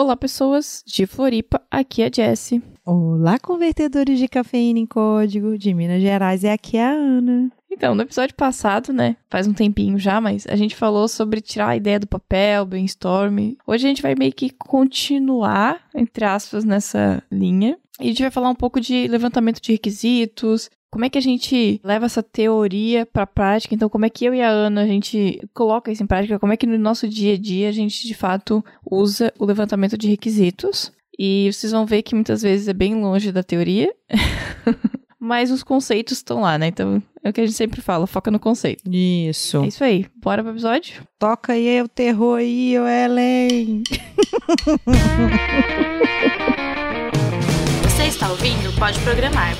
Olá, 0.00 0.16
pessoas 0.16 0.84
de 0.86 1.06
Floripa, 1.06 1.60
aqui 1.68 2.02
é 2.02 2.06
a 2.06 2.10
Jessie. 2.14 2.62
Olá, 2.86 3.36
convertedores 3.36 4.16
de 4.16 4.28
cafeína 4.28 4.78
em 4.78 4.86
código 4.86 5.58
de 5.58 5.74
Minas 5.74 6.00
Gerais, 6.00 6.44
é 6.44 6.52
aqui 6.52 6.78
a 6.78 6.88
Ana. 6.88 7.50
Então, 7.68 7.96
no 7.96 8.02
episódio 8.02 8.36
passado, 8.36 8.92
né, 8.92 9.16
faz 9.28 9.48
um 9.48 9.52
tempinho 9.52 9.98
já, 9.98 10.20
mas 10.20 10.46
a 10.46 10.54
gente 10.54 10.76
falou 10.76 11.08
sobre 11.08 11.40
tirar 11.40 11.70
a 11.70 11.76
ideia 11.76 11.98
do 11.98 12.06
papel, 12.06 12.64
brainstorm. 12.64 13.56
Hoje 13.66 13.86
a 13.86 13.88
gente 13.88 14.00
vai 14.00 14.14
meio 14.14 14.32
que 14.32 14.50
continuar, 14.50 15.80
entre 15.92 16.24
aspas, 16.24 16.64
nessa 16.64 17.20
linha. 17.28 17.76
E 17.98 18.04
a 18.04 18.06
gente 18.06 18.22
vai 18.22 18.30
falar 18.30 18.50
um 18.50 18.54
pouco 18.54 18.80
de 18.80 19.08
levantamento 19.08 19.60
de 19.60 19.72
requisitos, 19.72 20.70
como 20.90 21.04
é 21.04 21.10
que 21.10 21.18
a 21.18 21.22
gente 21.22 21.80
leva 21.84 22.06
essa 22.06 22.22
teoria 22.22 23.04
para 23.04 23.24
a 23.24 23.26
prática? 23.26 23.74
Então, 23.74 23.88
como 23.88 24.06
é 24.06 24.10
que 24.10 24.24
eu 24.24 24.32
e 24.34 24.40
a 24.40 24.48
Ana 24.48 24.82
a 24.82 24.86
gente 24.86 25.40
coloca 25.52 25.92
isso 25.92 26.02
em 26.02 26.06
prática? 26.06 26.38
Como 26.38 26.52
é 26.52 26.56
que 26.56 26.66
no 26.66 26.78
nosso 26.78 27.06
dia 27.08 27.34
a 27.34 27.38
dia 27.38 27.68
a 27.68 27.72
gente 27.72 28.06
de 28.06 28.14
fato 28.14 28.64
usa 28.90 29.32
o 29.38 29.44
levantamento 29.44 29.98
de 29.98 30.08
requisitos? 30.08 30.90
E 31.18 31.50
vocês 31.52 31.72
vão 31.72 31.84
ver 31.84 32.02
que 32.02 32.14
muitas 32.14 32.42
vezes 32.42 32.68
é 32.68 32.72
bem 32.72 32.94
longe 32.94 33.32
da 33.32 33.42
teoria, 33.42 33.92
mas 35.20 35.50
os 35.50 35.64
conceitos 35.64 36.18
estão 36.18 36.40
lá, 36.40 36.56
né? 36.56 36.68
Então, 36.68 37.02
é 37.22 37.30
o 37.30 37.32
que 37.32 37.40
a 37.40 37.46
gente 37.46 37.56
sempre 37.56 37.80
fala, 37.80 38.06
foca 38.06 38.30
no 38.30 38.38
conceito. 38.38 38.82
Isso. 38.88 39.64
É 39.64 39.66
isso 39.66 39.82
aí. 39.84 40.06
Bora 40.16 40.42
pro 40.42 40.52
episódio? 40.52 41.02
Toca 41.18 41.52
aí 41.54 41.82
o 41.82 41.88
terror 41.88 42.38
aí, 42.38 42.78
ô 42.78 42.86
Ellen. 42.86 43.82
Você 47.82 48.04
está 48.04 48.30
ouvindo 48.30 48.72
Pode 48.78 49.00
Programar 49.00 49.56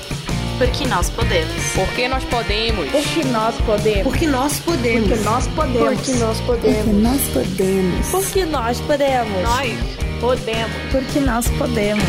porque 0.59 0.85
nós 0.87 1.09
podemos. 1.09 1.73
Porque 1.73 2.07
nós 2.09 2.25
podemos. 2.25 2.91
Porque 2.91 3.23
nós 3.23 3.61
podemos. 3.61 4.03
Porque 4.03 4.27
nós 4.27 4.59
podemos. 4.59 5.07
Porque 5.07 5.23
nós 5.23 5.47
podemos. 5.47 5.95
Porque 5.95 6.11
nós 6.11 7.29
podemos. 7.31 8.11
Porque 8.11 8.45
nós 8.45 8.81
podemos. 8.81 9.41
Nós 9.41 10.19
podemos. 10.19 10.71
Porque 10.91 11.19
nós 11.21 11.49
podemos. 11.51 12.03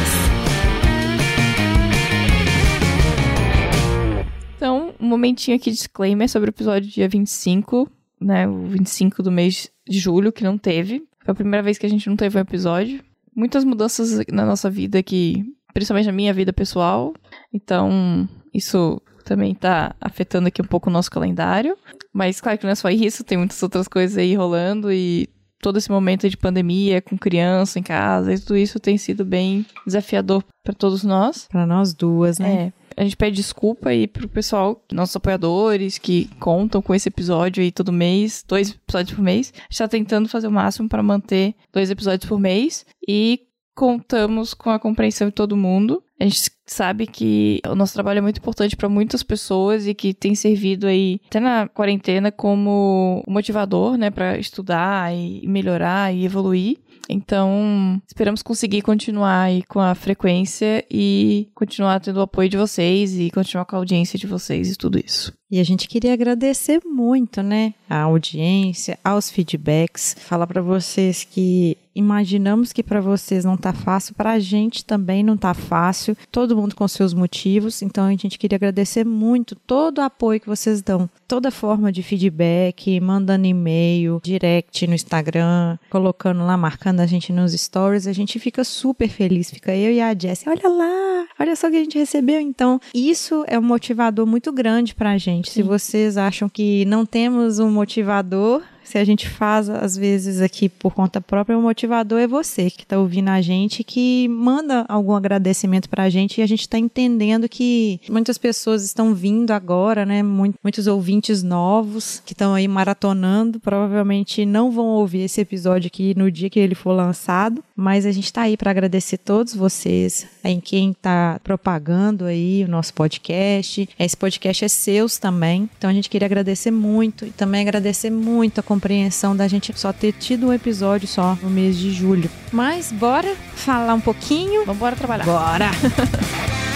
Então, 4.57 4.95
um 4.99 5.07
momentinho 5.07 5.57
aqui 5.57 5.71
de 5.71 5.77
disclaimer 5.77 6.29
sobre 6.29 6.51
o 6.51 6.53
episódio 6.53 6.91
dia 6.91 7.09
25, 7.09 7.89
né? 8.21 8.49
O 8.49 8.67
25 8.67 9.23
do 9.23 9.31
mês 9.31 9.71
de 9.89 10.01
julho, 10.01 10.33
que 10.33 10.43
não 10.43 10.59
teve. 10.59 11.05
Foi 11.21 11.31
a 11.31 11.37
primeira 11.37 11.63
vez 11.63 11.79
que 11.79 11.87
a 11.87 11.89
gente 11.89 12.09
não 12.09 12.17
teve 12.17 12.37
um 12.37 12.41
episódio. 12.41 13.01
Muitas 13.33 13.63
mudanças 13.65 14.27
na 14.29 14.45
nossa 14.45 14.69
vida 14.69 15.01
que 15.05 15.45
principalmente 15.73 16.07
na 16.07 16.13
minha 16.13 16.35
vida 16.35 16.53
pessoal. 16.53 17.15
Então, 17.53 18.29
isso 18.53 19.01
também 19.25 19.55
tá 19.55 19.95
afetando 20.01 20.49
aqui 20.49 20.61
um 20.61 20.67
pouco 20.67 20.91
o 20.91 20.93
nosso 20.93 21.11
calendário. 21.11 21.77
Mas 22.13 22.41
claro 22.41 22.59
que 22.59 22.65
não 22.65 22.73
é 22.73 22.75
só 22.75 22.91
isso, 22.91 23.25
tem 23.25 23.39
muitas 23.39 23.63
outras 23.63 23.87
coisas 23.87 24.17
aí 24.19 24.35
rolando 24.35 24.93
e 24.93 25.29
todo 25.61 25.77
esse 25.77 25.91
momento 25.91 26.29
de 26.29 26.37
pandemia 26.37 27.03
com 27.03 27.17
criança 27.17 27.79
em 27.79 27.83
casa, 27.83 28.33
e 28.33 28.39
tudo 28.39 28.57
isso 28.57 28.81
tem 28.81 28.97
sido 28.97 29.25
bem 29.25 29.65
desafiador 29.87 30.43
para 30.65 30.75
todos 30.75 31.05
nós. 31.05 31.47
Para 31.51 31.67
nós 31.67 31.93
duas, 31.93 32.39
né? 32.39 32.73
É. 32.77 32.81
A 32.97 33.05
gente 33.05 33.17
pede 33.17 33.37
desculpa 33.37 33.91
aí 33.91 34.07
pro 34.07 34.29
pessoal, 34.29 34.83
nossos 34.93 35.15
apoiadores 35.17 35.97
que 35.97 36.29
contam 36.41 36.83
com 36.83 36.95
esse 36.95 37.09
episódio 37.09 37.63
aí 37.63 37.71
todo 37.71 37.93
mês, 37.93 38.45
dois 38.47 38.71
episódios 38.71 39.15
por 39.15 39.23
mês. 39.23 39.53
A 39.57 39.63
gente 39.63 39.79
tá 39.79 39.89
tentando 39.89 40.29
fazer 40.29 40.49
o 40.49 40.53
máximo 40.53 40.89
para 40.89 41.03
manter 41.03 41.55
dois 41.73 41.91
episódios 41.91 42.29
por 42.29 42.39
mês 42.39 42.85
e 43.07 43.41
contamos 43.75 44.53
com 44.53 44.71
a 44.71 44.79
compreensão 44.79 45.29
de 45.29 45.35
todo 45.35 45.57
mundo. 45.57 46.03
A 46.21 46.25
gente 46.25 46.51
sabe 46.67 47.07
que 47.07 47.61
o 47.67 47.75
nosso 47.75 47.95
trabalho 47.95 48.19
é 48.19 48.21
muito 48.21 48.37
importante 48.37 48.77
para 48.77 48.91
muitas 48.91 49.23
pessoas 49.23 49.87
e 49.87 49.95
que 49.95 50.13
tem 50.13 50.35
servido 50.35 50.87
aí 50.87 51.19
até 51.27 51.41
na 51.41 51.67
quarentena 51.67 52.31
como 52.31 53.25
motivador, 53.27 53.97
né, 53.97 54.11
para 54.11 54.39
estudar 54.39 55.15
e 55.15 55.47
melhorar 55.47 56.15
e 56.15 56.27
evoluir. 56.27 56.77
Então, 57.09 58.01
esperamos 58.07 58.41
conseguir 58.41 58.83
continuar 58.83 59.43
aí 59.43 59.65
com 59.65 59.81
a 59.81 59.97
frequência 59.97 60.85
e 60.89 61.49
continuar 61.55 61.99
tendo 61.99 62.19
o 62.19 62.23
apoio 62.23 62.49
de 62.49 62.57
vocês 62.57 63.19
e 63.19 63.31
continuar 63.31 63.65
com 63.65 63.75
a 63.75 63.79
audiência 63.81 64.17
de 64.17 64.29
vocês 64.29 64.71
e 64.71 64.77
tudo 64.77 64.97
isso. 64.97 65.33
E 65.51 65.59
a 65.59 65.65
gente 65.65 65.89
queria 65.89 66.13
agradecer 66.13 66.81
muito, 66.85 67.43
né, 67.43 67.75
a 67.89 68.03
audiência, 68.03 68.97
aos 69.03 69.29
feedbacks, 69.29 70.15
falar 70.21 70.47
para 70.47 70.63
vocês 70.63 71.25
que 71.25 71.77
imaginamos 72.01 72.73
que 72.73 72.83
para 72.83 73.01
vocês 73.01 73.45
não 73.45 73.57
tá 73.57 73.73
fácil, 73.73 74.15
para 74.15 74.33
a 74.33 74.39
gente 74.39 74.85
também 74.85 75.23
não 75.23 75.37
tá 75.37 75.55
fácil. 75.55 76.17
Todo 76.31 76.57
mundo 76.57 76.75
com 76.75 76.89
seus 76.89 77.15
motivos, 77.15 77.83
então 77.83 78.07
a 78.07 78.11
gente 78.11 78.39
queria 78.39 78.57
agradecer 78.57 79.05
muito 79.05 79.55
todo 79.55 79.99
o 79.99 80.03
apoio 80.03 80.41
que 80.41 80.49
vocês 80.49 80.83
dão, 80.83 81.09
toda 81.29 81.51
forma 81.51 81.93
de 81.93 82.03
feedback, 82.03 83.01
mandando 83.01 83.47
e-mail, 83.47 84.21
direct 84.23 84.87
no 84.87 84.95
Instagram, 84.95 85.79
colocando 85.89 86.45
lá, 86.45 86.57
marcando 86.57 87.01
a 87.01 87.07
gente 87.07 87.33
nos 87.33 87.53
stories, 87.53 88.07
a 88.07 88.13
gente 88.13 88.39
fica 88.39 88.65
super 88.65 89.09
feliz, 89.09 89.51
fica 89.51 89.75
eu 89.75 89.93
e 89.93 90.01
a 90.01 90.15
Jessie, 90.19 90.49
olha 90.49 90.69
lá, 90.69 91.27
olha 91.39 91.55
só 91.55 91.69
o 91.69 91.71
que 91.71 91.77
a 91.77 91.81
gente 91.81 91.99
recebeu. 91.99 92.41
Então, 92.41 92.81
isso 92.95 93.45
é 93.47 93.59
um 93.59 93.63
motivador 93.63 94.27
muito 94.27 94.53
grande 94.53 94.95
pra 94.95 95.19
gente. 95.19 95.49
Sim. 95.49 95.55
Se 95.55 95.63
vocês 95.63 96.17
acham 96.17 96.49
que 96.49 96.85
não 96.87 97.05
temos 97.07 97.59
um 97.59 97.71
motivador, 97.71 98.63
se 98.91 98.99
a 98.99 99.05
gente 99.05 99.29
faz, 99.29 99.71
às 99.71 99.97
vezes, 99.97 100.41
aqui 100.41 100.69
por 100.69 100.93
conta 100.93 101.21
própria, 101.21 101.57
o 101.57 101.63
motivador 101.63 102.19
é 102.19 102.27
você 102.27 102.69
que 102.69 102.83
está 102.83 102.99
ouvindo 102.99 103.29
a 103.29 103.41
gente, 103.41 103.85
que 103.85 104.27
manda 104.29 104.85
algum 104.89 105.15
agradecimento 105.15 105.89
para 105.89 106.03
a 106.03 106.11
gente 106.11 106.39
e 106.39 106.43
a 106.43 106.47
gente 106.47 106.63
está 106.63 106.77
entendendo 106.77 107.49
que 107.49 108.01
muitas 108.11 108.37
pessoas 108.37 108.83
estão 108.83 109.15
vindo 109.15 109.53
agora, 109.53 110.05
né? 110.05 110.25
Muitos 110.25 110.89
ouvintes 110.89 111.41
novos 111.41 112.21
que 112.27 112.33
estão 112.33 112.53
aí 112.53 112.67
maratonando, 112.67 113.61
provavelmente 113.61 114.45
não 114.45 114.73
vão 114.73 114.87
ouvir 114.87 115.21
esse 115.21 115.41
episódio 115.41 115.87
aqui 115.87 116.13
no 116.19 116.29
dia 116.29 116.51
que 116.51 116.59
ele 116.59 116.75
for 116.75 116.93
lançado, 116.93 117.63
mas 117.81 118.05
a 118.05 118.13
gente 118.13 118.27
está 118.27 118.43
aí 118.43 118.57
para 118.57 118.71
agradecer 118.71 119.19
todos 119.19 119.55
vocês, 119.55 120.27
em 120.45 120.61
quem 120.61 120.91
está 120.91 121.41
propagando 121.43 122.27
aí 122.27 122.63
o 122.65 122.69
nosso 122.69 122.93
podcast. 122.93 123.89
Esse 123.99 124.17
podcast 124.17 124.65
é 124.65 124.69
seus 124.69 125.19
também, 125.19 125.69
então 125.77 125.89
a 125.89 125.93
gente 125.93 126.11
queria 126.11 126.27
agradecer 126.27 126.71
muito 126.71 127.25
e 127.25 127.31
também 127.31 127.63
agradecer 127.63 128.11
muito 128.11 128.61
a 128.61 128.63
compreensão 128.63 129.35
da 129.35 129.49
gente 129.49 129.73
só 129.79 129.93
ter 129.93 130.13
tido 130.13 130.49
um 130.49 130.53
episódio 130.53 131.09
só 131.09 131.37
no 131.43 131.49
mês 131.49 131.77
de 131.77 131.91
julho. 131.91 132.31
Mas 132.53 132.93
bora 132.93 133.35
falar 133.55 133.95
um 133.95 134.01
pouquinho. 134.01 134.65
Vamos 134.67 134.81
bora 134.81 134.95
trabalhar. 134.95 135.25
Bora! 135.25 135.71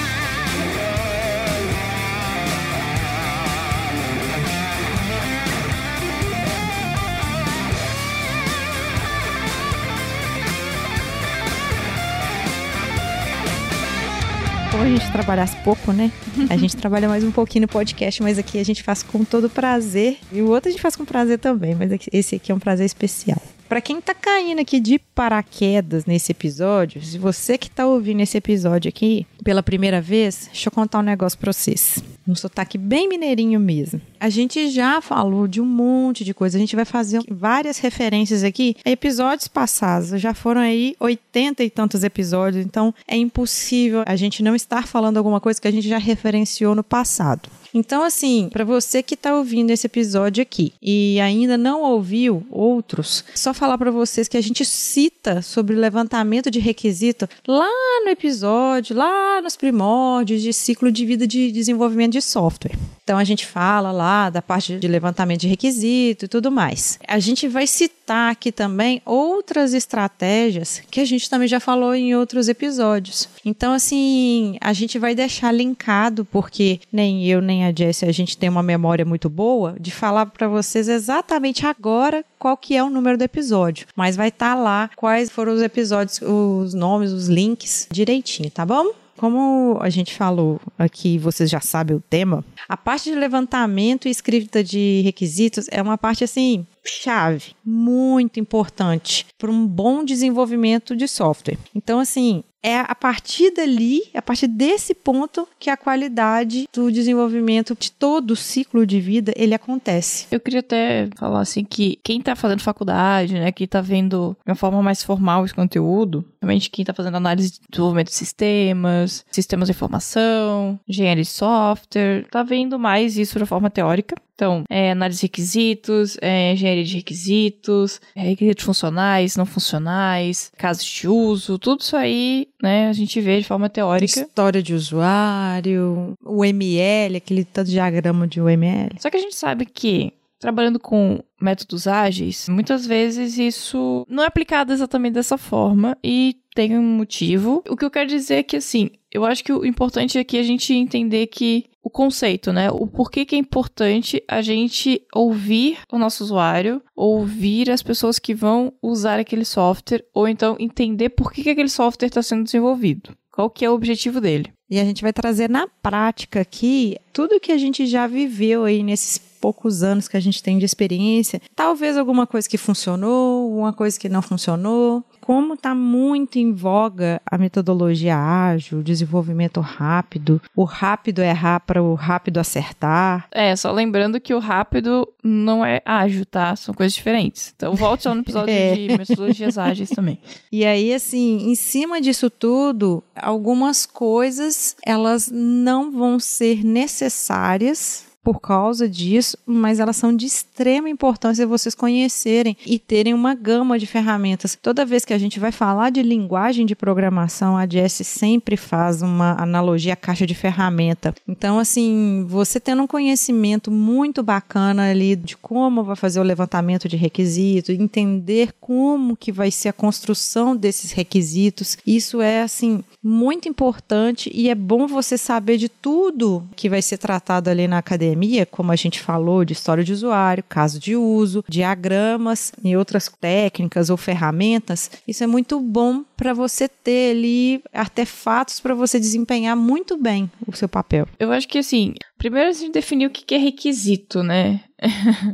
gente 14.97 15.11
trabalhasse 15.11 15.57
pouco, 15.59 15.93
né? 15.93 16.11
A 16.49 16.57
gente 16.57 16.77
trabalha 16.77 17.09
mais 17.09 17.25
um 17.25 17.31
pouquinho 17.31 17.63
no 17.63 17.69
podcast, 17.69 18.23
mas 18.23 18.39
aqui 18.39 18.59
a 18.59 18.65
gente 18.65 18.83
faz 18.83 19.03
com 19.03 19.25
todo 19.25 19.51
prazer. 19.51 20.19
E 20.33 20.41
o 20.41 20.49
outro 20.49 20.69
a 20.69 20.73
gente 20.73 20.81
faz 20.81 20.95
com 20.95 21.05
prazer 21.05 21.39
também, 21.39 21.75
mas 21.75 21.91
esse 22.13 22.37
aqui 22.37 22.53
é 22.53 22.55
um 22.55 22.59
prazer 22.59 22.87
especial. 22.87 23.41
Para 23.75 23.81
quem 23.81 24.01
tá 24.01 24.15
caindo 24.15 24.61
aqui 24.61 24.79
de 24.79 25.01
paraquedas 25.01 26.07
nesse 26.07 26.31
episódio, 26.31 27.03
se 27.03 27.19
você 27.19 27.59
que 27.59 27.69
tá 27.69 27.85
ouvindo 27.85 28.21
esse 28.21 28.39
episódio 28.39 28.89
aqui 28.89 29.27
pela 29.43 29.65
primeira 29.65 30.01
vez, 30.01 30.49
deixa 30.53 30.69
eu 30.69 30.73
contar 30.73 31.01
um 31.01 31.03
negócio 31.03 31.37
pra 31.37 31.53
vocês. 31.53 31.99
Um 32.25 32.37
sotaque 32.37 32.79
bem 32.79 33.09
mineirinho 33.09 33.59
mesmo. 33.59 34.01
A 34.21 34.31
gente 34.31 34.71
já 34.71 35.01
falou 35.01 35.49
de 35.49 35.61
um 35.61 35.67
monte 35.67 36.25
de 36.25 36.33
coisa. 36.33 36.57
A 36.57 36.61
gente 36.61 36.77
vai 36.77 36.85
fazer 36.85 37.21
várias 37.29 37.79
referências 37.79 38.45
aqui 38.45 38.77
a 38.85 38.91
episódios 38.91 39.49
passados. 39.49 40.21
Já 40.21 40.33
foram 40.33 40.61
aí 40.61 40.95
oitenta 41.01 41.65
e 41.65 41.69
tantos 41.69 42.05
episódios, 42.05 42.65
então 42.65 42.95
é 43.09 43.17
impossível 43.17 44.05
a 44.07 44.15
gente 44.15 44.41
não 44.41 44.55
estar 44.55 44.87
falando 44.87 45.17
alguma 45.17 45.41
coisa 45.41 45.61
que 45.61 45.67
a 45.67 45.73
gente 45.73 45.89
já 45.89 45.99
referenciou 45.99 46.77
no 46.77 46.85
passado. 46.85 47.51
Então, 47.75 48.05
assim, 48.05 48.49
para 48.53 48.65
você 48.65 49.03
que 49.03 49.15
está 49.15 49.35
ouvindo 49.35 49.73
esse 49.73 49.89
episódio 49.89 50.41
aqui 50.41 50.73
e 50.81 51.19
ainda 51.21 51.59
não 51.59 51.83
ouviu 51.83 52.47
outros, 52.49 53.25
só 53.35 53.53
falar 53.53 53.77
para 53.77 53.91
vocês 53.91 54.29
que 54.29 54.37
a 54.37 54.41
gente 54.41 54.65
cita 54.65 55.43
sobre 55.43 55.75
levantamento 55.75 56.53
de 56.53 56.61
requisito 56.61 57.29
lá 57.49 57.69
no 58.05 58.11
episódio, 58.11 58.97
lá 58.97 59.43
nos 59.43 59.57
primórdios 59.57 60.41
de 60.41 60.53
ciclo 60.53 60.93
de 60.93 61.05
vida 61.05 61.27
de 61.27 61.51
desenvolvimento 61.51 62.13
de 62.13 62.23
software. 62.23 62.77
Então 63.05 63.19
a 63.19 63.25
gente 63.25 63.47
fala 63.47 63.93
lá 63.93 64.31
da 64.31 64.41
parte 64.41 64.79
de 64.79 64.89
levantamento 64.89 65.43
de 65.43 65.49
requisito 65.49 66.25
e 66.25 66.29
tudo 66.29 66.51
mais. 66.51 66.99
A 67.07 67.19
gente 67.19 67.47
vai 67.47 67.67
citar 67.67 68.33
aqui 68.33 68.51
também 68.51 69.03
outras 69.05 69.75
estratégias 69.75 70.83
que 70.91 71.01
a 71.01 71.05
gente 71.05 71.29
também 71.29 71.47
já 71.47 71.61
falou 71.61 71.95
em 71.95 72.15
outros 72.17 72.49
episódios. 72.49 73.29
Então, 73.45 73.75
assim, 73.75 74.57
a 74.59 74.73
gente 74.73 74.99
vai 74.99 75.15
deixar 75.15 75.53
linkado, 75.53 76.25
porque 76.25 76.81
nem 76.91 77.27
eu 77.27 77.43
nem 77.43 77.67
a 77.67 77.73
Jessie 77.77 78.09
a 78.09 78.13
gente 78.13 78.39
tem 78.39 78.49
uma 78.49 78.63
memória 78.63 79.05
muito 79.05 79.29
boa 79.29 79.77
de 79.79 79.91
falar 79.91 80.27
para 80.27 80.49
vocês 80.49 80.89
exatamente 80.89 81.67
agora 81.67 82.25
qual 82.39 82.57
que 82.57 82.75
é 82.75 82.83
o 82.83 82.89
número 82.89 83.19
do 83.19 83.23
episódio. 83.23 83.87
Mas 83.95 84.17
vai 84.17 84.29
estar 84.29 84.57
tá 84.57 84.61
lá 84.61 84.91
quais 84.97 85.29
foram 85.29 85.53
os 85.53 85.61
episódios, 85.61 86.23
os 86.23 86.73
nomes, 86.73 87.13
os 87.13 87.29
links 87.29 87.87
direitinho, 87.91 88.51
tá 88.51 88.65
bom? 88.65 89.04
Como 89.17 89.79
a 89.81 89.89
gente 89.89 90.15
falou 90.15 90.61
aqui, 90.79 91.19
vocês 91.19 91.49
já 91.49 91.61
sabem 91.61 91.97
o 91.97 92.01
tema, 92.01 92.45
a 92.69 92.77
parte 92.77 93.11
de 93.11 93.17
levantamento 93.17 94.09
e 94.09 94.11
escrita 94.11 94.63
de 94.63 95.03
requisitos 95.05 95.67
é 95.71 95.81
uma 95.81 95.97
parte 95.97 96.25
assim 96.25 96.67
chave, 96.85 97.55
muito 97.65 98.39
importante 98.39 99.27
para 99.39 99.51
um 99.51 99.67
bom 99.67 100.05
desenvolvimento 100.05 100.95
de 100.95 101.09
software. 101.09 101.59
Então, 101.75 101.99
assim, 101.99 102.45
é 102.65 102.79
a 102.79 102.95
partir 102.95 103.51
dali, 103.51 104.05
a 104.15 104.23
partir 104.23 104.47
desse 104.47 104.95
ponto, 104.95 105.47
que 105.61 105.69
a 105.69 105.77
qualidade 105.77 106.67
do 106.73 106.91
desenvolvimento 106.91 107.77
de 107.79 107.93
todo 107.93 108.31
o 108.31 108.37
ciclo 108.37 108.87
de 108.87 108.99
vida 109.01 109.35
ele 109.37 109.55
acontece. 109.55 110.27
Eu 110.31 110.41
queria 110.41 110.61
até 110.61 111.11
falar 111.15 111.41
assim 111.41 111.63
que 111.63 111.99
quem 112.03 112.23
tá 112.23 112.35
fazendo 112.35 112.63
faculdade, 112.63 113.35
né, 113.35 113.53
que 113.53 113.67
tá 113.67 113.83
vendo 113.83 114.35
de 114.47 114.51
uma 114.51 114.57
forma 114.57 114.83
mais 114.83 115.03
formal 115.03 115.45
esse 115.45 115.53
conteúdo, 115.53 116.25
realmente 116.41 116.71
quem 116.71 116.87
tá 116.87 116.95
fazendo 116.95 117.19
análise 117.19 117.53
de 117.53 117.61
desenvolvimento 117.71 118.09
de 118.09 118.15
sistemas, 118.15 119.27
sistemas 119.31 119.69
de 119.69 119.73
informação, 119.73 120.81
engenharia 120.89 121.23
de 121.23 121.29
software, 121.29 122.27
tá 122.31 122.43
vendo 122.43 122.79
mais 122.79 123.19
isso 123.19 123.39
de 123.39 123.45
forma 123.45 123.69
teórica. 123.69 124.17
Então, 124.35 124.65
é, 124.69 124.91
análise 124.91 125.21
de 125.21 125.27
requisitos, 125.27 126.17
é, 126.21 126.53
engenharia 126.53 126.85
de 126.85 126.97
requisitos, 126.97 128.01
é, 128.17 128.23
requisitos 128.23 128.65
funcionais, 128.65 129.37
não 129.37 129.47
funcionais, 129.47 130.51
casos 130.59 130.85
de 130.85 131.07
uso, 131.07 131.59
tudo 131.59 131.81
isso 131.81 131.97
aí, 131.97 132.49
né, 132.61 132.89
a 132.89 132.93
gente 132.93 133.21
vê 133.21 133.41
de 133.41 133.47
forma 133.47 133.69
teórica. 133.69 134.21
História 134.21 134.63
de 134.63 134.75
usuário, 134.75 136.15
o 136.25 136.45
ML, 136.45 137.17
aquele 137.17 137.45
tanto 137.45 137.71
diagrama 137.71 138.27
de 138.27 138.41
UML. 138.41 138.97
Só 138.99 139.09
que 139.09 139.17
a 139.17 139.21
gente 139.21 139.37
sabe 139.37 139.67
que 139.67 140.13
trabalhando 140.45 140.79
com 140.79 141.21
métodos 141.41 141.87
ágeis, 141.87 142.49
muitas 142.51 142.87
vezes 142.87 143.39
isso 143.39 144.05
não 144.09 144.23
é 144.23 144.27
aplicado 144.27 144.73
exatamente 144.73 145.15
dessa 145.15 145.39
forma 145.39 145.97
e 146.05 146.37
tem 146.55 146.79
um 146.79 146.83
motivo. 146.83 147.63
O 147.69 147.77
que 147.77 147.85
eu 147.85 147.91
quero 147.91 148.09
dizer 148.09 148.37
é 148.37 148.43
que, 148.43 148.57
assim, 148.57 148.91
eu 149.11 149.25
acho 149.25 149.43
que 149.43 149.53
o 149.53 149.67
importante 149.67 150.19
aqui 150.19 150.37
é 150.37 150.41
a 150.41 150.45
gente 150.45 150.73
entender 150.73 151.27
que 151.27 151.65
o 151.83 151.91
conceito, 151.91 152.53
né? 152.53 152.71
O 152.71 152.87
porquê 152.87 153.27
que 153.27 153.35
é 153.35 153.39
importante 153.39 154.23
a 154.27 154.41
gente 154.41 155.03
ouvir 155.15 155.79
o 155.93 155.99
nosso 155.99 156.25
usuário, 156.25 156.81
ouvir 156.97 157.71
as 157.71 157.83
pessoas 157.83 158.19
que 158.19 158.35
vão 158.35 158.73
usar 158.81 159.19
aquele 159.19 159.45
software, 159.45 160.05
ou 160.15 160.27
então 160.27 160.57
entender 160.59 161.11
por 161.11 161.31
que, 161.31 161.43
que 161.43 161.51
aquele 161.51 161.69
software 161.69 162.09
está 162.09 162.23
sendo 162.23 162.45
desenvolvido. 162.45 163.15
Qual 163.31 163.51
que 163.51 163.65
é 163.65 163.71
o 163.71 163.75
objetivo 163.75 164.21
dele? 164.21 164.53
E 164.71 164.81
a 164.81 164.85
gente 164.85 165.03
vai 165.03 165.13
trazer 165.13 165.51
na 165.51 165.67
prática 165.83 166.41
aqui 166.41 166.97
tudo 167.13 167.41
que 167.41 167.53
a 167.53 167.59
gente 167.59 167.87
já 167.87 168.07
viveu 168.07 168.65
aí 168.65 168.83
nesses 168.83 169.19
poucos 169.19 169.83
anos 169.83 170.09
que 170.09 170.17
a 170.17 170.21
gente 170.21 170.43
tem 170.43 170.59
de 170.59 170.65
experiência. 170.65 171.39
Talvez 171.55 171.99
alguma 171.99 172.27
coisa 172.27 172.49
que 172.49 172.57
funcionou, 172.57 173.55
uma 173.55 173.75
coisa 173.75 174.01
que 174.01 174.09
não 174.09 174.23
funcionou. 174.23 175.05
Como 175.25 175.55
está 175.55 175.75
muito 175.75 176.39
em 176.39 176.53
voga 176.53 177.19
a 177.25 177.39
metodologia 177.39 178.15
ágil, 178.15 178.81
o 178.81 178.83
desenvolvimento 178.83 179.59
rápido, 179.59 180.39
o 180.55 180.65
rápido 180.65 181.23
errar 181.23 181.61
para 181.61 181.83
o 181.83 181.95
rápido 181.95 182.39
acertar. 182.39 183.27
É, 183.31 183.57
só 183.57 183.73
lembrando 183.73 184.21
que 184.21 184.35
o 184.35 184.39
rápido 184.39 185.09
não 185.23 185.65
é 185.65 185.81
ágil, 185.83 186.27
tá? 186.27 186.55
São 186.57 186.75
coisas 186.75 186.93
diferentes. 186.93 187.55
Então 187.57 187.75
volte 187.75 188.03
só 188.03 188.15
no 188.15 188.21
episódio 188.21 188.53
É. 188.55 188.75
de 188.75 188.99
metodologias 188.99 189.57
ágeis 189.57 189.89
também. 189.89 190.19
E 190.53 190.63
aí, 190.67 190.93
assim, 190.93 191.51
em 191.51 191.55
cima 191.55 192.03
disso 192.03 192.29
tudo, 192.29 193.03
algumas 193.17 193.87
coisas 193.87 194.77
elas 194.85 195.31
não 195.33 195.91
vão 195.91 196.21
ser 196.21 196.63
necessárias 196.63 198.05
por 198.25 198.41
causa 198.41 198.89
disso, 198.89 199.37
mas 199.47 199.79
elas 199.79 199.97
são 199.97 200.17
de 200.17 200.25
extrema 200.25 200.89
importância 200.89 201.47
vocês 201.47 201.75
conhecerem 201.75 202.57
e 202.65 202.79
terem 202.79 203.13
uma 203.13 203.35
gama 203.35 203.79
de 203.79 203.87
ferramentas. 203.87 204.59
Toda 204.61 204.87
vez 204.87 205.05
que 205.05 205.13
a 205.13 205.19
gente 205.19 205.39
vai 205.39 205.53
falar 205.53 205.91
de 205.91 206.03
linguagem 206.03 206.65
de 206.65 206.75
programação, 206.75 207.55
a 207.55 207.67
JS 207.67 208.01
sempre 208.07 208.57
faz 208.57 209.03
uma 209.03 209.33
analogia 209.41 209.93
à 209.93 209.97
caixa 209.97 210.27
de 210.27 210.35
ferramenta. 210.35 211.15
Então, 211.29 211.59
assim, 211.59 212.25
você 212.27 212.59
tendo 212.59 212.83
um 212.83 212.87
conhecimento 212.87 213.71
muito 213.71 214.23
bacana 214.23 214.91
ali 214.91 215.15
de 215.15 215.37
como 215.37 215.85
vai 215.85 215.97
fazer 215.97 216.19
o 216.19 216.25
levantamento 216.25 216.89
de 216.89 216.97
requisitos, 216.97 217.75
entender 217.79 218.55
como 218.59 219.17
que 219.17 219.31
vai 219.31 219.51
ser 219.51 219.69
a 219.69 219.73
construção 219.73 220.57
desses 220.57 220.93
requisitos, 220.93 221.77
isso 221.87 222.23
é 222.23 222.41
assim 222.43 222.83
muito 223.03 223.51
importante 223.51 224.31
e 224.33 224.49
é 224.49 224.55
bom 224.55 224.87
você 224.87 225.19
saber 225.19 225.59
de 225.59 225.69
tudo 225.69 226.43
que 226.57 226.71
vai 226.71 226.81
ser 226.81 226.97
tratado 226.97 227.51
ali 227.51 227.69
na 227.69 227.77
academia, 227.77 228.14
como 228.51 228.73
a 228.73 228.77
gente 228.77 229.01
falou, 229.01 229.45
de 229.45 229.53
história 229.53 229.85
de 229.85 229.93
usuário, 229.93 230.45
caso 230.49 230.79
de 230.79 230.97
uso, 230.97 231.45
diagramas 231.49 232.53
e 232.63 232.77
outras 232.77 233.09
técnicas 233.21 233.91
ou 233.91 233.97
ferramentas. 233.97 234.91
Isso 235.07 235.25
é 235.25 235.27
muito 235.27 235.61
bom 235.61 236.05
para 236.17 236.33
você 236.33 236.69
ter 236.69 237.13
ali 237.13 237.63
artefatos 237.73 238.61
para 238.61 238.75
você 238.75 238.99
desempenhar 238.99 239.57
muito 239.57 239.97
bem 239.97 240.31
o 240.47 240.57
seu 240.57 240.69
papel. 240.69 241.07
Eu 241.19 241.33
acho 241.33 241.49
que 241.49 241.59
assim, 241.59 241.95
primeiro 242.25 242.49
a 242.49 242.53
gente 242.53 242.73
definiu 242.73 243.11
o 243.11 243.13
que 243.13 243.35
é 243.35 243.39
requisito, 243.39 244.23
né? 244.23 244.61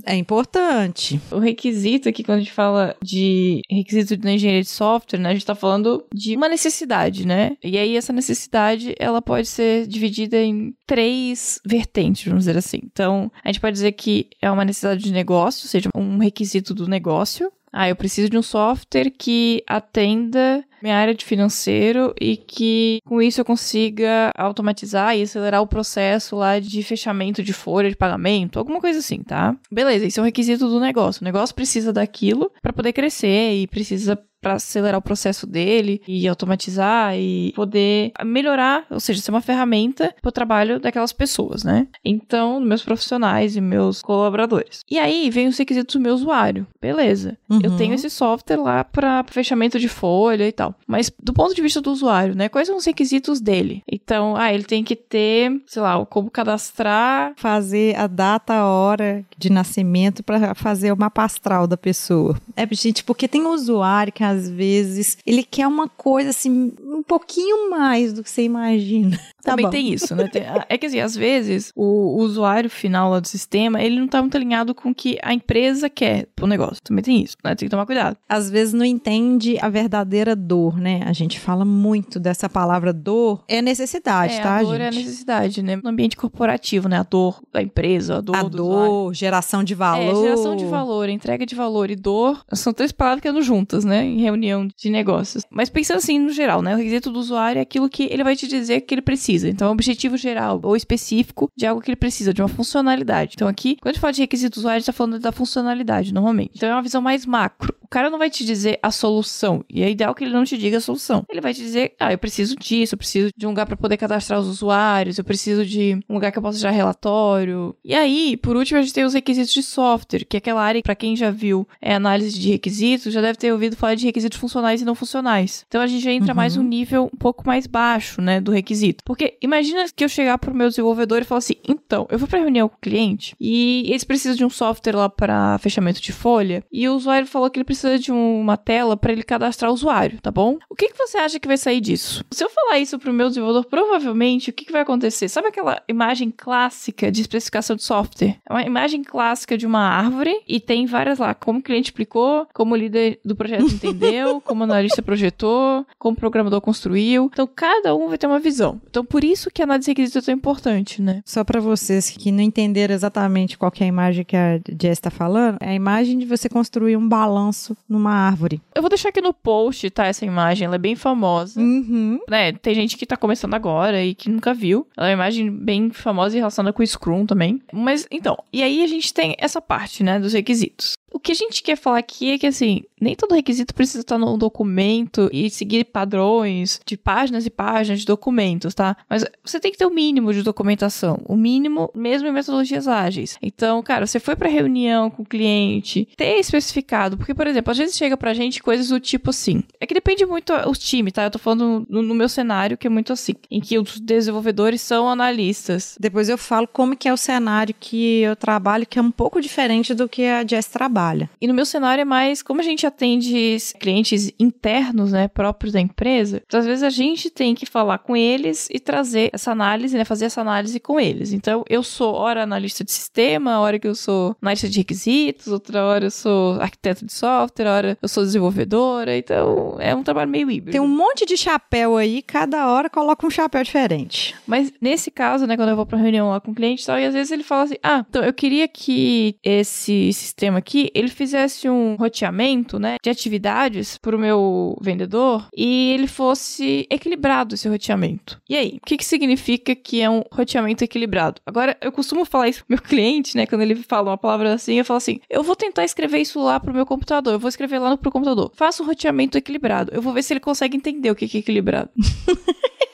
É 0.04 0.14
importante. 0.16 1.20
O 1.30 1.38
requisito 1.38 2.08
aqui, 2.08 2.22
quando 2.22 2.38
a 2.38 2.40
gente 2.40 2.52
fala 2.52 2.96
de 3.02 3.62
requisito 3.70 4.16
na 4.24 4.32
engenharia 4.32 4.62
de 4.62 4.68
software, 4.68 5.18
né, 5.18 5.28
a 5.28 5.32
gente 5.32 5.42
está 5.42 5.54
falando 5.54 6.04
de 6.14 6.36
uma 6.36 6.48
necessidade, 6.48 7.26
né? 7.26 7.56
E 7.62 7.78
aí 7.78 7.96
essa 7.96 8.12
necessidade, 8.12 8.94
ela 8.98 9.22
pode 9.22 9.46
ser 9.48 9.86
dividida 9.86 10.36
em 10.36 10.72
três 10.86 11.60
vertentes, 11.64 12.24
vamos 12.24 12.44
dizer 12.44 12.56
assim. 12.56 12.80
Então, 12.84 13.30
a 13.44 13.48
gente 13.48 13.60
pode 13.60 13.74
dizer 13.74 13.92
que 13.92 14.28
é 14.40 14.50
uma 14.50 14.64
necessidade 14.64 15.02
de 15.02 15.12
negócio, 15.12 15.66
ou 15.66 15.70
seja, 15.70 15.88
um 15.94 16.18
requisito 16.18 16.74
do 16.74 16.88
negócio. 16.88 17.50
Ah, 17.72 17.88
eu 17.88 17.96
preciso 17.96 18.28
de 18.28 18.36
um 18.36 18.42
software 18.42 19.10
que 19.10 19.62
atenda 19.66 20.64
minha 20.82 20.96
área 20.96 21.14
de 21.14 21.24
financeiro 21.24 22.14
e 22.20 22.36
que 22.36 23.00
com 23.04 23.20
isso 23.20 23.40
eu 23.40 23.44
consiga 23.44 24.30
automatizar 24.34 25.16
e 25.16 25.22
acelerar 25.22 25.62
o 25.62 25.66
processo 25.66 26.36
lá 26.36 26.58
de 26.58 26.82
fechamento 26.82 27.42
de 27.42 27.52
folha 27.52 27.90
de 27.90 27.96
pagamento, 27.96 28.58
alguma 28.58 28.80
coisa 28.80 28.98
assim, 28.98 29.22
tá? 29.22 29.54
Beleza, 29.70 30.06
isso 30.06 30.20
é 30.20 30.22
um 30.22 30.26
requisito 30.26 30.68
do 30.68 30.80
negócio. 30.80 31.22
O 31.22 31.24
negócio 31.24 31.54
precisa 31.54 31.92
daquilo 31.92 32.50
para 32.62 32.72
poder 32.72 32.92
crescer 32.92 33.54
e 33.54 33.66
precisa 33.66 34.18
para 34.40 34.54
acelerar 34.54 34.98
o 34.98 35.02
processo 35.02 35.46
dele 35.46 36.00
e 36.06 36.26
automatizar 36.26 37.14
e 37.16 37.52
poder 37.54 38.12
melhorar, 38.24 38.84
ou 38.90 39.00
seja, 39.00 39.20
ser 39.20 39.30
uma 39.30 39.40
ferramenta 39.40 40.14
para 40.20 40.28
o 40.28 40.32
trabalho 40.32 40.80
daquelas 40.80 41.12
pessoas, 41.12 41.62
né? 41.64 41.86
Então, 42.04 42.60
meus 42.60 42.82
profissionais 42.82 43.56
e 43.56 43.60
meus 43.60 44.02
colaboradores. 44.02 44.80
E 44.90 44.98
aí 44.98 45.30
vem 45.30 45.46
os 45.48 45.58
requisitos 45.58 45.94
do 45.94 46.00
meu 46.00 46.14
usuário. 46.14 46.66
Beleza. 46.80 47.36
Eu 47.62 47.70
Uhum. 47.70 47.76
tenho 47.76 47.94
esse 47.94 48.08
software 48.10 48.56
lá 48.56 48.84
para 48.84 49.24
fechamento 49.28 49.78
de 49.78 49.88
folha 49.88 50.46
e 50.46 50.52
tal. 50.52 50.74
Mas 50.86 51.10
do 51.22 51.32
ponto 51.32 51.54
de 51.54 51.62
vista 51.62 51.80
do 51.80 51.90
usuário, 51.90 52.34
né? 52.34 52.48
Quais 52.48 52.66
são 52.68 52.76
os 52.76 52.84
requisitos 52.84 53.40
dele? 53.40 53.82
Então, 53.90 54.36
ah, 54.36 54.52
ele 54.52 54.64
tem 54.64 54.82
que 54.82 54.96
ter, 54.96 55.60
sei 55.66 55.82
lá, 55.82 56.04
como 56.06 56.30
cadastrar 56.30 57.32
Fazer 57.36 57.96
a 57.96 58.06
data, 58.06 58.54
a 58.54 58.66
hora 58.66 59.24
de 59.36 59.50
nascimento 59.50 60.22
para 60.22 60.54
fazer 60.54 60.92
o 60.92 60.96
mapa 60.96 61.24
astral 61.24 61.66
da 61.66 61.76
pessoa. 61.76 62.36
É, 62.56 62.66
gente, 62.72 63.02
porque 63.04 63.26
tem 63.28 63.42
um 63.42 63.50
usuário 63.52 64.12
que 64.12 64.22
às 64.30 64.48
vezes 64.48 65.18
ele 65.26 65.42
quer 65.42 65.66
uma 65.66 65.88
coisa 65.88 66.30
assim, 66.30 66.72
um 66.82 67.02
pouquinho 67.02 67.70
mais 67.70 68.12
do 68.12 68.22
que 68.22 68.30
você 68.30 68.42
imagina. 68.42 69.18
Tá 69.42 69.52
Também 69.52 69.64
bom. 69.66 69.70
tem 69.70 69.88
isso, 69.92 70.14
né? 70.14 70.28
Tem- 70.28 70.42
é 70.68 70.78
que 70.78 70.86
assim, 70.86 71.00
às 71.00 71.14
vezes, 71.16 71.72
o 71.74 72.16
usuário 72.18 72.68
final 72.68 73.10
lá 73.10 73.20
do 73.20 73.26
sistema, 73.28 73.82
ele 73.82 73.98
não 73.98 74.06
tá 74.08 74.20
muito 74.20 74.36
alinhado 74.36 74.74
com 74.74 74.90
o 74.90 74.94
que 74.94 75.18
a 75.22 75.32
empresa 75.32 75.88
quer 75.88 76.26
pro 76.36 76.46
negócio. 76.46 76.82
Também 76.82 77.02
tem 77.02 77.22
isso, 77.22 77.36
né? 77.44 77.54
Tem 77.54 77.66
que 77.66 77.70
tomar 77.70 77.86
cuidado. 77.86 78.16
às 78.28 78.50
vezes 78.50 78.74
não 78.74 78.84
entende 78.84 79.58
a 79.60 79.68
verdadeira 79.68 80.34
dor, 80.36 80.78
né? 80.78 81.02
A 81.06 81.12
gente 81.12 81.38
fala 81.40 81.64
muito 81.64 82.18
dessa 82.20 82.48
palavra 82.48 82.92
dor. 82.92 83.42
É 83.48 83.60
necessidade, 83.62 84.34
é, 84.34 84.40
tá, 84.40 84.56
a 84.58 84.62
dor 84.62 84.72
gente? 84.76 84.82
é 84.82 84.88
a 84.88 84.90
necessidade, 84.90 85.62
né? 85.62 85.76
No 85.82 85.88
ambiente 85.90 86.16
corporativo, 86.16 86.88
né? 86.88 86.98
A 86.98 87.02
dor 87.02 87.40
da 87.52 87.62
empresa, 87.62 88.18
a 88.18 88.20
dor 88.20 88.36
a 88.36 88.42
do 88.42 88.62
usuário. 88.64 88.90
dor, 88.92 89.14
geração 89.14 89.64
de 89.64 89.74
valor. 89.74 90.00
É, 90.02 90.14
geração 90.22 90.56
de 90.56 90.64
valor, 90.66 91.08
entrega 91.08 91.46
de 91.46 91.54
valor 91.54 91.90
e 91.90 91.96
dor 91.96 92.44
são 92.52 92.72
três 92.72 92.92
palavras 92.92 93.22
que 93.22 93.28
andam 93.28 93.42
juntas, 93.42 93.84
né? 93.84 94.04
Em 94.04 94.20
reunião 94.20 94.68
de 94.76 94.90
negócios. 94.90 95.44
Mas 95.50 95.68
pensando 95.70 95.98
assim, 95.98 96.18
no 96.18 96.30
geral, 96.32 96.62
né? 96.62 96.74
O 96.74 96.76
requisito 96.76 97.10
do 97.10 97.18
usuário 97.18 97.58
é 97.58 97.62
aquilo 97.62 97.88
que 97.88 98.04
ele 98.10 98.24
vai 98.24 98.36
te 98.36 98.46
dizer 98.46 98.82
que 98.82 98.94
ele 98.94 99.02
precisa. 99.02 99.29
Então, 99.30 99.68
é 99.68 99.70
um 99.70 99.74
objetivo 99.74 100.16
geral 100.16 100.60
ou 100.62 100.76
específico 100.76 101.50
de 101.56 101.66
algo 101.66 101.80
que 101.80 101.90
ele 101.90 101.96
precisa, 101.96 102.34
de 102.34 102.42
uma 102.42 102.48
funcionalidade. 102.48 103.32
Então, 103.34 103.48
aqui, 103.48 103.76
quando 103.80 103.90
a 103.90 103.92
gente 103.92 104.00
fala 104.00 104.12
de 104.12 104.20
requisito 104.20 104.58
usuário, 104.58 104.76
a 104.76 104.78
gente 104.80 104.86
tá 104.86 104.92
falando 104.92 105.18
da 105.18 105.32
funcionalidade, 105.32 106.12
normalmente. 106.12 106.52
Então, 106.56 106.68
é 106.68 106.72
uma 106.72 106.82
visão 106.82 107.00
mais 107.00 107.24
macro. 107.24 107.74
O 107.90 107.92
cara 107.92 108.08
não 108.08 108.20
vai 108.20 108.30
te 108.30 108.44
dizer 108.44 108.78
a 108.80 108.92
solução. 108.92 109.64
E 109.68 109.82
é 109.82 109.90
ideal 109.90 110.14
que 110.14 110.22
ele 110.22 110.32
não 110.32 110.44
te 110.44 110.56
diga 110.56 110.76
a 110.76 110.80
solução. 110.80 111.24
Ele 111.28 111.40
vai 111.40 111.52
te 111.52 111.60
dizer, 111.60 111.94
ah, 111.98 112.12
eu 112.12 112.18
preciso 112.18 112.54
disso, 112.54 112.94
eu 112.94 112.98
preciso 112.98 113.32
de 113.36 113.46
um 113.46 113.48
lugar 113.48 113.66
para 113.66 113.76
poder 113.76 113.96
cadastrar 113.96 114.38
os 114.38 114.46
usuários, 114.46 115.18
eu 115.18 115.24
preciso 115.24 115.66
de 115.66 115.98
um 116.08 116.14
lugar 116.14 116.30
que 116.30 116.38
eu 116.38 116.42
possa 116.42 116.56
gerar 116.56 116.70
relatório. 116.70 117.74
E 117.84 117.92
aí, 117.92 118.36
por 118.36 118.56
último, 118.56 118.78
a 118.78 118.82
gente 118.82 118.94
tem 118.94 119.02
os 119.02 119.12
requisitos 119.12 119.52
de 119.52 119.64
software, 119.64 120.24
que 120.24 120.36
é 120.36 120.38
aquela 120.38 120.62
área, 120.62 120.80
para 120.80 120.94
quem 120.94 121.16
já 121.16 121.32
viu 121.32 121.66
é 121.82 121.92
análise 121.92 122.38
de 122.38 122.50
requisitos, 122.50 123.12
já 123.12 123.20
deve 123.20 123.36
ter 123.36 123.52
ouvido 123.52 123.74
falar 123.74 123.96
de 123.96 124.06
requisitos 124.06 124.38
funcionais 124.38 124.80
e 124.80 124.84
não 124.84 124.94
funcionais. 124.94 125.64
Então 125.66 125.82
a 125.82 125.88
gente 125.88 126.04
já 126.04 126.12
entra 126.12 126.32
mais 126.32 126.56
um 126.56 126.62
nível 126.62 127.10
um 127.12 127.18
pouco 127.18 127.44
mais 127.44 127.66
baixo, 127.66 128.22
né, 128.22 128.40
do 128.40 128.52
requisito. 128.52 129.02
Porque 129.04 129.36
imagina 129.42 129.84
que 129.92 130.04
eu 130.04 130.08
chegar 130.08 130.38
pro 130.38 130.54
meu 130.54 130.68
desenvolvedor 130.68 131.22
e 131.22 131.24
falar 131.24 131.40
assim: 131.40 131.56
então, 131.68 132.06
eu 132.08 132.20
vou 132.20 132.28
pra 132.28 132.38
reunião 132.38 132.68
com 132.68 132.76
o 132.76 132.80
cliente 132.80 133.34
e 133.40 133.82
eles 133.88 134.04
precisam 134.04 134.36
de 134.36 134.44
um 134.44 134.50
software 134.50 134.94
lá 134.94 135.08
para 135.08 135.58
fechamento 135.58 136.00
de 136.00 136.12
folha, 136.12 136.62
e 136.70 136.88
o 136.88 136.94
usuário 136.94 137.26
falou 137.26 137.50
que 137.50 137.58
ele 137.58 137.64
precisa 137.64 137.79
precisa 137.80 137.98
de 137.98 138.12
uma 138.12 138.56
tela 138.56 138.96
para 138.96 139.12
ele 139.12 139.22
cadastrar 139.22 139.70
o 139.70 139.74
usuário, 139.74 140.20
tá 140.20 140.30
bom? 140.30 140.58
O 140.68 140.74
que, 140.74 140.88
que 140.88 140.98
você 140.98 141.18
acha 141.18 141.40
que 141.40 141.48
vai 141.48 141.56
sair 141.56 141.80
disso? 141.80 142.24
Se 142.30 142.44
eu 142.44 142.50
falar 142.50 142.78
isso 142.78 142.98
pro 142.98 143.12
meu 143.12 143.28
desenvolvedor, 143.28 143.64
provavelmente 143.64 144.50
o 144.50 144.52
que, 144.52 144.64
que 144.64 144.72
vai 144.72 144.82
acontecer? 144.82 145.28
Sabe 145.28 145.48
aquela 145.48 145.82
imagem 145.88 146.32
clássica 146.34 147.10
de 147.10 147.22
especificação 147.22 147.76
de 147.76 147.82
software? 147.82 148.36
É 148.48 148.52
uma 148.52 148.62
imagem 148.62 149.02
clássica 149.02 149.56
de 149.56 149.66
uma 149.66 149.80
árvore 149.80 150.34
e 150.46 150.60
tem 150.60 150.86
várias 150.86 151.18
lá, 151.18 151.34
como 151.34 151.60
o 151.60 151.62
cliente 151.62 151.90
explicou, 151.90 152.46
como 152.52 152.74
o 152.74 152.76
líder 152.76 153.18
do 153.24 153.34
projeto 153.34 153.64
entendeu, 153.72 154.40
como 154.40 154.60
o 154.60 154.64
analista 154.64 155.02
projetou, 155.02 155.86
como 155.98 156.16
o 156.16 156.20
programador 156.20 156.60
construiu. 156.60 157.30
Então, 157.32 157.46
cada 157.46 157.94
um 157.94 158.08
vai 158.08 158.18
ter 158.18 158.26
uma 158.26 158.40
visão. 158.40 158.80
Então, 158.88 159.04
por 159.04 159.24
isso 159.24 159.50
que 159.50 159.62
a 159.62 159.64
análise 159.64 159.86
de 159.86 159.90
requisitos 159.92 160.22
é 160.22 160.26
tão 160.26 160.34
importante, 160.34 161.00
né? 161.00 161.22
Só 161.24 161.44
para 161.44 161.60
vocês 161.60 162.10
que 162.10 162.30
não 162.30 162.42
entenderam 162.42 162.94
exatamente 162.94 163.56
qual 163.56 163.72
é 163.80 163.84
a 163.84 163.86
imagem 163.86 164.24
que 164.24 164.36
a 164.36 164.60
Jess 164.80 164.98
está 164.98 165.10
falando, 165.10 165.56
é 165.60 165.70
a 165.70 165.74
imagem 165.74 166.18
de 166.18 166.26
você 166.26 166.48
construir 166.48 166.96
um 166.96 167.08
balanço 167.08 167.69
numa 167.88 168.12
árvore. 168.12 168.60
Eu 168.74 168.82
vou 168.82 168.88
deixar 168.88 169.10
aqui 169.10 169.20
no 169.20 169.32
post, 169.32 169.88
tá? 169.90 170.06
Essa 170.06 170.24
imagem, 170.24 170.66
ela 170.66 170.76
é 170.76 170.78
bem 170.78 170.96
famosa. 170.96 171.60
Uhum. 171.60 172.20
Né? 172.28 172.52
Tem 172.52 172.74
gente 172.74 172.96
que 172.96 173.06
tá 173.06 173.16
começando 173.16 173.54
agora 173.54 174.02
e 174.04 174.14
que 174.14 174.28
nunca 174.28 174.54
viu. 174.54 174.86
Ela 174.96 175.08
é 175.08 175.10
uma 175.10 175.24
imagem 175.24 175.50
bem 175.50 175.90
famosa 175.90 176.36
e 176.36 176.38
relacionada 176.38 176.72
com 176.72 176.82
o 176.82 176.86
Scrum 176.86 177.26
também. 177.26 177.60
Mas, 177.72 178.06
então, 178.10 178.38
e 178.52 178.62
aí 178.62 178.82
a 178.82 178.86
gente 178.86 179.12
tem 179.12 179.34
essa 179.38 179.60
parte, 179.60 180.02
né, 180.02 180.18
dos 180.18 180.32
requisitos. 180.32 180.94
O 181.12 181.18
que 181.18 181.32
a 181.32 181.34
gente 181.34 181.62
quer 181.62 181.76
falar 181.76 181.98
aqui 181.98 182.30
é 182.30 182.38
que, 182.38 182.46
assim, 182.46 182.84
nem 183.00 183.16
todo 183.16 183.34
requisito 183.34 183.74
precisa 183.74 184.00
estar 184.00 184.16
num 184.16 184.38
documento 184.38 185.28
e 185.32 185.50
seguir 185.50 185.84
padrões 185.84 186.80
de 186.86 186.96
páginas 186.96 187.44
e 187.44 187.50
páginas 187.50 188.00
de 188.00 188.06
documentos, 188.06 188.74
tá? 188.74 188.96
Mas 189.08 189.24
você 189.44 189.58
tem 189.58 189.72
que 189.72 189.78
ter 189.78 189.86
o 189.86 189.90
mínimo 189.90 190.32
de 190.32 190.42
documentação, 190.42 191.20
o 191.24 191.36
mínimo 191.36 191.90
mesmo 191.94 192.28
em 192.28 192.32
metodologias 192.32 192.86
ágeis. 192.86 193.38
Então, 193.42 193.82
cara, 193.82 194.06
você 194.06 194.20
foi 194.20 194.36
para 194.36 194.48
reunião 194.48 195.10
com 195.10 195.22
o 195.22 195.26
cliente, 195.26 196.08
ter 196.16 196.38
especificado, 196.38 197.16
porque, 197.16 197.34
por 197.34 197.46
exemplo, 197.46 197.72
às 197.72 197.78
vezes 197.78 197.96
chega 197.96 198.16
pra 198.16 198.34
gente 198.34 198.62
coisas 198.62 198.88
do 198.88 199.00
tipo 199.00 199.30
assim. 199.30 199.64
É 199.80 199.86
que 199.86 199.94
depende 199.94 200.24
muito 200.24 200.52
o 200.52 200.72
time, 200.72 201.10
tá? 201.10 201.24
Eu 201.24 201.30
tô 201.30 201.38
falando 201.38 201.86
no, 201.88 202.02
no 202.02 202.14
meu 202.14 202.28
cenário 202.28 202.78
que 202.78 202.86
é 202.86 202.90
muito 202.90 203.12
assim, 203.12 203.34
em 203.50 203.60
que 203.60 203.78
os 203.78 203.98
desenvolvedores 203.98 204.80
são 204.80 205.08
analistas. 205.08 205.96
Depois 205.98 206.28
eu 206.28 206.38
falo 206.38 206.68
como 206.68 206.96
que 206.96 207.08
é 207.08 207.12
o 207.12 207.16
cenário 207.16 207.74
que 207.78 208.20
eu 208.20 208.36
trabalho, 208.36 208.86
que 208.86 208.98
é 208.98 209.02
um 209.02 209.10
pouco 209.10 209.40
diferente 209.40 209.92
do 209.92 210.08
que 210.08 210.24
a 210.24 210.46
Jess 210.46 210.66
trabalha. 210.66 210.99
E 211.40 211.46
no 211.46 211.54
meu 211.54 211.64
cenário 211.64 212.02
é 212.02 212.04
mais 212.04 212.42
como 212.42 212.60
a 212.60 212.64
gente 212.64 212.86
atende 212.86 213.56
clientes 213.78 214.32
internos, 214.38 215.12
né, 215.12 215.28
próprios 215.28 215.72
da 215.72 215.80
empresa. 215.80 216.42
Então, 216.46 216.60
às 216.60 216.66
vezes 216.66 216.82
a 216.82 216.90
gente 216.90 217.30
tem 217.30 217.54
que 217.54 217.66
falar 217.66 217.98
com 217.98 218.16
eles 218.16 218.68
e 218.70 218.78
trazer 218.78 219.30
essa 219.32 219.50
análise, 219.50 219.96
né, 219.96 220.04
fazer 220.04 220.26
essa 220.26 220.40
análise 220.40 220.78
com 220.80 220.98
eles. 220.98 221.32
Então, 221.32 221.64
eu 221.68 221.82
sou 221.82 222.14
hora 222.14 222.42
analista 222.42 222.84
de 222.84 222.92
sistema, 222.92 223.60
hora 223.60 223.78
que 223.78 223.88
eu 223.88 223.94
sou 223.94 224.36
analista 224.42 224.68
de 224.68 224.78
requisitos, 224.78 225.48
outra 225.48 225.84
hora 225.84 226.06
eu 226.06 226.10
sou 226.10 226.60
arquiteto 226.60 227.04
de 227.04 227.12
software, 227.12 227.66
hora 227.66 227.98
eu 228.00 228.08
sou 228.08 228.24
desenvolvedora. 228.24 229.16
Então, 229.16 229.76
é 229.78 229.94
um 229.94 230.02
trabalho 230.02 230.30
meio 230.30 230.50
híbrido. 230.50 230.72
Tem 230.72 230.80
um 230.80 230.88
monte 230.88 231.24
de 231.24 231.36
chapéu 231.36 231.96
aí, 231.96 232.22
cada 232.22 232.66
hora 232.70 232.90
coloca 232.90 233.26
um 233.26 233.30
chapéu 233.30 233.62
diferente. 233.62 234.34
Mas 234.46 234.72
nesse 234.80 235.10
caso, 235.10 235.46
né, 235.46 235.56
quando 235.56 235.70
eu 235.70 235.76
vou 235.76 235.86
pra 235.86 235.98
reunião 235.98 236.30
lá 236.30 236.40
com 236.40 236.50
o 236.50 236.54
cliente 236.54 236.82
e 236.82 236.86
tal, 236.86 236.98
e 236.98 237.04
às 237.04 237.14
vezes 237.14 237.30
ele 237.30 237.42
fala 237.42 237.64
assim: 237.64 237.76
"Ah, 237.82 238.04
então 238.08 238.22
eu 238.22 238.32
queria 238.32 238.66
que 238.68 239.36
esse 239.42 240.12
sistema 240.12 240.58
aqui, 240.58 240.89
ele 240.94 241.08
fizesse 241.08 241.68
um 241.68 241.94
roteamento, 241.94 242.78
né, 242.78 242.96
de 243.02 243.10
atividades 243.10 243.98
pro 243.98 244.18
meu 244.18 244.76
vendedor 244.80 245.48
e 245.56 245.92
ele 245.92 246.06
fosse 246.06 246.86
equilibrado 246.90 247.54
esse 247.54 247.68
roteamento". 247.68 248.40
E 248.48 248.56
aí, 248.56 248.78
o 248.82 248.86
que 248.86 248.96
que 248.96 249.04
significa 249.04 249.74
que 249.74 250.00
é 250.00 250.08
um 250.10 250.22
roteamento 250.32 250.84
equilibrado? 250.84 251.40
Agora, 251.46 251.76
eu 251.80 251.92
costumo 251.92 252.24
falar 252.24 252.48
isso 252.48 252.64
pro 252.64 252.76
meu 252.76 252.82
cliente, 252.82 253.36
né, 253.36 253.46
quando 253.46 253.62
ele 253.62 253.76
fala 253.76 254.10
uma 254.10 254.18
palavra 254.18 254.54
assim, 254.54 254.74
eu 254.74 254.84
falo 254.84 254.98
assim: 254.98 255.20
"Eu 255.28 255.42
vou 255.42 255.56
tentar 255.56 255.84
escrever 255.84 256.18
isso 256.18 256.40
lá 256.42 256.58
pro 256.58 256.74
meu 256.74 256.86
computador, 256.86 257.34
eu 257.34 257.38
vou 257.38 257.48
escrever 257.48 257.78
lá 257.78 257.90
no 257.90 257.98
pro 257.98 258.10
computador. 258.10 258.50
Faça 258.54 258.82
um 258.82 258.86
roteamento 258.86 259.36
equilibrado. 259.38 259.92
Eu 259.94 260.02
vou 260.02 260.12
ver 260.12 260.22
se 260.22 260.32
ele 260.32 260.40
consegue 260.40 260.76
entender 260.76 261.10
o 261.10 261.14
que 261.14 261.28
que 261.28 261.38
é 261.38 261.40
equilibrado". 261.40 261.90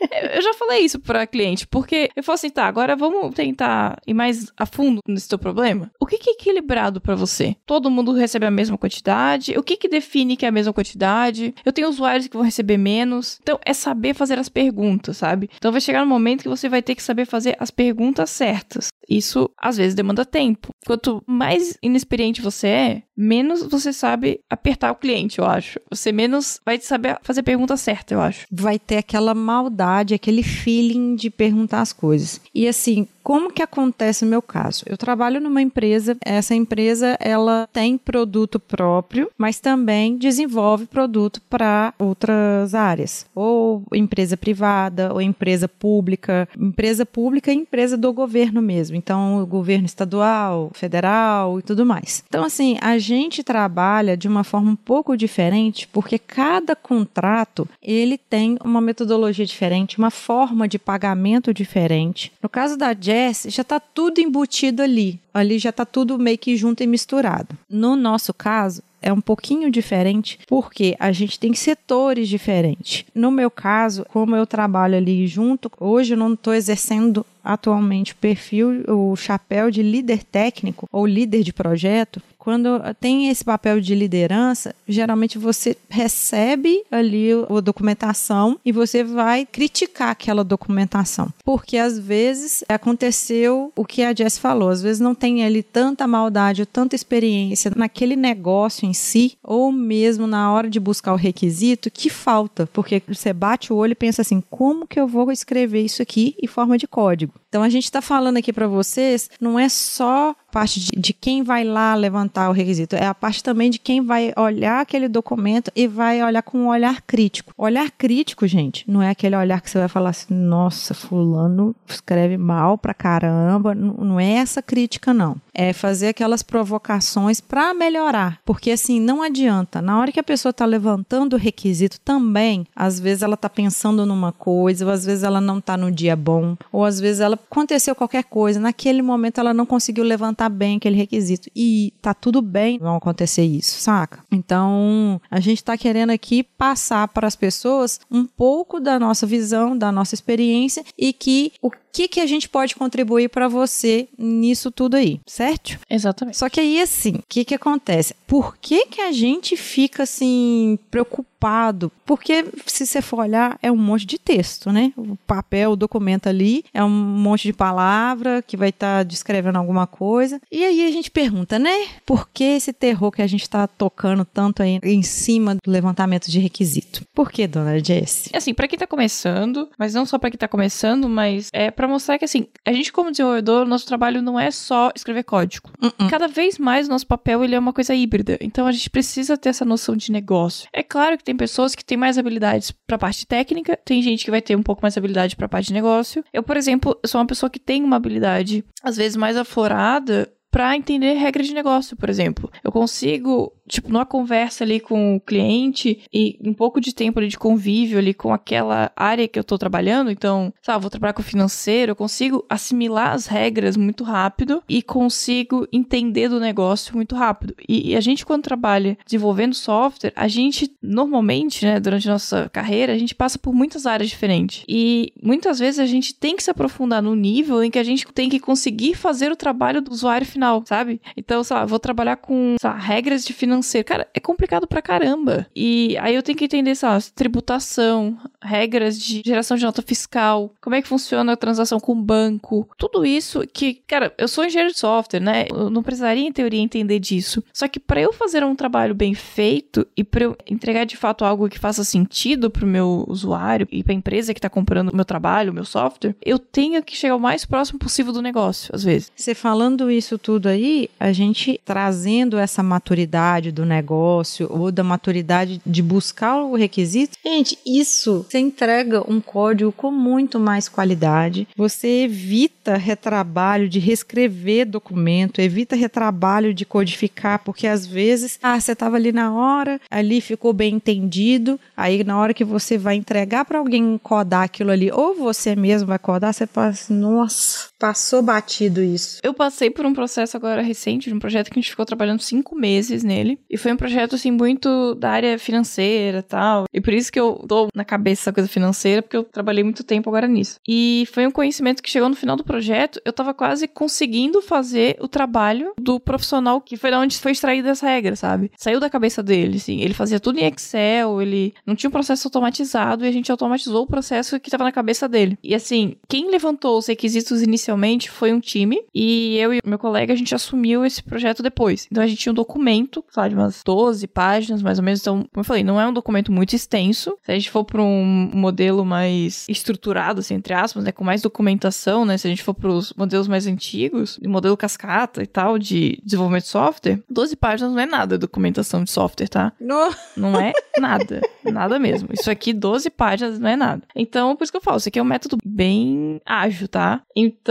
Eu 0.34 0.42
já 0.42 0.54
falei 0.54 0.80
isso 0.80 0.98
pra 0.98 1.26
cliente, 1.26 1.66
porque 1.66 2.10
eu 2.14 2.22
falo 2.22 2.34
assim, 2.34 2.50
tá, 2.50 2.66
agora 2.66 2.96
vamos 2.96 3.34
tentar 3.34 4.00
ir 4.06 4.14
mais 4.14 4.52
a 4.56 4.66
fundo 4.66 5.00
nesse 5.06 5.28
teu 5.28 5.38
problema. 5.38 5.90
O 6.00 6.06
que, 6.06 6.18
que 6.18 6.30
é 6.30 6.32
equilibrado 6.32 7.00
pra 7.00 7.14
você? 7.14 7.56
Todo 7.66 7.90
mundo 7.90 8.12
recebe 8.12 8.46
a 8.46 8.50
mesma 8.50 8.78
quantidade? 8.78 9.56
O 9.58 9.62
que, 9.62 9.76
que 9.76 9.88
define 9.88 10.36
que 10.36 10.44
é 10.44 10.48
a 10.48 10.52
mesma 10.52 10.72
quantidade? 10.72 11.54
Eu 11.64 11.72
tenho 11.72 11.88
usuários 11.88 12.28
que 12.28 12.36
vão 12.36 12.44
receber 12.44 12.76
menos. 12.76 13.38
Então, 13.42 13.58
é 13.64 13.72
saber 13.72 14.14
fazer 14.14 14.38
as 14.38 14.48
perguntas, 14.48 15.16
sabe? 15.16 15.50
Então, 15.56 15.72
vai 15.72 15.80
chegar 15.80 16.02
um 16.02 16.08
momento 16.08 16.42
que 16.42 16.48
você 16.48 16.68
vai 16.68 16.82
ter 16.82 16.94
que 16.94 17.02
saber 17.02 17.24
fazer 17.24 17.56
as 17.58 17.70
perguntas 17.70 18.30
certas. 18.30 18.88
Isso, 19.08 19.50
às 19.56 19.76
vezes, 19.76 19.94
demanda 19.94 20.24
tempo. 20.24 20.68
Quanto 20.86 21.22
mais 21.26 21.78
inexperiente 21.82 22.42
você 22.42 22.66
é, 22.68 23.02
menos 23.18 23.64
você 23.64 23.92
sabe 23.92 24.40
apertar 24.48 24.92
o 24.92 24.94
cliente, 24.94 25.40
eu 25.40 25.44
acho. 25.44 25.80
Você 25.90 26.12
menos 26.12 26.60
vai 26.64 26.78
saber 26.80 27.18
fazer 27.22 27.40
a 27.40 27.42
pergunta 27.42 27.76
certa, 27.76 28.14
eu 28.14 28.20
acho. 28.20 28.46
Vai 28.48 28.78
ter 28.78 28.98
aquela 28.98 29.34
maldade, 29.34 30.14
aquele 30.14 30.44
feeling 30.44 31.16
de 31.16 31.28
perguntar 31.28 31.80
as 31.80 31.92
coisas. 31.92 32.40
E 32.54 32.68
assim, 32.68 33.08
como 33.28 33.52
que 33.52 33.62
acontece 33.62 34.24
no 34.24 34.30
meu 34.30 34.40
caso? 34.40 34.84
Eu 34.86 34.96
trabalho 34.96 35.38
numa 35.38 35.60
empresa, 35.60 36.16
essa 36.24 36.54
empresa 36.54 37.14
ela 37.20 37.68
tem 37.70 37.98
produto 37.98 38.58
próprio, 38.58 39.30
mas 39.36 39.60
também 39.60 40.16
desenvolve 40.16 40.86
produto 40.86 41.42
para 41.42 41.92
outras 41.98 42.74
áreas, 42.74 43.26
ou 43.34 43.82
empresa 43.92 44.34
privada, 44.34 45.12
ou 45.12 45.20
empresa 45.20 45.68
pública, 45.68 46.48
empresa 46.58 47.04
pública 47.04 47.52
e 47.52 47.56
empresa 47.56 47.98
do 47.98 48.14
governo 48.14 48.62
mesmo. 48.62 48.96
Então, 48.96 49.42
o 49.42 49.46
governo 49.46 49.84
estadual, 49.84 50.70
federal 50.72 51.58
e 51.58 51.62
tudo 51.62 51.84
mais. 51.84 52.24
Então, 52.26 52.42
assim, 52.42 52.78
a 52.80 52.96
gente 52.96 53.44
trabalha 53.44 54.16
de 54.16 54.26
uma 54.26 54.42
forma 54.42 54.70
um 54.70 54.76
pouco 54.76 55.18
diferente, 55.18 55.86
porque 55.88 56.18
cada 56.18 56.74
contrato 56.74 57.68
ele 57.82 58.16
tem 58.16 58.56
uma 58.64 58.80
metodologia 58.80 59.44
diferente, 59.44 59.98
uma 59.98 60.10
forma 60.10 60.66
de 60.66 60.78
pagamento 60.78 61.52
diferente. 61.52 62.32
No 62.42 62.48
caso 62.48 62.74
da 62.74 62.94
Jess, 63.18 63.46
já 63.48 63.62
está 63.62 63.80
tudo 63.80 64.20
embutido 64.20 64.82
ali. 64.82 65.18
Ali 65.34 65.58
já 65.58 65.70
está 65.70 65.84
tudo 65.84 66.18
meio 66.18 66.38
que 66.38 66.56
junto 66.56 66.82
e 66.82 66.86
misturado. 66.86 67.56
No 67.68 67.96
nosso 67.96 68.32
caso, 68.32 68.82
é 69.02 69.12
um 69.12 69.20
pouquinho 69.20 69.70
diferente 69.70 70.38
porque 70.46 70.96
a 70.98 71.12
gente 71.12 71.38
tem 71.38 71.52
setores 71.54 72.28
diferentes. 72.28 73.04
No 73.14 73.30
meu 73.30 73.50
caso, 73.50 74.04
como 74.12 74.36
eu 74.36 74.46
trabalho 74.46 74.96
ali 74.96 75.26
junto, 75.26 75.70
hoje 75.78 76.14
eu 76.14 76.18
não 76.18 76.34
estou 76.34 76.54
exercendo 76.54 77.24
atualmente 77.42 78.12
o 78.12 78.16
perfil, 78.16 78.84
o 78.88 79.16
chapéu 79.16 79.70
de 79.70 79.82
líder 79.82 80.22
técnico 80.22 80.88
ou 80.92 81.06
líder 81.06 81.42
de 81.42 81.52
projeto. 81.52 82.20
Quando 82.38 82.80
tem 83.00 83.28
esse 83.28 83.44
papel 83.44 83.80
de 83.80 83.94
liderança, 83.94 84.74
geralmente 84.86 85.36
você 85.36 85.76
recebe 85.88 86.84
ali 86.90 87.30
a 87.32 87.60
documentação 87.60 88.58
e 88.64 88.70
você 88.70 89.02
vai 89.02 89.44
criticar 89.44 90.10
aquela 90.10 90.44
documentação. 90.44 91.32
Porque 91.44 91.76
às 91.76 91.98
vezes 91.98 92.64
aconteceu 92.68 93.72
o 93.74 93.84
que 93.84 94.02
a 94.02 94.14
Jess 94.14 94.38
falou, 94.38 94.68
às 94.68 94.80
vezes 94.80 95.00
não 95.00 95.14
tem 95.14 95.44
ali 95.44 95.62
tanta 95.62 96.06
maldade 96.06 96.62
ou 96.62 96.66
tanta 96.66 96.94
experiência 96.94 97.72
naquele 97.74 98.14
negócio 98.14 98.86
em 98.86 98.92
si, 98.92 99.36
ou 99.42 99.72
mesmo 99.72 100.26
na 100.26 100.52
hora 100.52 100.70
de 100.70 100.78
buscar 100.78 101.12
o 101.12 101.16
requisito, 101.16 101.90
que 101.90 102.08
falta. 102.08 102.68
Porque 102.72 103.02
você 103.08 103.32
bate 103.32 103.72
o 103.72 103.76
olho 103.76 103.92
e 103.92 103.96
pensa 103.96 104.22
assim: 104.22 104.42
como 104.48 104.86
que 104.86 105.00
eu 105.00 105.08
vou 105.08 105.30
escrever 105.32 105.82
isso 105.82 106.00
aqui 106.00 106.36
em 106.40 106.46
forma 106.46 106.78
de 106.78 106.86
código? 106.86 107.34
Então 107.48 107.62
a 107.62 107.68
gente 107.68 107.84
está 107.84 108.00
falando 108.00 108.36
aqui 108.36 108.52
para 108.52 108.68
vocês, 108.68 109.30
não 109.40 109.58
é 109.58 109.68
só 109.68 110.34
parte 110.50 110.80
de, 110.80 110.90
de, 110.98 111.12
quem 111.12 111.42
vai 111.42 111.64
lá 111.64 111.94
levantar 111.94 112.48
o 112.48 112.52
requisito, 112.52 112.96
é 112.96 113.06
a 113.06 113.14
parte 113.14 113.42
também 113.42 113.70
de 113.70 113.78
quem 113.78 114.04
vai 114.04 114.32
olhar 114.36 114.80
aquele 114.80 115.08
documento 115.08 115.70
e 115.76 115.86
vai 115.86 116.22
olhar 116.22 116.42
com 116.42 116.58
um 116.58 116.68
olhar 116.68 117.02
crítico. 117.02 117.52
Olhar 117.56 117.90
crítico, 117.90 118.46
gente, 118.46 118.84
não 118.88 119.02
é 119.02 119.10
aquele 119.10 119.36
olhar 119.36 119.60
que 119.60 119.70
você 119.70 119.78
vai 119.78 119.88
falar 119.88 120.10
assim, 120.10 120.34
nossa, 120.34 120.94
fulano 120.94 121.74
escreve 121.86 122.36
mal 122.36 122.78
pra 122.78 122.94
caramba, 122.94 123.74
não, 123.74 123.94
não 123.94 124.20
é 124.20 124.34
essa 124.34 124.62
crítica 124.62 125.12
não. 125.12 125.36
É 125.52 125.72
fazer 125.72 126.08
aquelas 126.08 126.42
provocações 126.42 127.40
para 127.40 127.74
melhorar, 127.74 128.38
porque 128.44 128.70
assim, 128.70 129.00
não 129.00 129.22
adianta, 129.22 129.82
na 129.82 129.98
hora 129.98 130.12
que 130.12 130.20
a 130.20 130.24
pessoa 130.24 130.50
está 130.50 130.64
levantando 130.64 131.34
o 131.34 131.38
requisito 131.38 132.00
também, 132.00 132.66
às 132.74 132.98
vezes 132.98 133.22
ela 133.22 133.34
está 133.34 133.48
pensando 133.48 134.06
numa 134.06 134.32
coisa, 134.32 134.86
ou 134.86 134.90
às 134.90 135.04
vezes 135.04 135.24
ela 135.24 135.40
não 135.40 135.58
está 135.58 135.76
no 135.76 135.90
dia 135.90 136.16
bom, 136.16 136.56
ou 136.72 136.84
às 136.84 137.00
vezes 137.00 137.20
ela 137.20 137.34
aconteceu 137.34 137.94
qualquer 137.94 138.24
coisa, 138.24 138.60
naquele 138.60 139.02
momento 139.02 139.38
ela 139.38 139.52
não 139.52 139.66
conseguiu 139.66 140.04
levantar 140.04 140.37
bem 140.46 140.76
aquele 140.76 140.96
requisito. 140.96 141.48
E 141.56 141.94
tá 142.02 142.12
tudo 142.12 142.42
bem 142.42 142.78
não 142.78 142.96
acontecer 142.96 143.44
isso, 143.44 143.80
saca? 143.80 144.22
Então, 144.30 145.18
a 145.30 145.40
gente 145.40 145.64
tá 145.64 145.78
querendo 145.78 146.10
aqui 146.10 146.42
passar 146.42 147.08
para 147.08 147.26
as 147.26 147.34
pessoas 147.34 147.98
um 148.10 148.26
pouco 148.26 148.78
da 148.78 148.98
nossa 148.98 149.26
visão, 149.26 149.76
da 149.76 149.90
nossa 149.90 150.14
experiência 150.14 150.84
e 150.98 151.14
que 151.14 151.52
o 151.62 151.70
que, 151.98 152.06
que 152.06 152.20
a 152.20 152.26
gente 152.26 152.48
pode 152.48 152.76
contribuir 152.76 153.28
para 153.28 153.48
você 153.48 154.06
nisso 154.16 154.70
tudo 154.70 154.96
aí, 154.96 155.20
certo? 155.26 155.80
Exatamente. 155.90 156.36
Só 156.38 156.48
que 156.48 156.60
aí, 156.60 156.80
assim, 156.80 157.14
o 157.16 157.24
que 157.28 157.44
que 157.44 157.54
acontece? 157.54 158.14
Por 158.24 158.56
que 158.56 158.86
que 158.86 159.00
a 159.00 159.10
gente 159.10 159.56
fica, 159.56 160.04
assim, 160.04 160.78
preocupado? 160.92 161.90
Porque, 162.04 162.44
se 162.66 162.86
você 162.86 163.02
for 163.02 163.20
olhar, 163.20 163.58
é 163.62 163.70
um 163.70 163.76
monte 163.76 164.06
de 164.06 164.18
texto, 164.18 164.70
né? 164.70 164.92
O 164.96 165.16
papel, 165.26 165.72
o 165.72 165.76
documento 165.76 166.28
ali, 166.28 166.64
é 166.72 166.82
um 166.84 166.88
monte 166.88 167.44
de 167.44 167.52
palavra 167.52 168.42
que 168.42 168.56
vai 168.56 168.68
estar 168.68 169.04
descrevendo 169.04 169.58
alguma 169.58 169.86
coisa. 169.86 170.40
E 170.50 170.64
aí 170.64 170.86
a 170.86 170.90
gente 170.90 171.10
pergunta, 171.10 171.58
né? 171.58 171.86
Por 172.06 172.28
que 172.32 172.44
esse 172.44 172.72
terror 172.72 173.10
que 173.10 173.22
a 173.22 173.26
gente 173.26 173.42
está 173.42 173.66
tocando 173.66 174.24
tanto 174.24 174.62
aí 174.62 174.78
em 174.82 175.02
cima 175.02 175.54
do 175.54 175.70
levantamento 175.70 176.30
de 176.30 176.38
requisito? 176.38 177.04
Por 177.14 177.30
que, 177.30 177.46
dona 177.46 177.78
Jess? 177.82 178.30
Assim, 178.32 178.54
pra 178.54 178.68
quem 178.68 178.78
tá 178.78 178.86
começando, 178.86 179.68
mas 179.78 179.94
não 179.94 180.06
só 180.06 180.18
pra 180.18 180.30
quem 180.30 180.38
tá 180.38 180.48
começando, 180.48 181.08
mas 181.08 181.48
é 181.52 181.70
mostrar 181.88 182.18
que, 182.18 182.24
assim, 182.24 182.46
a 182.64 182.72
gente 182.72 182.92
como 182.92 183.10
desenvolvedor, 183.10 183.66
nosso 183.66 183.86
trabalho 183.86 184.22
não 184.22 184.38
é 184.38 184.50
só 184.50 184.90
escrever 184.94 185.24
código. 185.24 185.70
Uh-uh. 185.82 186.08
Cada 186.08 186.28
vez 186.28 186.58
mais 186.58 186.86
o 186.86 186.90
nosso 186.90 187.06
papel 187.06 187.42
ele 187.44 187.54
é 187.54 187.58
uma 187.58 187.72
coisa 187.72 187.94
híbrida. 187.94 188.38
Então 188.40 188.66
a 188.66 188.72
gente 188.72 188.90
precisa 188.90 189.36
ter 189.36 189.50
essa 189.50 189.64
noção 189.64 189.96
de 189.96 190.12
negócio. 190.12 190.68
É 190.72 190.82
claro 190.82 191.16
que 191.16 191.24
tem 191.24 191.36
pessoas 191.36 191.74
que 191.74 191.84
têm 191.84 191.96
mais 191.96 192.18
habilidades 192.18 192.70
pra 192.86 192.98
parte 192.98 193.26
técnica, 193.26 193.78
tem 193.84 194.02
gente 194.02 194.24
que 194.24 194.30
vai 194.30 194.42
ter 194.42 194.56
um 194.56 194.62
pouco 194.62 194.82
mais 194.82 194.96
habilidade 194.96 195.36
pra 195.36 195.48
parte 195.48 195.68
de 195.68 195.74
negócio. 195.74 196.24
Eu, 196.32 196.42
por 196.42 196.56
exemplo, 196.56 196.98
sou 197.06 197.20
uma 197.20 197.26
pessoa 197.26 197.50
que 197.50 197.58
tem 197.58 197.82
uma 197.82 197.96
habilidade 197.96 198.64
às 198.82 198.96
vezes 198.96 199.16
mais 199.16 199.36
aflorada 199.36 200.30
pra 200.50 200.74
entender 200.76 201.12
regras 201.14 201.46
de 201.46 201.54
negócio, 201.54 201.96
por 201.96 202.08
exemplo. 202.08 202.50
Eu 202.64 202.72
consigo, 202.72 203.52
tipo, 203.68 203.90
numa 203.92 204.06
conversa 204.06 204.64
ali 204.64 204.80
com 204.80 205.16
o 205.16 205.20
cliente 205.20 206.02
e 206.12 206.38
um 206.44 206.52
pouco 206.52 206.80
de 206.80 206.94
tempo 206.94 207.18
ali 207.18 207.28
de 207.28 207.38
convívio 207.38 207.98
ali 207.98 208.14
com 208.14 208.32
aquela 208.32 208.90
área 208.96 209.28
que 209.28 209.38
eu 209.38 209.44
tô 209.44 209.56
trabalhando, 209.58 210.10
então, 210.10 210.52
sabe, 210.62 210.80
vou 210.80 210.90
trabalhar 210.90 211.12
com 211.12 211.22
financeiro, 211.22 211.92
eu 211.92 211.96
consigo 211.96 212.44
assimilar 212.48 213.12
as 213.12 213.26
regras 213.26 213.76
muito 213.76 214.02
rápido 214.04 214.62
e 214.68 214.82
consigo 214.82 215.66
entender 215.72 216.28
do 216.28 216.40
negócio 216.40 216.94
muito 216.96 217.14
rápido. 217.14 217.54
E, 217.68 217.90
e 217.90 217.96
a 217.96 218.00
gente, 218.00 218.24
quando 218.24 218.42
trabalha 218.42 218.98
desenvolvendo 219.04 219.54
software, 219.54 220.12
a 220.16 220.26
gente, 220.26 220.72
normalmente, 220.82 221.64
né, 221.64 221.78
durante 221.78 222.08
a 222.08 222.12
nossa 222.12 222.48
carreira, 222.48 222.92
a 222.92 222.98
gente 222.98 223.14
passa 223.14 223.38
por 223.38 223.54
muitas 223.54 223.86
áreas 223.86 224.08
diferentes. 224.08 224.64
E 224.68 225.12
muitas 225.22 225.58
vezes 225.58 225.78
a 225.78 225.86
gente 225.86 226.14
tem 226.14 226.36
que 226.36 226.42
se 226.42 226.50
aprofundar 226.50 227.02
no 227.02 227.14
nível 227.14 227.62
em 227.62 227.70
que 227.70 227.78
a 227.78 227.84
gente 227.84 228.06
tem 228.12 228.28
que 228.28 228.40
conseguir 228.40 228.94
fazer 228.94 229.30
o 229.30 229.36
trabalho 229.36 229.82
do 229.82 229.90
usuário 229.90 230.26
final, 230.26 230.62
sabe? 230.66 231.00
Então, 231.16 231.44
sei 231.44 231.56
lá, 231.56 231.64
vou 231.64 231.78
trabalhar 231.78 232.16
com 232.16 232.56
sei 232.60 232.70
lá, 232.70 232.76
regras 232.76 233.24
de 233.24 233.32
financeiro. 233.32 233.57
Cara, 233.84 234.06
é 234.14 234.20
complicado 234.20 234.66
pra 234.66 234.82
caramba. 234.82 235.46
E 235.54 235.96
aí 235.98 236.14
eu 236.14 236.22
tenho 236.22 236.36
que 236.36 236.44
entender, 236.44 236.76
lá, 236.82 236.98
tributação, 237.14 238.18
regras 238.42 238.98
de 238.98 239.22
geração 239.24 239.56
de 239.56 239.64
nota 239.64 239.82
fiscal, 239.82 240.52
como 240.60 240.76
é 240.76 240.82
que 240.82 240.88
funciona 240.88 241.32
a 241.32 241.36
transação 241.36 241.80
com 241.80 241.92
o 241.92 242.02
banco. 242.02 242.68
Tudo 242.76 243.04
isso 243.04 243.42
que, 243.52 243.74
cara, 243.86 244.12
eu 244.18 244.28
sou 244.28 244.44
engenheiro 244.44 244.72
de 244.72 244.78
software, 244.78 245.20
né? 245.20 245.46
Eu 245.50 245.70
não 245.70 245.82
precisaria, 245.82 246.26
em 246.26 246.32
teoria, 246.32 246.60
entender 246.60 246.98
disso. 246.98 247.42
Só 247.52 247.66
que 247.68 247.80
para 247.80 248.00
eu 248.00 248.12
fazer 248.12 248.44
um 248.44 248.54
trabalho 248.54 248.94
bem 248.94 249.14
feito 249.14 249.86
e 249.96 250.04
para 250.04 250.24
eu 250.24 250.36
entregar 250.48 250.84
de 250.84 250.96
fato 250.96 251.24
algo 251.24 251.48
que 251.48 251.58
faça 251.58 251.84
sentido 251.84 252.50
pro 252.50 252.66
meu 252.66 253.04
usuário 253.08 253.66
e 253.70 253.82
pra 253.82 253.94
empresa 253.94 254.34
que 254.34 254.40
tá 254.40 254.48
comprando 254.48 254.90
o 254.90 254.96
meu 254.96 255.04
trabalho, 255.04 255.50
o 255.50 255.54
meu 255.54 255.64
software, 255.64 256.14
eu 256.24 256.38
tenho 256.38 256.82
que 256.82 256.96
chegar 256.96 257.16
o 257.16 257.20
mais 257.20 257.44
próximo 257.44 257.78
possível 257.78 258.12
do 258.12 258.22
negócio, 258.22 258.70
às 258.74 258.84
vezes. 258.84 259.10
Você 259.14 259.34
falando 259.34 259.90
isso 259.90 260.18
tudo 260.18 260.48
aí, 260.48 260.88
a 260.98 261.12
gente 261.12 261.60
trazendo 261.64 262.38
essa 262.38 262.62
maturidade 262.62 263.47
do 263.52 263.64
negócio 263.64 264.46
ou 264.50 264.70
da 264.70 264.84
maturidade 264.84 265.60
de 265.64 265.82
buscar 265.82 266.42
o 266.42 266.54
requisito, 266.54 267.16
gente, 267.24 267.58
isso 267.64 268.26
você 268.28 268.38
entrega 268.38 269.02
um 269.10 269.20
código 269.20 269.72
com 269.72 269.90
muito 269.90 270.38
mais 270.38 270.68
qualidade. 270.68 271.48
Você 271.56 272.04
evita 272.04 272.76
retrabalho 272.76 273.68
de 273.68 273.78
reescrever 273.78 274.66
documento, 274.66 275.40
evita 275.40 275.76
retrabalho 275.76 276.52
de 276.54 276.64
codificar, 276.64 277.38
porque 277.40 277.66
às 277.66 277.86
vezes, 277.86 278.38
ah, 278.42 278.58
você 278.58 278.72
estava 278.72 278.96
ali 278.96 279.12
na 279.12 279.32
hora, 279.32 279.80
ali 279.90 280.20
ficou 280.20 280.52
bem 280.52 280.74
entendido, 280.74 281.58
aí 281.76 282.04
na 282.04 282.18
hora 282.18 282.34
que 282.34 282.44
você 282.44 282.78
vai 282.78 282.96
entregar 282.96 283.44
para 283.44 283.58
alguém 283.58 283.98
codar 284.02 284.42
aquilo 284.42 284.70
ali, 284.70 284.90
ou 284.92 285.14
você 285.14 285.54
mesmo 285.56 285.88
vai 285.88 285.98
codar, 285.98 286.32
você 286.32 286.46
fala 286.46 286.68
assim, 286.68 286.94
nossa, 286.94 287.68
passou 287.78 288.22
batido 288.22 288.82
isso. 288.82 289.20
Eu 289.22 289.32
passei 289.32 289.70
por 289.70 289.86
um 289.86 289.92
processo 289.92 290.36
agora 290.36 290.62
recente, 290.62 291.08
de 291.08 291.14
um 291.14 291.18
projeto 291.18 291.50
que 291.50 291.58
a 291.58 291.62
gente 291.62 291.70
ficou 291.70 291.86
trabalhando 291.86 292.20
cinco 292.20 292.54
meses 292.56 293.02
nele. 293.02 293.38
E 293.48 293.56
foi 293.56 293.72
um 293.72 293.76
projeto, 293.76 294.16
assim, 294.16 294.30
muito 294.30 294.94
da 294.96 295.10
área 295.10 295.38
financeira 295.38 296.22
tal. 296.22 296.64
E 296.72 296.80
por 296.80 296.92
isso 296.92 297.12
que 297.12 297.20
eu 297.20 297.44
tô 297.48 297.68
na 297.74 297.84
cabeça 297.84 298.22
essa 298.22 298.32
coisa 298.32 298.48
financeira, 298.48 299.02
porque 299.02 299.16
eu 299.16 299.24
trabalhei 299.24 299.62
muito 299.62 299.84
tempo 299.84 300.08
agora 300.10 300.26
nisso. 300.26 300.58
E 300.66 301.06
foi 301.12 301.26
um 301.26 301.30
conhecimento 301.30 301.82
que 301.82 301.90
chegou 301.90 302.08
no 302.08 302.16
final 302.16 302.36
do 302.36 302.44
projeto, 302.44 303.00
eu 303.04 303.12
tava 303.12 303.32
quase 303.32 303.68
conseguindo 303.68 304.42
fazer 304.42 304.96
o 305.00 305.06
trabalho 305.06 305.72
do 305.78 306.00
profissional 306.00 306.60
que 306.60 306.76
foi 306.76 306.90
da 306.90 306.98
onde 306.98 307.18
foi 307.18 307.32
extraída 307.32 307.70
essa 307.70 307.86
regra, 307.86 308.16
sabe? 308.16 308.50
Saiu 308.56 308.80
da 308.80 308.90
cabeça 308.90 309.22
dele, 309.22 309.56
assim. 309.56 309.80
Ele 309.80 309.94
fazia 309.94 310.18
tudo 310.18 310.38
em 310.38 310.46
Excel, 310.46 311.22
ele 311.22 311.54
não 311.64 311.76
tinha 311.76 311.88
um 311.88 311.92
processo 311.92 312.26
automatizado 312.26 313.04
e 313.04 313.08
a 313.08 313.12
gente 313.12 313.30
automatizou 313.30 313.84
o 313.84 313.86
processo 313.86 314.40
que 314.40 314.50
tava 314.50 314.64
na 314.64 314.72
cabeça 314.72 315.08
dele. 315.08 315.38
E 315.42 315.54
assim, 315.54 315.96
quem 316.08 316.30
levantou 316.30 316.78
os 316.78 316.86
requisitos 316.86 317.42
inicialmente 317.68 318.10
foi 318.10 318.32
um 318.32 318.40
time 318.40 318.82
e 318.94 319.36
eu 319.38 319.52
e 319.52 319.60
meu 319.64 319.78
colega 319.78 320.12
a 320.12 320.16
gente 320.16 320.34
assumiu 320.34 320.84
esse 320.84 321.02
projeto 321.02 321.42
depois. 321.42 321.86
Então 321.90 322.02
a 322.02 322.06
gente 322.06 322.18
tinha 322.18 322.32
um 322.32 322.34
documento, 322.34 323.04
sei 323.10 323.22
lá, 323.22 323.28
de 323.28 323.34
umas 323.34 323.62
12 323.62 324.06
páginas 324.08 324.62
mais 324.62 324.78
ou 324.78 324.84
menos. 324.84 325.00
Então, 325.00 325.16
como 325.18 325.40
eu 325.40 325.44
falei, 325.44 325.62
não 325.62 325.80
é 325.80 325.86
um 325.86 325.92
documento 325.92 326.32
muito 326.32 326.54
extenso. 326.54 327.16
Se 327.22 327.32
a 327.32 327.34
gente 327.34 327.50
for 327.50 327.64
para 327.64 327.82
um 327.82 328.30
modelo 328.32 328.84
mais 328.84 329.46
estruturado, 329.48 330.20
assim, 330.20 330.34
entre 330.34 330.54
aspas, 330.54 330.84
né, 330.84 330.92
com 330.92 331.04
mais 331.04 331.20
documentação, 331.22 332.04
né, 332.04 332.16
se 332.16 332.26
a 332.26 332.30
gente 332.30 332.42
for 332.42 332.54
para 332.54 332.70
os 332.70 332.92
modelos 332.94 333.28
mais 333.28 333.46
antigos, 333.46 334.18
modelo 334.24 334.56
cascata 334.56 335.22
e 335.22 335.26
tal 335.26 335.58
de 335.58 336.00
desenvolvimento 336.04 336.44
de 336.44 336.48
software, 336.48 337.00
12 337.08 337.36
páginas 337.36 337.72
não 337.72 337.80
é 337.80 337.86
nada 337.86 338.18
documentação 338.18 338.82
de 338.82 338.90
software, 338.90 339.28
tá? 339.28 339.52
No... 339.60 339.90
Não 340.16 340.38
é 340.40 340.52
nada. 340.78 341.20
nada 341.44 341.78
mesmo. 341.78 342.08
Isso 342.12 342.30
aqui, 342.30 342.52
12 342.52 342.90
páginas, 342.90 343.38
não 343.38 343.48
é 343.48 343.56
nada. 343.56 343.82
Então, 343.94 344.34
por 344.36 344.44
isso 344.44 344.52
que 344.52 344.56
eu 344.56 344.62
falo, 344.62 344.78
isso 344.78 344.88
aqui 344.88 344.98
é 344.98 345.02
um 345.02 345.06
método 345.06 345.36
bem 345.44 346.20
ágil, 346.24 346.68
tá? 346.68 347.02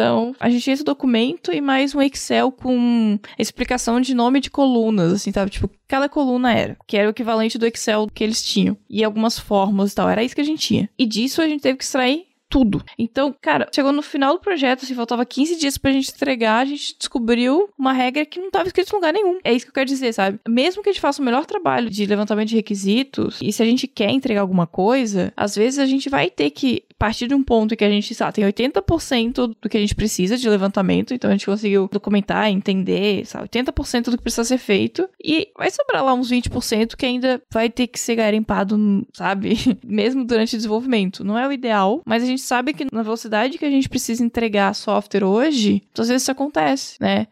Então, 0.08 0.34
a 0.40 0.50
gente 0.50 0.64
tinha 0.64 0.74
esse 0.74 0.86
documento 0.86 1.52
e 1.52 1.60
mais 1.60 1.94
um 1.94 2.02
Excel 2.02 2.50
com 2.50 3.20
explicação 3.38 4.00
de 4.00 4.14
nome 4.14 4.40
de 4.40 4.50
colunas, 4.50 5.12
assim, 5.12 5.34
sabe? 5.34 5.52
Tipo, 5.52 5.70
cada 5.86 6.08
coluna 6.08 6.54
era, 6.54 6.78
que 6.88 6.96
era 6.96 7.10
o 7.10 7.12
equivalente 7.12 7.58
do 7.58 7.66
Excel 7.66 8.08
que 8.14 8.24
eles 8.24 8.42
tinham. 8.42 8.78
E 8.90 9.04
algumas 9.04 9.38
fórmulas 9.38 9.92
e 9.92 9.96
tal. 9.96 10.10
Era 10.10 10.24
isso 10.24 10.34
que 10.34 10.40
a 10.40 10.46
gente 10.46 10.66
tinha. 10.66 10.90
E 10.98 11.06
disso 11.06 11.42
a 11.42 11.48
gente 11.48 11.62
teve 11.62 11.78
que 11.78 11.84
extrair 11.84 12.26
tudo. 12.50 12.84
Então, 12.98 13.36
cara, 13.42 13.68
chegou 13.74 13.92
no 13.92 14.02
final 14.02 14.34
do 14.34 14.40
projeto, 14.40 14.84
assim, 14.84 14.96
faltava 14.96 15.26
15 15.26 15.58
dias 15.58 15.78
pra 15.78 15.92
gente 15.92 16.10
entregar, 16.10 16.60
a 16.60 16.66
gente 16.66 16.96
descobriu 16.98 17.70
uma 17.78 17.94
regra 17.94 18.26
que 18.26 18.40
não 18.40 18.50
tava 18.50 18.68
escrita 18.68 18.92
em 18.92 18.96
lugar 18.96 19.14
nenhum. 19.14 19.40
É 19.44 19.54
isso 19.54 19.66
que 19.66 19.70
eu 19.70 19.74
quero 19.74 19.88
dizer, 19.88 20.14
sabe? 20.14 20.40
Mesmo 20.48 20.82
que 20.82 20.90
a 20.90 20.92
gente 20.92 21.02
faça 21.02 21.22
o 21.22 21.26
melhor 21.26 21.46
trabalho 21.46 21.90
de 21.90 22.06
levantamento 22.06 22.50
de 22.50 22.56
requisitos, 22.56 23.40
e 23.42 23.52
se 23.52 23.62
a 23.62 23.66
gente 23.66 23.88
quer 23.88 24.10
entregar 24.10 24.42
alguma 24.42 24.68
coisa, 24.68 25.34
às 25.36 25.56
vezes 25.56 25.80
a 25.80 25.86
gente 25.86 26.10
vai 26.10 26.30
ter 26.30 26.50
que 26.52 26.84
partir 26.98 27.28
de 27.28 27.36
um 27.36 27.44
ponto 27.44 27.76
que 27.76 27.84
a 27.84 27.90
gente, 27.90 28.14
sabe, 28.16 28.34
tem 28.34 28.46
80% 28.46 29.56
do 29.62 29.70
que 29.70 29.78
a 29.78 29.80
gente 29.80 29.96
precisa 29.96 30.38
de 30.38 30.50
levantamento, 30.50 31.14
então 31.14 31.30
a 31.30 31.34
gente 31.34 31.46
conseguiu 31.46 31.88
documentar, 31.92 32.50
entender, 32.50 33.26
sabe, 33.26 33.48
80% 33.48 34.06
do 34.06 34.18
que 34.18 34.24
precisa 34.24 34.44
ser 34.44 34.58
feito, 34.58 35.08
e 35.24 35.50
vai 35.58 35.70
sobrar 35.70 36.04
lá 36.04 36.14
uns 36.14 36.32
20% 36.32 36.96
que 36.96 37.06
ainda 37.06 37.42
vai 37.52 37.70
ter 37.70 37.88
que 37.88 38.00
ser 38.00 38.16
garimpado, 38.16 39.06
sabe, 39.14 39.56
mesmo 39.86 40.26
durante 40.26 40.56
o 40.56 40.58
desenvolvimento. 40.58 41.24
Não 41.24 41.38
é 41.38 41.48
o 41.48 41.52
ideal, 41.52 42.02
mas 42.06 42.24
a 42.24 42.26
gente 42.26 42.37
sabe 42.38 42.74
que 42.74 42.86
na 42.92 43.04
velocidade 43.04 43.58
que 43.58 43.66
a 43.66 43.70
gente 43.70 43.90
precisa 43.90 44.24
entregar 44.24 44.74
software 44.74 45.24
hoje, 45.24 45.84
às 45.98 46.08
vezes 46.08 46.24
isso 46.24 46.32
acontece, 46.32 46.96
né? 47.00 47.28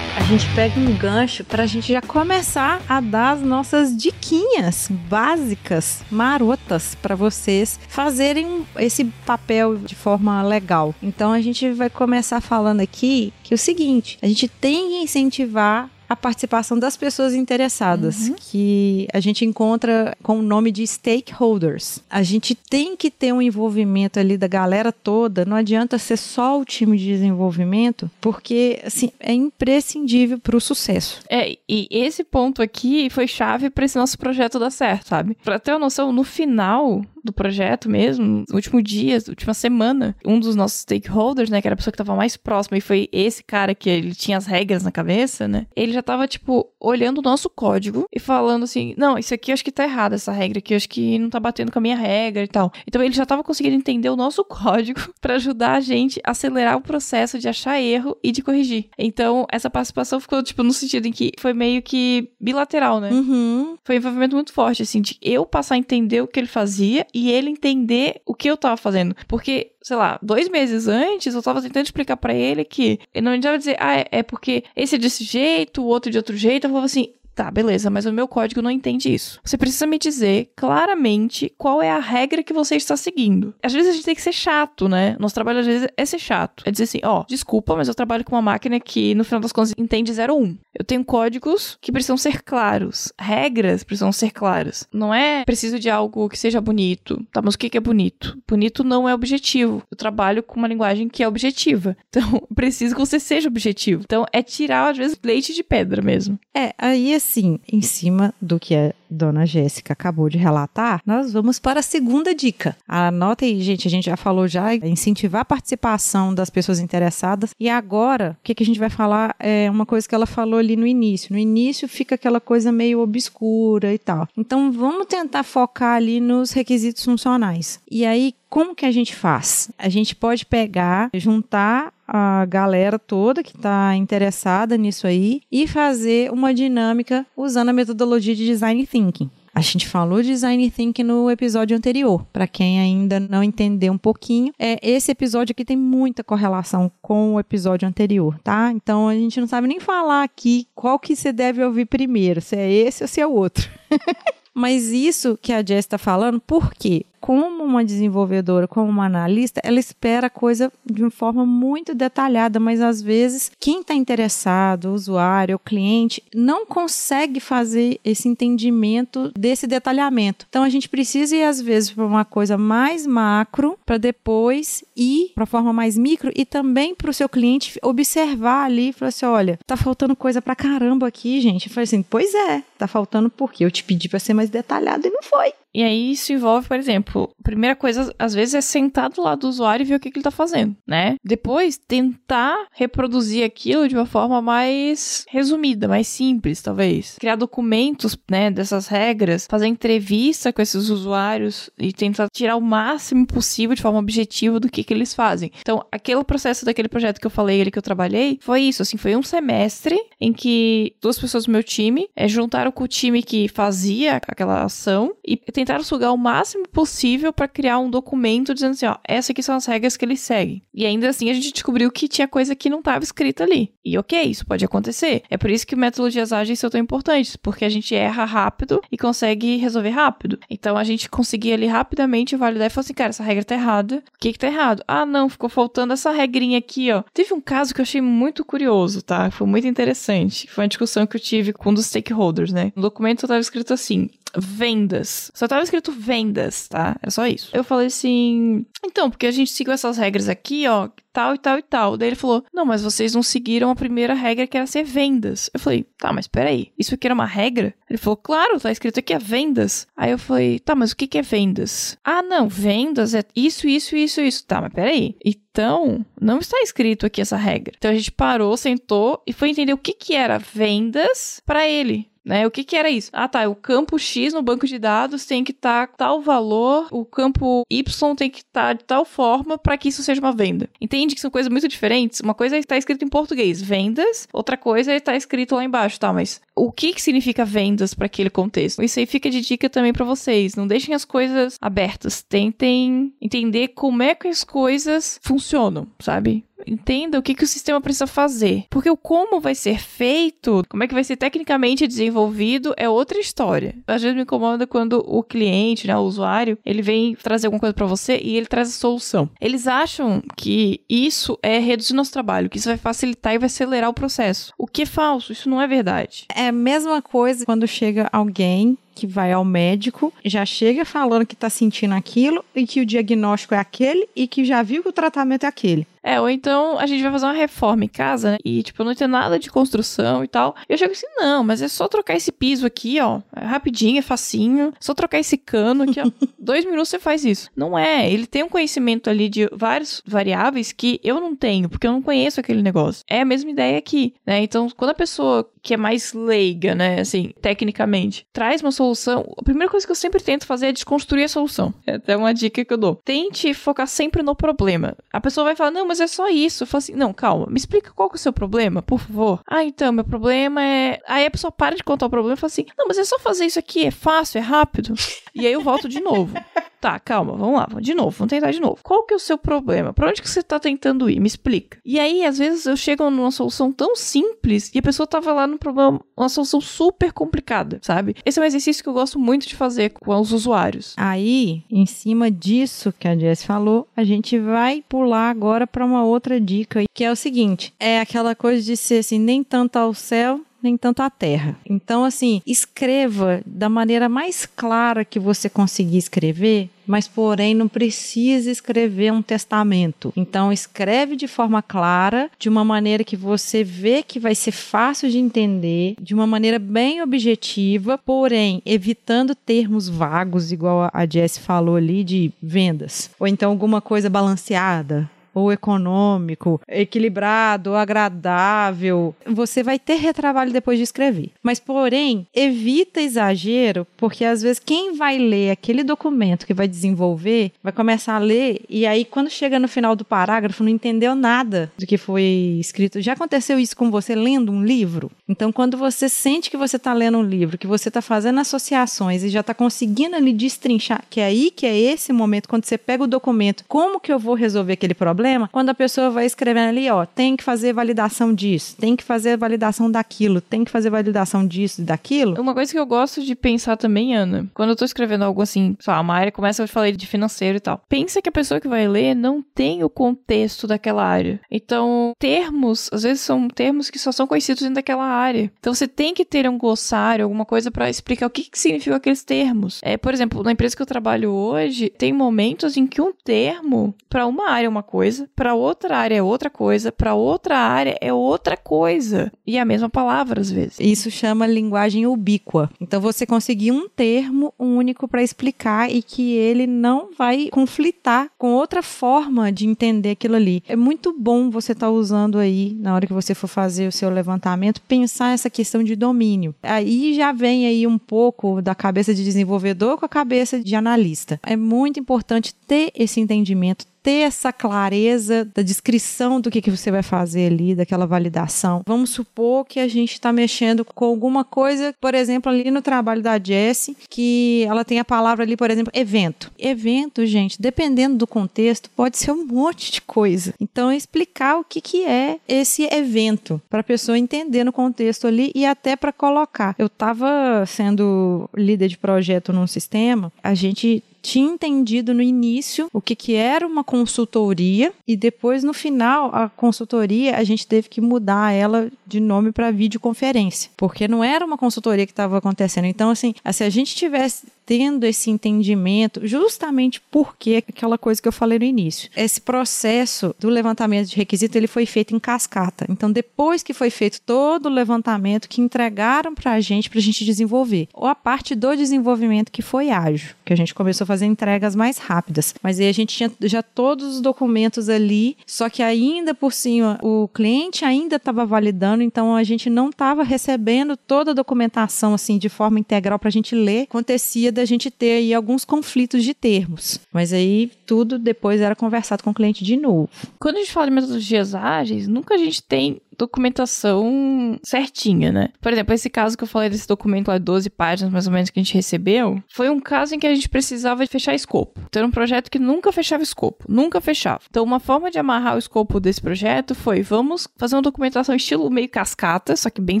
Gente 0.38 0.54
pega 0.54 0.80
um 0.80 0.96
gancho 0.96 1.44
para 1.44 1.64
a 1.64 1.66
gente 1.66 1.92
já 1.92 2.00
começar 2.00 2.80
a 2.88 3.02
dar 3.02 3.32
as 3.32 3.42
nossas 3.42 3.94
diquinhas 3.94 4.88
básicas, 4.90 6.02
marotas, 6.10 6.94
para 6.94 7.14
vocês 7.14 7.78
fazerem 7.86 8.66
esse 8.78 9.04
papel 9.26 9.76
de 9.76 9.94
forma 9.94 10.42
legal. 10.42 10.94
Então 11.02 11.32
a 11.32 11.40
gente 11.42 11.70
vai 11.72 11.90
começar 11.90 12.40
falando 12.40 12.80
aqui 12.80 13.30
que 13.42 13.52
é 13.52 13.56
o 13.56 13.58
seguinte: 13.58 14.18
a 14.22 14.26
gente 14.26 14.48
tem 14.48 14.88
que 14.88 15.02
incentivar 15.02 15.90
a 16.12 16.16
participação 16.16 16.78
das 16.78 16.96
pessoas 16.96 17.34
interessadas, 17.34 18.30
que 18.50 19.08
a 19.12 19.20
gente 19.20 19.44
encontra 19.44 20.16
com 20.22 20.38
o 20.38 20.42
nome 20.42 20.70
de 20.70 20.86
stakeholders. 20.86 22.00
A 22.08 22.22
gente 22.22 22.54
tem 22.54 22.96
que 22.96 23.10
ter 23.10 23.32
um 23.32 23.42
envolvimento 23.42 24.18
ali 24.18 24.36
da 24.36 24.46
galera 24.46 24.92
toda, 24.92 25.44
não 25.44 25.56
adianta 25.56 25.98
ser 25.98 26.16
só 26.16 26.60
o 26.60 26.64
time 26.64 26.96
de 26.96 27.06
desenvolvimento, 27.06 28.10
porque 28.20 28.80
assim, 28.84 29.10
é 29.18 29.32
imprescindível 29.32 30.38
para 30.38 30.56
o 30.56 30.60
sucesso. 30.60 31.20
É, 31.28 31.56
e 31.68 31.88
esse 31.90 32.22
ponto 32.24 32.62
aqui 32.62 33.08
foi 33.10 33.26
chave 33.26 33.70
para 33.70 33.84
esse 33.84 33.96
nosso 33.96 34.18
projeto 34.18 34.58
dar 34.58 34.70
certo, 34.70 35.08
sabe? 35.08 35.36
Pra 35.42 35.58
ter 35.58 35.72
uma 35.72 35.78
noção, 35.78 36.12
no 36.12 36.24
final 36.24 37.02
do 37.24 37.32
projeto 37.32 37.88
mesmo, 37.88 38.44
no 38.48 38.54
último 38.54 38.82
dia, 38.82 39.18
última 39.28 39.54
semana, 39.54 40.16
um 40.24 40.40
dos 40.40 40.56
nossos 40.56 40.80
stakeholders, 40.80 41.50
né, 41.50 41.60
que 41.60 41.68
era 41.68 41.74
a 41.74 41.76
pessoa 41.76 41.92
que 41.92 41.98
tava 41.98 42.16
mais 42.16 42.36
próxima 42.36 42.76
e 42.76 42.80
foi 42.80 43.08
esse 43.12 43.44
cara 43.44 43.74
que 43.74 43.88
ele 43.88 44.14
tinha 44.14 44.36
as 44.36 44.46
regras 44.46 44.82
na 44.82 44.90
cabeça, 44.90 45.46
né? 45.46 45.66
Ele 45.76 45.92
já 45.92 46.01
tava 46.02 46.26
tipo 46.26 46.68
olhando 46.80 47.18
o 47.18 47.22
nosso 47.22 47.48
código 47.48 48.06
e 48.12 48.18
falando 48.18 48.64
assim: 48.64 48.94
"Não, 48.96 49.18
isso 49.18 49.32
aqui 49.32 49.50
eu 49.50 49.54
acho 49.54 49.64
que 49.64 49.72
tá 49.72 49.84
errado 49.84 50.14
essa 50.14 50.32
regra 50.32 50.58
aqui, 50.58 50.74
eu 50.74 50.76
acho 50.76 50.88
que 50.88 51.18
não 51.18 51.30
tá 51.30 51.38
batendo 51.40 51.70
com 51.70 51.78
a 51.78 51.82
minha 51.82 51.96
regra 51.96 52.42
e 52.42 52.48
tal". 52.48 52.72
Então 52.86 53.02
ele 53.02 53.14
já 53.14 53.24
tava 53.24 53.42
conseguindo 53.42 53.76
entender 53.76 54.10
o 54.10 54.16
nosso 54.16 54.44
código 54.44 55.00
para 55.20 55.34
ajudar 55.34 55.74
a 55.74 55.80
gente 55.80 56.20
a 56.24 56.32
acelerar 56.32 56.76
o 56.76 56.80
processo 56.80 57.38
de 57.38 57.48
achar 57.48 57.80
erro 57.80 58.16
e 58.22 58.32
de 58.32 58.42
corrigir. 58.42 58.88
Então, 58.98 59.46
essa 59.50 59.70
participação 59.70 60.20
ficou 60.20 60.42
tipo 60.42 60.62
no 60.62 60.72
sentido 60.72 61.06
em 61.06 61.12
que 61.12 61.32
foi 61.38 61.52
meio 61.52 61.82
que 61.82 62.30
bilateral, 62.40 63.00
né? 63.00 63.10
Uhum. 63.10 63.76
Foi 63.84 63.96
um 63.96 63.98
envolvimento 63.98 64.34
muito 64.34 64.52
forte, 64.52 64.82
assim, 64.82 65.00
de 65.00 65.16
eu 65.22 65.46
passar 65.46 65.74
a 65.76 65.78
entender 65.78 66.20
o 66.20 66.26
que 66.26 66.40
ele 66.40 66.46
fazia 66.46 67.06
e 67.14 67.30
ele 67.30 67.50
entender 67.50 68.20
o 68.26 68.34
que 68.34 68.48
eu 68.48 68.56
tava 68.56 68.76
fazendo. 68.76 69.14
Porque, 69.28 69.71
sei 69.82 69.96
lá, 69.96 70.18
dois 70.22 70.48
meses 70.48 70.88
antes, 70.88 71.34
eu 71.34 71.42
tava 71.42 71.60
tentando 71.62 71.84
explicar 71.86 72.16
pra 72.16 72.34
ele 72.34 72.64
que 72.64 72.98
ele 73.14 73.24
não 73.24 73.32
adianta 73.32 73.58
dizer, 73.58 73.76
ah, 73.80 73.96
é- 73.98 74.06
é 74.10 74.22
porque 74.22 74.64
esse 74.76 74.94
é 74.94 74.98
desse 74.98 75.24
jeito, 75.24 75.82
o 75.82 75.86
outro 75.86 76.10
de 76.10 76.16
outro 76.18 76.36
jeito. 76.36 76.64
Eu 76.64 76.70
falava 76.70 76.86
assim. 76.86 77.12
Tá, 77.34 77.50
beleza, 77.50 77.90
mas 77.90 78.06
o 78.06 78.12
meu 78.12 78.28
código 78.28 78.60
não 78.60 78.70
entende 78.70 79.12
isso. 79.12 79.40
Você 79.44 79.56
precisa 79.56 79.86
me 79.86 79.98
dizer 79.98 80.52
claramente 80.56 81.52
qual 81.56 81.80
é 81.80 81.90
a 81.90 81.98
regra 81.98 82.42
que 82.42 82.52
você 82.52 82.76
está 82.76 82.96
seguindo. 82.96 83.54
Às 83.62 83.72
vezes 83.72 83.90
a 83.90 83.92
gente 83.94 84.04
tem 84.04 84.14
que 84.14 84.22
ser 84.22 84.32
chato, 84.32 84.88
né? 84.88 85.16
Nosso 85.18 85.34
trabalho 85.34 85.60
às 85.60 85.66
vezes 85.66 85.88
é 85.96 86.04
ser 86.04 86.18
chato. 86.18 86.62
É 86.66 86.70
dizer 86.70 86.84
assim, 86.84 87.00
ó, 87.02 87.24
desculpa, 87.26 87.74
mas 87.74 87.88
eu 87.88 87.94
trabalho 87.94 88.24
com 88.24 88.34
uma 88.34 88.42
máquina 88.42 88.78
que 88.78 89.14
no 89.14 89.24
final 89.24 89.40
das 89.40 89.52
contas 89.52 89.72
entende 89.78 90.12
01. 90.12 90.58
Eu 90.78 90.84
tenho 90.84 91.04
códigos 91.04 91.76
que 91.80 91.92
precisam 91.92 92.16
ser 92.16 92.42
claros. 92.42 93.12
Regras 93.18 93.84
precisam 93.84 94.12
ser 94.12 94.30
claras. 94.30 94.86
Não 94.92 95.12
é 95.12 95.44
preciso 95.44 95.78
de 95.78 95.90
algo 95.90 96.28
que 96.28 96.38
seja 96.38 96.60
bonito. 96.60 97.24
Tá, 97.32 97.40
mas 97.42 97.54
o 97.54 97.58
que 97.58 97.76
é 97.76 97.80
bonito? 97.80 98.38
Bonito 98.48 98.84
não 98.84 99.08
é 99.08 99.14
objetivo. 99.14 99.82
Eu 99.90 99.96
trabalho 99.96 100.42
com 100.42 100.58
uma 100.58 100.68
linguagem 100.68 101.08
que 101.08 101.22
é 101.22 101.28
objetiva. 101.28 101.96
Então, 102.12 102.46
preciso 102.54 102.94
que 102.94 103.00
você 103.00 103.18
seja 103.18 103.48
objetivo. 103.48 104.02
Então, 104.04 104.26
é 104.34 104.42
tirar, 104.42 104.90
às 104.90 104.98
vezes, 104.98 105.18
leite 105.24 105.54
de 105.54 105.62
pedra 105.62 106.02
mesmo. 106.02 106.38
É, 106.54 106.74
aí 106.76 107.10
assim, 107.22 107.58
em 107.70 107.80
cima 107.80 108.34
do 108.40 108.58
que 108.58 108.74
a 108.74 108.92
dona 109.08 109.46
Jéssica 109.46 109.92
acabou 109.92 110.28
de 110.28 110.38
relatar, 110.38 111.00
nós 111.06 111.32
vamos 111.32 111.58
para 111.58 111.80
a 111.80 111.82
segunda 111.82 112.34
dica. 112.34 112.76
Anota 112.88 113.44
aí, 113.44 113.60
gente, 113.60 113.86
a 113.86 113.90
gente 113.90 114.06
já 114.06 114.16
falou 114.16 114.48
já, 114.48 114.74
incentivar 114.74 115.42
a 115.42 115.44
participação 115.44 116.34
das 116.34 116.50
pessoas 116.50 116.80
interessadas. 116.80 117.54
E 117.60 117.68
agora, 117.68 118.36
o 118.40 118.42
que, 118.42 118.54
que 118.54 118.62
a 118.62 118.66
gente 118.66 118.80
vai 118.80 118.90
falar 118.90 119.34
é 119.38 119.70
uma 119.70 119.86
coisa 119.86 120.08
que 120.08 120.14
ela 120.14 120.26
falou 120.26 120.58
ali 120.58 120.76
no 120.76 120.86
início. 120.86 121.32
No 121.32 121.38
início 121.38 121.88
fica 121.88 122.16
aquela 122.16 122.40
coisa 122.40 122.72
meio 122.72 123.00
obscura 123.00 123.92
e 123.92 123.98
tal. 123.98 124.26
Então 124.36 124.72
vamos 124.72 125.06
tentar 125.06 125.42
focar 125.42 125.96
ali 125.96 126.20
nos 126.20 126.52
requisitos 126.52 127.04
funcionais. 127.04 127.80
E 127.90 128.04
aí, 128.04 128.34
como 128.52 128.74
que 128.74 128.84
a 128.84 128.90
gente 128.90 129.16
faz? 129.16 129.70
A 129.78 129.88
gente 129.88 130.14
pode 130.14 130.44
pegar, 130.44 131.08
juntar 131.14 131.90
a 132.06 132.44
galera 132.44 132.98
toda 132.98 133.42
que 133.42 133.56
está 133.56 133.96
interessada 133.96 134.76
nisso 134.76 135.06
aí 135.06 135.40
e 135.50 135.66
fazer 135.66 136.30
uma 136.30 136.52
dinâmica 136.52 137.24
usando 137.34 137.70
a 137.70 137.72
metodologia 137.72 138.34
de 138.34 138.44
design 138.44 138.86
thinking. 138.86 139.30
A 139.54 139.62
gente 139.62 139.88
falou 139.88 140.20
de 140.20 140.28
design 140.28 140.70
thinking 140.70 141.02
no 141.02 141.30
episódio 141.30 141.74
anterior. 141.74 142.26
Para 142.30 142.46
quem 142.46 142.78
ainda 142.78 143.18
não 143.18 143.42
entendeu 143.42 143.90
um 143.90 143.96
pouquinho, 143.96 144.52
é 144.58 144.78
esse 144.82 145.10
episódio 145.10 145.52
aqui 145.52 145.64
tem 145.64 145.76
muita 145.76 146.22
correlação 146.22 146.92
com 147.00 147.32
o 147.32 147.40
episódio 147.40 147.88
anterior, 147.88 148.38
tá? 148.44 148.70
Então 148.70 149.08
a 149.08 149.14
gente 149.14 149.40
não 149.40 149.46
sabe 149.46 149.66
nem 149.66 149.80
falar 149.80 150.24
aqui 150.24 150.66
qual 150.74 150.98
que 150.98 151.16
você 151.16 151.32
deve 151.32 151.64
ouvir 151.64 151.86
primeiro, 151.86 152.42
se 152.42 152.54
é 152.56 152.70
esse 152.70 153.02
ou 153.02 153.08
se 153.08 153.18
é 153.18 153.26
o 153.26 153.32
outro. 153.32 153.66
Mas 154.54 154.88
isso 154.88 155.38
que 155.40 155.54
a 155.54 155.64
Jess 155.64 155.86
está 155.86 155.96
falando, 155.96 156.38
por 156.38 156.74
quê? 156.74 157.06
Como 157.22 157.62
uma 157.62 157.84
desenvolvedora, 157.84 158.66
como 158.66 158.90
uma 158.90 159.06
analista, 159.06 159.60
ela 159.62 159.78
espera 159.78 160.26
a 160.26 160.30
coisa 160.30 160.72
de 160.84 161.02
uma 161.02 161.10
forma 161.10 161.46
muito 161.46 161.94
detalhada, 161.94 162.58
mas 162.58 162.80
às 162.80 163.00
vezes 163.00 163.52
quem 163.60 163.80
está 163.80 163.94
interessado, 163.94 164.86
o 164.86 164.94
usuário, 164.94 165.54
o 165.54 165.58
cliente, 165.60 166.20
não 166.34 166.66
consegue 166.66 167.38
fazer 167.38 168.00
esse 168.04 168.28
entendimento 168.28 169.30
desse 169.38 169.68
detalhamento. 169.68 170.46
Então 170.48 170.64
a 170.64 170.68
gente 170.68 170.88
precisa 170.88 171.36
ir 171.36 171.44
às 171.44 171.60
vezes 171.60 171.92
para 171.92 172.04
uma 172.04 172.24
coisa 172.24 172.58
mais 172.58 173.06
macro, 173.06 173.78
para 173.86 173.98
depois 173.98 174.82
ir 174.96 175.30
para 175.32 175.44
a 175.44 175.46
forma 175.46 175.72
mais 175.72 175.96
micro 175.96 176.32
e 176.34 176.44
também 176.44 176.92
para 176.92 177.10
o 177.10 177.14
seu 177.14 177.28
cliente 177.28 177.78
observar 177.82 178.64
ali 178.64 178.88
e 178.88 178.92
falar 178.92 179.10
assim: 179.10 179.26
olha, 179.26 179.60
tá 179.64 179.76
faltando 179.76 180.16
coisa 180.16 180.42
para 180.42 180.56
caramba 180.56 181.06
aqui, 181.06 181.40
gente. 181.40 181.68
Eu 181.68 181.72
falei 181.72 181.84
assim: 181.84 182.02
pois 182.02 182.34
é, 182.34 182.64
tá 182.76 182.88
faltando 182.88 183.30
porque 183.30 183.64
eu 183.64 183.70
te 183.70 183.84
pedi 183.84 184.08
para 184.08 184.18
ser 184.18 184.34
mais 184.34 184.50
detalhado 184.50 185.06
e 185.06 185.10
não 185.10 185.22
foi. 185.22 185.52
E 185.74 185.82
aí 185.82 186.12
isso 186.12 186.32
envolve, 186.32 186.68
por 186.68 186.76
exemplo, 186.76 187.34
primeira 187.42 187.74
coisa, 187.74 188.14
às 188.18 188.34
vezes, 188.34 188.54
é 188.54 188.60
sentar 188.60 189.10
do 189.10 189.22
lado 189.22 189.40
do 189.40 189.48
usuário 189.48 189.84
e 189.84 189.86
ver 189.86 189.94
o 189.96 190.00
que, 190.00 190.10
que 190.10 190.18
ele 190.18 190.24
tá 190.24 190.30
fazendo, 190.30 190.76
né? 190.86 191.16
Depois, 191.24 191.78
tentar 191.78 192.56
reproduzir 192.72 193.44
aquilo 193.44 193.88
de 193.88 193.96
uma 193.96 194.06
forma 194.06 194.40
mais 194.42 195.24
resumida, 195.28 195.88
mais 195.88 196.06
simples, 196.06 196.60
talvez. 196.60 197.16
Criar 197.18 197.36
documentos, 197.36 198.16
né, 198.30 198.50
dessas 198.50 198.86
regras, 198.86 199.46
fazer 199.50 199.66
entrevista 199.66 200.52
com 200.52 200.62
esses 200.62 200.88
usuários 200.88 201.70
e 201.78 201.92
tentar 201.92 202.28
tirar 202.32 202.56
o 202.56 202.60
máximo 202.60 203.26
possível 203.26 203.74
de 203.74 203.82
forma 203.82 203.98
objetiva 203.98 204.60
do 204.60 204.68
que, 204.68 204.84
que 204.84 204.92
eles 204.92 205.14
fazem. 205.14 205.50
Então, 205.60 205.84
aquele 205.90 206.22
processo 206.24 206.64
daquele 206.64 206.88
projeto 206.88 207.20
que 207.20 207.26
eu 207.26 207.30
falei 207.30 207.60
ali 207.60 207.70
que 207.70 207.78
eu 207.78 207.82
trabalhei, 207.82 208.38
foi 208.40 208.62
isso, 208.62 208.82
assim, 208.82 208.96
foi 208.96 209.16
um 209.16 209.22
semestre 209.22 209.98
em 210.20 210.32
que 210.32 210.94
duas 211.00 211.18
pessoas 211.18 211.44
do 211.44 211.52
meu 211.52 211.62
time 211.62 212.08
eh, 212.14 212.28
juntaram 212.28 212.70
com 212.70 212.84
o 212.84 212.88
time 212.88 213.22
que 213.22 213.48
fazia 213.48 214.16
aquela 214.16 214.64
ação 214.64 215.14
e 215.24 215.36
tentaram 215.62 215.84
sugar 215.84 216.12
o 216.12 216.18
máximo 216.18 216.68
possível 216.68 217.32
para 217.32 217.48
criar 217.48 217.78
um 217.78 217.88
documento 217.88 218.52
dizendo 218.52 218.72
assim, 218.72 218.86
ó, 218.86 218.96
essas 219.06 219.30
aqui 219.30 219.42
são 219.42 219.54
as 219.54 219.66
regras 219.66 219.96
que 219.96 220.04
eles 220.04 220.20
seguem. 220.20 220.62
E 220.74 220.84
ainda 220.84 221.08
assim 221.08 221.30
a 221.30 221.34
gente 221.34 221.52
descobriu 221.52 221.90
que 221.90 222.08
tinha 222.08 222.26
coisa 222.26 222.54
que 222.54 222.68
não 222.68 222.80
estava 222.80 223.04
escrita 223.04 223.44
ali. 223.44 223.72
E 223.84 223.96
ok, 223.96 224.22
isso 224.22 224.46
pode 224.46 224.64
acontecer. 224.64 225.22
É 225.30 225.36
por 225.36 225.50
isso 225.50 225.66
que 225.66 225.76
metodologias 225.76 226.32
ágeis 226.32 226.58
são 226.58 226.70
tão 226.70 226.80
importantes, 226.80 227.36
porque 227.36 227.64
a 227.64 227.68
gente 227.68 227.94
erra 227.94 228.24
rápido 228.24 228.80
e 228.90 228.98
consegue 228.98 229.56
resolver 229.56 229.90
rápido. 229.90 230.38
Então 230.50 230.76
a 230.76 230.84
gente 230.84 231.08
conseguia 231.08 231.54
ali 231.54 231.66
rapidamente 231.66 232.36
validar 232.36 232.66
e 232.66 232.70
falar 232.70 232.84
assim, 232.84 232.94
cara, 232.94 233.10
essa 233.10 233.22
regra 233.22 233.44
tá 233.44 233.54
errada. 233.54 234.02
O 234.14 234.18
que 234.18 234.32
que 234.32 234.38
tá 234.38 234.48
errado? 234.48 234.82
Ah, 234.86 235.06
não, 235.06 235.28
ficou 235.28 235.48
faltando 235.48 235.92
essa 235.92 236.10
regrinha 236.10 236.58
aqui, 236.58 236.90
ó. 236.90 237.02
Teve 237.14 237.32
um 237.34 237.40
caso 237.40 237.74
que 237.74 237.80
eu 237.80 237.84
achei 237.84 238.00
muito 238.00 238.44
curioso, 238.44 239.02
tá? 239.02 239.30
Foi 239.30 239.46
muito 239.46 239.66
interessante. 239.66 240.48
Foi 240.50 240.64
uma 240.64 240.68
discussão 240.68 241.06
que 241.06 241.16
eu 241.16 241.20
tive 241.20 241.52
com 241.52 241.70
um 241.70 241.74
dos 241.74 241.86
stakeholders, 241.86 242.52
né? 242.52 242.72
No 242.74 242.82
documento 242.82 243.22
só 243.22 243.26
tava 243.26 243.40
escrito 243.40 243.72
assim, 243.72 244.10
vendas. 244.36 245.30
Só 245.34 245.46
tava 245.46 245.62
escrito 245.62 245.92
vendas, 245.92 246.68
tá? 246.68 246.96
Era 247.00 247.10
só 247.10 247.26
isso. 247.26 247.50
Eu 247.52 247.64
falei 247.64 247.86
assim, 247.86 248.64
então, 248.84 249.10
porque 249.10 249.26
a 249.26 249.30
gente 249.30 249.50
seguiu 249.50 249.72
essas 249.72 249.96
regras 249.96 250.28
aqui, 250.28 250.66
ó, 250.66 250.88
tal 251.12 251.34
e 251.34 251.38
tal 251.38 251.58
e 251.58 251.62
tal. 251.62 251.96
Daí 251.96 252.08
ele 252.08 252.16
falou, 252.16 252.44
não, 252.52 252.64
mas 252.64 252.82
vocês 252.82 253.14
não 253.14 253.22
seguiram 253.22 253.70
a 253.70 253.76
primeira 253.76 254.14
regra 254.14 254.46
que 254.46 254.56
era 254.56 254.66
ser 254.66 254.84
vendas. 254.84 255.50
Eu 255.52 255.60
falei, 255.60 255.84
tá, 255.98 256.12
mas 256.12 256.26
peraí, 256.26 256.72
isso 256.78 256.94
aqui 256.94 257.06
era 257.06 257.14
uma 257.14 257.26
regra? 257.26 257.74
Ele 257.88 257.98
falou, 257.98 258.16
claro, 258.16 258.58
tá 258.58 258.72
escrito 258.72 258.98
aqui 258.98 259.12
é 259.12 259.18
vendas. 259.18 259.86
Aí 259.96 260.10
eu 260.10 260.18
falei, 260.18 260.58
tá, 260.58 260.74
mas 260.74 260.92
o 260.92 260.96
que 260.96 261.06
que 261.06 261.18
é 261.18 261.22
vendas? 261.22 261.98
Ah, 262.04 262.22
não, 262.22 262.48
vendas 262.48 263.14
é 263.14 263.22
isso, 263.36 263.68
isso, 263.68 263.94
isso, 263.94 264.20
isso. 264.20 264.46
Tá, 264.46 264.60
mas 264.60 264.72
peraí. 264.72 265.16
Então, 265.24 266.04
não 266.20 266.38
está 266.38 266.58
escrito 266.62 267.04
aqui 267.04 267.20
essa 267.20 267.36
regra. 267.36 267.74
Então 267.76 267.90
a 267.90 267.94
gente 267.94 268.10
parou, 268.10 268.56
sentou 268.56 269.22
e 269.26 269.32
foi 269.32 269.50
entender 269.50 269.74
o 269.74 269.78
que 269.78 269.92
que 269.92 270.14
era 270.14 270.38
vendas 270.38 271.40
para 271.44 271.68
ele 271.68 272.11
né? 272.24 272.46
O 272.46 272.50
que 272.50 272.64
que 272.64 272.76
era 272.76 272.90
isso? 272.90 273.10
Ah, 273.12 273.28
tá, 273.28 273.48
o 273.48 273.54
campo 273.54 273.98
X 273.98 274.32
no 274.32 274.42
banco 274.42 274.66
de 274.66 274.78
dados 274.78 275.24
tem 275.24 275.44
que 275.44 275.52
estar 275.52 275.86
tá 275.88 275.94
tal 275.96 276.20
valor, 276.20 276.88
o 276.90 277.04
campo 277.04 277.64
Y 277.70 278.14
tem 278.16 278.30
que 278.30 278.40
estar 278.40 278.68
tá 278.68 278.72
de 278.72 278.84
tal 278.84 279.04
forma 279.04 279.58
para 279.58 279.76
que 279.76 279.88
isso 279.88 280.02
seja 280.02 280.20
uma 280.20 280.32
venda. 280.32 280.68
Entende 280.80 281.14
que 281.14 281.20
são 281.20 281.30
coisas 281.30 281.50
muito 281.50 281.68
diferentes? 281.68 282.20
Uma 282.20 282.34
coisa 282.34 282.56
está 282.56 282.76
escrito 282.76 283.04
em 283.04 283.08
português, 283.08 283.60
vendas, 283.60 284.28
outra 284.32 284.56
coisa 284.56 284.94
está 284.94 285.16
escrito 285.16 285.54
lá 285.54 285.64
embaixo, 285.64 285.98
tá? 285.98 286.12
Mas 286.12 286.40
o 286.54 286.70
que 286.70 286.92
que 286.92 287.02
significa 287.02 287.44
vendas 287.44 287.94
para 287.94 288.06
aquele 288.06 288.30
contexto? 288.30 288.82
Isso 288.82 288.98
aí 288.98 289.06
fica 289.06 289.30
de 289.30 289.40
dica 289.40 289.68
também 289.68 289.92
para 289.92 290.04
vocês. 290.04 290.54
Não 290.54 290.66
deixem 290.66 290.94
as 290.94 291.04
coisas 291.04 291.56
abertas. 291.60 292.22
Tentem 292.22 293.12
entender 293.20 293.68
como 293.68 294.02
é 294.02 294.14
que 294.14 294.28
as 294.28 294.44
coisas 294.44 295.18
funcionam, 295.22 295.86
sabe? 295.98 296.44
Entenda 296.66 297.18
o 297.18 297.22
que, 297.22 297.34
que 297.34 297.44
o 297.44 297.48
sistema 297.48 297.80
precisa 297.80 298.06
fazer. 298.06 298.64
Porque 298.70 298.90
o 298.90 298.96
como 298.96 299.40
vai 299.40 299.54
ser 299.54 299.80
feito, 299.80 300.64
como 300.68 300.84
é 300.84 300.88
que 300.88 300.94
vai 300.94 301.04
ser 301.04 301.16
tecnicamente 301.16 301.86
desenvolvido, 301.86 302.74
é 302.76 302.88
outra 302.88 303.18
história. 303.18 303.74
Às 303.86 304.02
vezes 304.02 304.16
me 304.16 304.22
incomoda 304.22 304.66
quando 304.66 305.02
o 305.06 305.22
cliente, 305.22 305.86
né, 305.86 305.96
o 305.96 306.00
usuário, 306.00 306.58
ele 306.64 306.82
vem 306.82 307.14
trazer 307.14 307.46
alguma 307.46 307.60
coisa 307.60 307.74
para 307.74 307.86
você 307.86 308.18
e 308.22 308.36
ele 308.36 308.46
traz 308.46 308.68
a 308.68 308.72
solução. 308.72 309.28
Eles 309.40 309.66
acham 309.66 310.22
que 310.36 310.80
isso 310.88 311.38
é 311.42 311.58
reduzir 311.58 311.94
nosso 311.94 312.12
trabalho, 312.12 312.48
que 312.48 312.58
isso 312.58 312.68
vai 312.68 312.78
facilitar 312.78 313.34
e 313.34 313.38
vai 313.38 313.46
acelerar 313.46 313.90
o 313.90 313.94
processo. 313.94 314.52
O 314.58 314.66
que 314.66 314.82
é 314.82 314.86
falso, 314.86 315.32
isso 315.32 315.48
não 315.48 315.60
é 315.60 315.66
verdade. 315.66 316.26
É 316.34 316.48
a 316.48 316.52
mesma 316.52 317.00
coisa 317.02 317.44
quando 317.44 317.66
chega 317.66 318.08
alguém 318.12 318.78
que 318.94 319.06
vai 319.06 319.32
ao 319.32 319.44
médico, 319.44 320.12
já 320.24 320.44
chega 320.44 320.84
falando 320.84 321.26
que 321.26 321.36
tá 321.36 321.50
sentindo 321.50 321.94
aquilo 321.94 322.44
e 322.54 322.66
que 322.66 322.80
o 322.80 322.86
diagnóstico 322.86 323.54
é 323.54 323.58
aquele 323.58 324.08
e 324.14 324.26
que 324.26 324.44
já 324.44 324.62
viu 324.62 324.82
que 324.82 324.88
o 324.88 324.92
tratamento 324.92 325.44
é 325.44 325.46
aquele. 325.46 325.86
É, 326.02 326.20
ou 326.20 326.28
então 326.28 326.78
a 326.78 326.86
gente 326.86 327.02
vai 327.02 327.12
fazer 327.12 327.26
uma 327.26 327.32
reforma 327.32 327.84
em 327.84 327.88
casa 327.88 328.32
né, 328.32 328.38
e, 328.44 328.62
tipo, 328.62 328.82
não 328.82 328.90
entendo 328.92 329.12
nada 329.12 329.38
de 329.38 329.50
construção 329.50 330.24
e 330.24 330.28
tal. 330.28 330.56
Eu 330.68 330.76
chego 330.76 330.92
assim, 330.92 331.06
não, 331.16 331.44
mas 331.44 331.62
é 331.62 331.68
só 331.68 331.86
trocar 331.86 332.16
esse 332.16 332.32
piso 332.32 332.66
aqui, 332.66 333.00
ó. 333.00 333.20
É 333.36 333.44
rapidinho, 333.44 333.98
é 333.98 334.02
facinho. 334.02 334.72
Só 334.80 334.94
trocar 334.94 335.20
esse 335.20 335.36
cano 335.36 335.84
aqui, 335.84 336.00
ó. 336.00 336.10
Dois 336.38 336.64
minutos 336.64 336.88
você 336.88 336.98
faz 336.98 337.24
isso. 337.24 337.48
Não 337.54 337.78
é. 337.78 338.10
Ele 338.10 338.26
tem 338.26 338.42
um 338.42 338.48
conhecimento 338.48 339.08
ali 339.08 339.28
de 339.28 339.48
várias 339.52 340.02
variáveis 340.04 340.72
que 340.72 341.00
eu 341.04 341.20
não 341.20 341.36
tenho, 341.36 341.68
porque 341.68 341.86
eu 341.86 341.92
não 341.92 342.02
conheço 342.02 342.40
aquele 342.40 342.62
negócio. 342.62 343.04
É 343.08 343.20
a 343.20 343.24
mesma 343.24 343.50
ideia 343.50 343.78
aqui, 343.78 344.14
né? 344.26 344.42
Então, 344.42 344.68
quando 344.76 344.90
a 344.90 344.94
pessoa 344.94 345.48
que 345.62 345.74
é 345.74 345.76
mais 345.76 346.12
leiga, 346.12 346.74
né, 346.74 347.00
assim, 347.00 347.32
tecnicamente, 347.40 348.26
traz 348.32 348.60
uma 348.60 348.72
solução, 348.72 349.24
a 349.38 349.42
primeira 349.42 349.70
coisa 349.70 349.86
que 349.86 349.92
eu 349.92 349.96
sempre 349.96 350.22
tento 350.22 350.46
fazer 350.46 350.68
é 350.68 350.72
desconstruir 350.72 351.24
a 351.24 351.28
solução. 351.28 351.72
É 351.86 351.94
até 351.94 352.16
uma 352.16 352.34
dica 352.34 352.64
que 352.64 352.72
eu 352.72 352.78
dou. 352.78 352.96
Tente 352.96 353.54
focar 353.54 353.86
sempre 353.86 354.22
no 354.22 354.34
problema. 354.34 354.96
A 355.12 355.20
pessoa 355.20 355.44
vai 355.44 355.56
falar, 355.56 355.70
não, 355.70 355.86
mas 355.86 356.00
é 356.00 356.06
só 356.06 356.28
isso. 356.28 356.64
Eu 356.64 356.66
falo 356.66 356.78
assim, 356.78 356.94
não, 356.94 357.12
calma, 357.12 357.46
me 357.46 357.56
explica 357.56 357.92
qual 357.92 358.08
que 358.08 358.16
é 358.16 358.18
o 358.18 358.20
seu 358.20 358.32
problema, 358.32 358.82
por 358.82 358.98
favor. 358.98 359.40
Ah, 359.46 359.64
então, 359.64 359.92
meu 359.92 360.04
problema 360.04 360.62
é. 360.64 360.98
Aí 361.06 361.24
a 361.24 361.30
pessoa 361.30 361.52
para 361.52 361.76
de 361.76 361.84
contar 361.84 362.06
o 362.06 362.10
problema 362.10 362.34
e 362.34 362.40
fala 362.40 362.48
assim, 362.48 362.66
não, 362.76 362.86
mas 362.88 362.98
é 362.98 363.04
só 363.04 363.18
fazer 363.18 363.46
isso 363.46 363.58
aqui, 363.58 363.86
é 363.86 363.90
fácil, 363.90 364.38
é 364.38 364.42
rápido. 364.42 364.94
E 365.34 365.46
aí 365.46 365.52
eu 365.52 365.60
volto 365.60 365.88
de 365.88 366.00
novo. 366.00 366.34
Tá, 366.82 366.98
calma, 366.98 367.36
vamos 367.36 367.60
lá, 367.60 367.68
de 367.80 367.94
novo, 367.94 368.10
vamos 368.10 368.30
tentar 368.30 368.50
de 368.50 368.58
novo. 368.58 368.80
Qual 368.82 369.04
que 369.04 369.14
é 369.14 369.16
o 369.16 369.20
seu 369.20 369.38
problema? 369.38 369.92
Pra 369.92 370.08
onde 370.08 370.20
que 370.20 370.28
você 370.28 370.42
tá 370.42 370.58
tentando 370.58 371.08
ir? 371.08 371.20
Me 371.20 371.28
explica. 371.28 371.78
E 371.84 372.00
aí, 372.00 372.24
às 372.24 372.38
vezes, 372.38 372.66
eu 372.66 372.76
chego 372.76 373.08
numa 373.08 373.30
solução 373.30 373.70
tão 373.70 373.94
simples 373.94 374.68
e 374.74 374.80
a 374.80 374.82
pessoa 374.82 375.06
tava 375.06 375.32
lá 375.32 375.46
no 375.46 375.58
problema, 375.58 376.00
uma 376.16 376.28
solução 376.28 376.60
super 376.60 377.12
complicada, 377.12 377.78
sabe? 377.82 378.16
Esse 378.26 378.40
é 378.40 378.42
um 378.42 378.44
exercício 378.44 378.82
que 378.82 378.88
eu 378.88 378.94
gosto 378.94 379.16
muito 379.16 379.46
de 379.46 379.54
fazer 379.54 379.90
com 379.90 380.12
os 380.12 380.32
usuários. 380.32 380.94
Aí, 380.96 381.62
em 381.70 381.86
cima 381.86 382.32
disso 382.32 382.92
que 382.98 383.06
a 383.06 383.16
Jess 383.16 383.44
falou, 383.44 383.86
a 383.96 384.02
gente 384.02 384.36
vai 384.36 384.82
pular 384.88 385.30
agora 385.30 385.68
para 385.68 385.86
uma 385.86 386.02
outra 386.02 386.40
dica, 386.40 386.82
que 386.92 387.04
é 387.04 387.12
o 387.12 387.16
seguinte: 387.16 387.72
é 387.78 388.00
aquela 388.00 388.34
coisa 388.34 388.60
de 388.60 388.76
ser 388.76 388.98
assim, 388.98 389.20
nem 389.20 389.44
tanto 389.44 389.76
ao 389.76 389.94
céu, 389.94 390.40
nem 390.62 390.76
tanto 390.76 391.00
à 391.00 391.10
terra. 391.10 391.56
Então, 391.68 392.04
assim, 392.04 392.40
escreva 392.46 393.42
da 393.44 393.68
maneira 393.68 394.08
mais 394.08 394.46
clara 394.46 395.04
que 395.04 395.18
você 395.18 395.48
conseguir 395.48 395.98
escrever, 395.98 396.70
mas 396.86 397.08
porém 397.08 397.54
não 397.54 397.68
precisa 397.68 398.50
escrever 398.50 399.12
um 399.12 399.22
testamento. 399.22 400.12
Então 400.16 400.52
escreve 400.52 401.16
de 401.16 401.28
forma 401.28 401.62
clara, 401.62 402.30
de 402.38 402.48
uma 402.48 402.64
maneira 402.64 403.04
que 403.04 403.16
você 403.16 403.62
vê 403.64 404.02
que 404.02 404.18
vai 404.18 404.34
ser 404.34 404.52
fácil 404.52 405.10
de 405.10 405.18
entender, 405.18 405.94
de 406.00 406.14
uma 406.14 406.26
maneira 406.26 406.58
bem 406.58 407.02
objetiva, 407.02 407.98
porém 407.98 408.62
evitando 408.66 409.34
termos 409.34 409.88
vagos, 409.88 410.52
igual 410.52 410.90
a 410.92 411.06
Jess 411.06 411.38
falou 411.38 411.76
ali 411.76 412.04
de 412.04 412.32
vendas, 412.42 413.10
ou 413.18 413.26
então 413.26 413.50
alguma 413.50 413.80
coisa 413.80 414.10
balanceada 414.10 415.08
ou 415.34 415.52
econômico, 415.52 416.60
equilibrado, 416.68 417.74
agradável, 417.74 419.14
você 419.26 419.62
vai 419.62 419.78
ter 419.78 419.94
retrabalho 419.94 420.52
depois 420.52 420.78
de 420.78 420.84
escrever. 420.84 421.30
Mas, 421.42 421.58
porém, 421.58 422.26
evita 422.34 423.00
exagero, 423.00 423.86
porque 423.96 424.24
às 424.24 424.42
vezes 424.42 424.58
quem 424.58 424.94
vai 424.94 425.18
ler 425.18 425.50
aquele 425.50 425.82
documento 425.82 426.46
que 426.46 426.54
vai 426.54 426.68
desenvolver 426.68 427.52
vai 427.62 427.72
começar 427.72 428.16
a 428.16 428.18
ler 428.18 428.60
e 428.68 428.86
aí 428.86 429.04
quando 429.04 429.30
chega 429.30 429.58
no 429.58 429.68
final 429.68 429.96
do 429.96 430.04
parágrafo 430.04 430.62
não 430.62 430.70
entendeu 430.70 431.14
nada 431.14 431.72
do 431.78 431.86
que 431.86 431.96
foi 431.96 432.58
escrito. 432.60 433.00
Já 433.00 433.12
aconteceu 433.12 433.58
isso 433.58 433.76
com 433.76 433.90
você 433.90 434.14
lendo 434.14 434.52
um 434.52 434.64
livro? 434.64 435.10
Então, 435.28 435.50
quando 435.50 435.76
você 435.76 436.08
sente 436.08 436.50
que 436.50 436.56
você 436.56 436.76
está 436.76 436.92
lendo 436.92 437.18
um 437.18 437.22
livro, 437.22 437.58
que 437.58 437.66
você 437.66 437.88
está 437.88 438.02
fazendo 438.02 438.40
associações 438.40 439.22
e 439.22 439.28
já 439.28 439.40
está 439.40 439.54
conseguindo 439.54 440.16
ali 440.16 440.32
destrinchar, 440.32 441.04
que 441.08 441.20
é 441.20 441.24
aí 441.24 441.50
que 441.50 441.66
é 441.66 441.76
esse 441.76 442.12
momento 442.12 442.48
quando 442.48 442.64
você 442.64 442.76
pega 442.76 443.04
o 443.04 443.06
documento, 443.06 443.64
como 443.66 444.00
que 444.00 444.12
eu 444.12 444.18
vou 444.18 444.34
resolver 444.34 444.74
aquele 444.74 444.94
problema? 444.94 445.21
Problema 445.22 445.48
quando 445.52 445.68
a 445.68 445.74
pessoa 445.74 446.10
vai 446.10 446.26
escrevendo 446.26 446.68
ali, 446.68 446.90
ó, 446.90 447.06
tem 447.06 447.36
que 447.36 447.44
fazer 447.44 447.72
validação 447.72 448.34
disso, 448.34 448.76
tem 448.76 448.96
que 448.96 449.04
fazer 449.04 449.36
validação 449.36 449.88
daquilo, 449.88 450.40
tem 450.40 450.64
que 450.64 450.70
fazer 450.70 450.90
validação 450.90 451.46
disso 451.46 451.80
e 451.80 451.84
daquilo. 451.84 452.40
Uma 452.40 452.54
coisa 452.54 452.72
que 452.72 452.78
eu 452.78 452.84
gosto 452.84 453.22
de 453.22 453.36
pensar 453.36 453.76
também, 453.76 454.16
Ana, 454.16 454.46
quando 454.52 454.70
eu 454.70 454.76
tô 454.76 454.84
escrevendo 454.84 455.24
algo 455.24 455.40
assim, 455.40 455.76
sei 455.78 455.92
lá, 455.92 456.00
uma 456.00 456.14
área 456.14 456.32
começa 456.32 456.64
a 456.64 456.66
falar 456.66 456.90
de 456.90 457.06
financeiro 457.06 457.58
e 457.58 457.60
tal. 457.60 457.80
Pensa 457.88 458.20
que 458.20 458.28
a 458.28 458.32
pessoa 458.32 458.60
que 458.60 458.66
vai 458.66 458.88
ler 458.88 459.14
não 459.14 459.42
tem 459.54 459.84
o 459.84 459.88
contexto 459.88 460.66
daquela 460.66 461.04
área. 461.04 461.40
Então, 461.50 462.12
termos, 462.18 462.90
às 462.92 463.04
vezes 463.04 463.20
são 463.20 463.48
termos 463.48 463.90
que 463.90 463.98
só 463.98 464.10
são 464.10 464.26
conhecidos 464.26 464.62
dentro 464.62 464.76
daquela 464.76 465.04
área. 465.04 465.52
Então, 465.60 465.72
você 465.72 465.86
tem 465.86 466.12
que 466.12 466.24
ter 466.24 466.48
um 466.48 466.58
glossário, 466.58 467.24
alguma 467.24 467.44
coisa 467.44 467.70
para 467.70 467.88
explicar 467.88 468.26
o 468.26 468.30
que, 468.30 468.50
que 468.50 468.58
significam 468.58 468.96
aqueles 468.96 469.22
termos. 469.22 469.80
É, 469.84 469.96
por 469.96 470.12
exemplo, 470.12 470.42
na 470.42 470.52
empresa 470.52 470.74
que 470.74 470.82
eu 470.82 470.86
trabalho 470.86 471.30
hoje, 471.30 471.90
tem 471.90 472.12
momentos 472.12 472.76
em 472.76 472.86
que 472.86 473.00
um 473.00 473.12
termo 473.12 473.94
para 474.08 474.26
uma 474.26 474.50
área 474.50 474.66
é 474.66 474.68
uma 474.68 474.82
coisa, 474.82 475.11
coisa, 475.12 475.30
para 475.34 475.54
outra 475.54 475.96
área 475.98 476.16
é 476.16 476.22
outra 476.22 476.50
coisa, 476.50 476.90
para 476.90 477.14
outra 477.14 477.58
área 477.58 477.96
é 478.00 478.12
outra 478.12 478.56
coisa. 478.56 479.32
E 479.46 479.56
é 479.56 479.60
a 479.60 479.64
mesma 479.64 479.88
palavra 479.88 480.40
às 480.40 480.50
vezes. 480.50 480.78
Isso 480.80 481.10
chama 481.10 481.46
linguagem 481.46 482.06
ubíqua. 482.06 482.70
Então 482.80 483.00
você 483.00 483.26
conseguir 483.26 483.72
um 483.72 483.88
termo 483.88 484.54
único 484.58 485.06
para 485.06 485.22
explicar 485.22 485.90
e 485.90 486.02
que 486.02 486.32
ele 486.34 486.66
não 486.66 487.10
vai 487.16 487.48
conflitar 487.50 488.30
com 488.38 488.52
outra 488.52 488.82
forma 488.82 489.52
de 489.52 489.66
entender 489.66 490.10
aquilo 490.10 490.36
ali. 490.36 490.62
É 490.66 490.76
muito 490.76 491.14
bom 491.18 491.50
você 491.50 491.72
estar 491.72 491.86
tá 491.86 491.92
usando 491.92 492.38
aí 492.38 492.76
na 492.80 492.94
hora 492.94 493.06
que 493.06 493.12
você 493.12 493.34
for 493.34 493.48
fazer 493.48 493.86
o 493.86 493.92
seu 493.92 494.08
levantamento, 494.08 494.80
pensar 494.82 495.34
essa 495.34 495.50
questão 495.50 495.82
de 495.82 495.94
domínio. 495.94 496.54
Aí 496.62 497.14
já 497.14 497.32
vem 497.32 497.66
aí 497.66 497.86
um 497.86 497.98
pouco 497.98 498.62
da 498.62 498.74
cabeça 498.74 499.14
de 499.14 499.24
desenvolvedor 499.24 499.98
com 499.98 500.06
a 500.06 500.08
cabeça 500.08 500.60
de 500.60 500.74
analista. 500.74 501.38
É 501.42 501.56
muito 501.56 502.00
importante 502.00 502.54
ter 502.66 502.90
esse 502.94 503.20
entendimento, 503.20 503.84
ter 504.02 504.22
essa 504.22 504.52
clareza 504.52 505.44
da 505.54 505.62
descrição 505.62 506.40
do 506.40 506.50
que, 506.50 506.60
que 506.60 506.70
você 506.70 506.90
vai 506.90 507.02
fazer 507.02 507.52
ali, 507.52 507.74
daquela 507.74 508.06
validação. 508.06 508.82
Vamos 508.86 509.10
supor 509.10 509.64
que 509.64 509.78
a 509.78 509.88
gente 509.88 510.12
está 510.12 510.32
mexendo 510.32 510.84
com 510.84 511.04
alguma 511.04 511.44
coisa, 511.44 511.94
por 512.00 512.14
exemplo, 512.14 512.50
ali 512.50 512.70
no 512.70 512.82
trabalho 512.82 513.22
da 513.22 513.38
Jessie, 513.38 513.96
que 514.10 514.64
ela 514.68 514.84
tem 514.84 514.98
a 514.98 515.04
palavra 515.04 515.44
ali, 515.44 515.56
por 515.56 515.70
exemplo, 515.70 515.92
evento. 515.94 516.50
Evento, 516.58 517.24
gente, 517.24 517.60
dependendo 517.60 518.16
do 518.16 518.26
contexto, 518.26 518.90
pode 518.90 519.16
ser 519.18 519.30
um 519.30 519.46
monte 519.46 519.92
de 519.92 520.00
coisa. 520.00 520.54
Então, 520.60 520.92
explicar 520.92 521.58
o 521.58 521.64
que, 521.64 521.80
que 521.80 522.04
é 522.04 522.38
esse 522.48 522.84
evento, 522.92 523.60
para 523.70 523.80
a 523.80 523.84
pessoa 523.84 524.18
entender 524.18 524.64
no 524.64 524.72
contexto 524.72 525.26
ali 525.26 525.52
e 525.54 525.64
até 525.64 525.94
para 525.94 526.12
colocar. 526.12 526.74
Eu 526.78 526.86
estava 526.86 527.64
sendo 527.66 528.48
líder 528.56 528.88
de 528.88 528.98
projeto 528.98 529.52
num 529.52 529.66
sistema, 529.66 530.32
a 530.42 530.54
gente 530.54 531.02
tinha 531.22 531.52
entendido 531.52 532.12
no 532.12 532.20
início 532.20 532.88
o 532.92 533.00
que, 533.00 533.14
que 533.14 533.34
era 533.34 533.66
uma 533.66 533.84
consultoria 533.84 534.92
e 535.06 535.16
depois 535.16 535.62
no 535.62 535.72
final 535.72 536.34
a 536.34 536.48
consultoria 536.48 537.36
a 537.36 537.44
gente 537.44 537.66
teve 537.66 537.88
que 537.88 538.00
mudar 538.00 538.52
ela 538.52 538.90
de 539.06 539.20
nome 539.20 539.52
para 539.52 539.70
videoconferência, 539.70 540.70
porque 540.76 541.06
não 541.06 541.22
era 541.22 541.46
uma 541.46 541.56
consultoria 541.56 542.04
que 542.04 542.12
estava 542.12 542.38
acontecendo. 542.38 542.86
Então 542.86 543.10
assim, 543.10 543.34
se 543.52 543.62
a 543.62 543.70
gente 543.70 543.94
tivesse 543.94 544.46
tendo 544.64 545.04
esse 545.04 545.30
entendimento, 545.30 546.26
justamente 546.26 547.00
porque 547.10 547.62
aquela 547.68 547.98
coisa 547.98 548.20
que 548.20 548.28
eu 548.28 548.32
falei 548.32 548.58
no 548.58 548.64
início. 548.64 549.10
Esse 549.16 549.40
processo 549.40 550.34
do 550.38 550.48
levantamento 550.48 551.08
de 551.08 551.16
requisito, 551.16 551.56
ele 551.56 551.66
foi 551.66 551.86
feito 551.86 552.14
em 552.14 552.18
cascata. 552.18 552.86
Então, 552.88 553.10
depois 553.10 553.62
que 553.62 553.74
foi 553.74 553.90
feito 553.90 554.20
todo 554.20 554.66
o 554.66 554.72
levantamento, 554.72 555.48
que 555.48 555.60
entregaram 555.60 556.34
para 556.34 556.52
a 556.52 556.60
gente, 556.60 556.88
para 556.88 556.98
a 556.98 557.02
gente 557.02 557.24
desenvolver. 557.24 557.88
Ou 557.92 558.06
a 558.06 558.14
parte 558.14 558.54
do 558.54 558.76
desenvolvimento 558.76 559.50
que 559.50 559.62
foi 559.62 559.90
ágil, 559.90 560.34
que 560.44 560.52
a 560.52 560.56
gente 560.56 560.74
começou 560.74 561.04
a 561.04 561.06
fazer 561.06 561.26
entregas 561.26 561.74
mais 561.74 561.98
rápidas. 561.98 562.54
Mas 562.62 562.78
aí 562.78 562.88
a 562.88 562.92
gente 562.92 563.16
tinha 563.16 563.30
já 563.42 563.62
todos 563.62 564.16
os 564.16 564.20
documentos 564.20 564.88
ali, 564.88 565.36
só 565.46 565.68
que 565.68 565.82
ainda 565.82 566.34
por 566.34 566.52
cima, 566.52 566.98
o 567.02 567.28
cliente 567.28 567.84
ainda 567.84 568.16
estava 568.16 568.46
validando, 568.46 569.02
então 569.02 569.34
a 569.34 569.42
gente 569.42 569.68
não 569.68 569.90
estava 569.90 570.22
recebendo 570.22 570.96
toda 570.96 571.32
a 571.32 571.34
documentação 571.34 572.14
assim 572.14 572.38
de 572.38 572.48
forma 572.48 572.78
integral 572.78 573.18
para 573.18 573.28
a 573.28 573.32
gente 573.32 573.54
ler. 573.54 573.82
Acontecia 573.82 574.52
da 574.52 574.61
da 574.62 574.66
gente 574.66 574.90
ter 574.90 575.12
aí 575.12 575.34
alguns 575.34 575.64
conflitos 575.64 576.22
de 576.22 576.32
termos. 576.32 577.00
Mas 577.12 577.32
aí 577.32 577.70
tudo 577.84 578.18
depois 578.18 578.60
era 578.60 578.76
conversado 578.76 579.22
com 579.22 579.30
o 579.30 579.34
cliente 579.34 579.64
de 579.64 579.76
novo. 579.76 580.08
Quando 580.38 580.56
a 580.56 580.60
gente 580.60 580.72
fala 580.72 580.86
de 580.86 580.92
metodologias 580.92 581.54
ágeis, 581.54 582.06
nunca 582.06 582.34
a 582.34 582.38
gente 582.38 582.62
tem 582.62 583.00
documentação 583.18 584.58
certinha, 584.62 585.30
né? 585.30 585.48
Por 585.60 585.72
exemplo, 585.72 585.94
esse 585.94 586.08
caso 586.08 586.36
que 586.36 586.44
eu 586.44 586.48
falei 586.48 586.70
desse 586.70 586.88
documento 586.88 587.28
lá, 587.28 587.38
12 587.38 587.70
páginas 587.70 588.12
mais 588.12 588.26
ou 588.26 588.32
menos 588.32 588.50
que 588.50 588.58
a 588.58 588.62
gente 588.62 588.74
recebeu, 588.74 589.42
foi 589.48 589.68
um 589.68 589.80
caso 589.80 590.14
em 590.14 590.18
que 590.18 590.26
a 590.26 590.34
gente 590.34 590.48
precisava 590.48 591.06
fechar 591.06 591.34
escopo. 591.34 591.80
Então, 591.88 592.00
era 592.00 592.06
um 592.06 592.12
projeto 592.12 592.50
que 592.50 592.58
nunca 592.58 592.90
fechava 592.92 593.22
escopo, 593.22 593.64
nunca 593.68 594.00
fechava. 594.00 594.40
Então, 594.48 594.64
uma 594.64 594.80
forma 594.80 595.10
de 595.10 595.18
amarrar 595.18 595.56
o 595.56 595.58
escopo 595.58 596.00
desse 596.00 596.20
projeto 596.20 596.74
foi, 596.74 597.02
vamos 597.02 597.46
fazer 597.56 597.76
uma 597.76 597.82
documentação 597.82 598.34
estilo 598.34 598.70
meio 598.70 598.88
cascata, 598.88 599.56
só 599.56 599.70
que 599.70 599.80
bem 599.80 600.00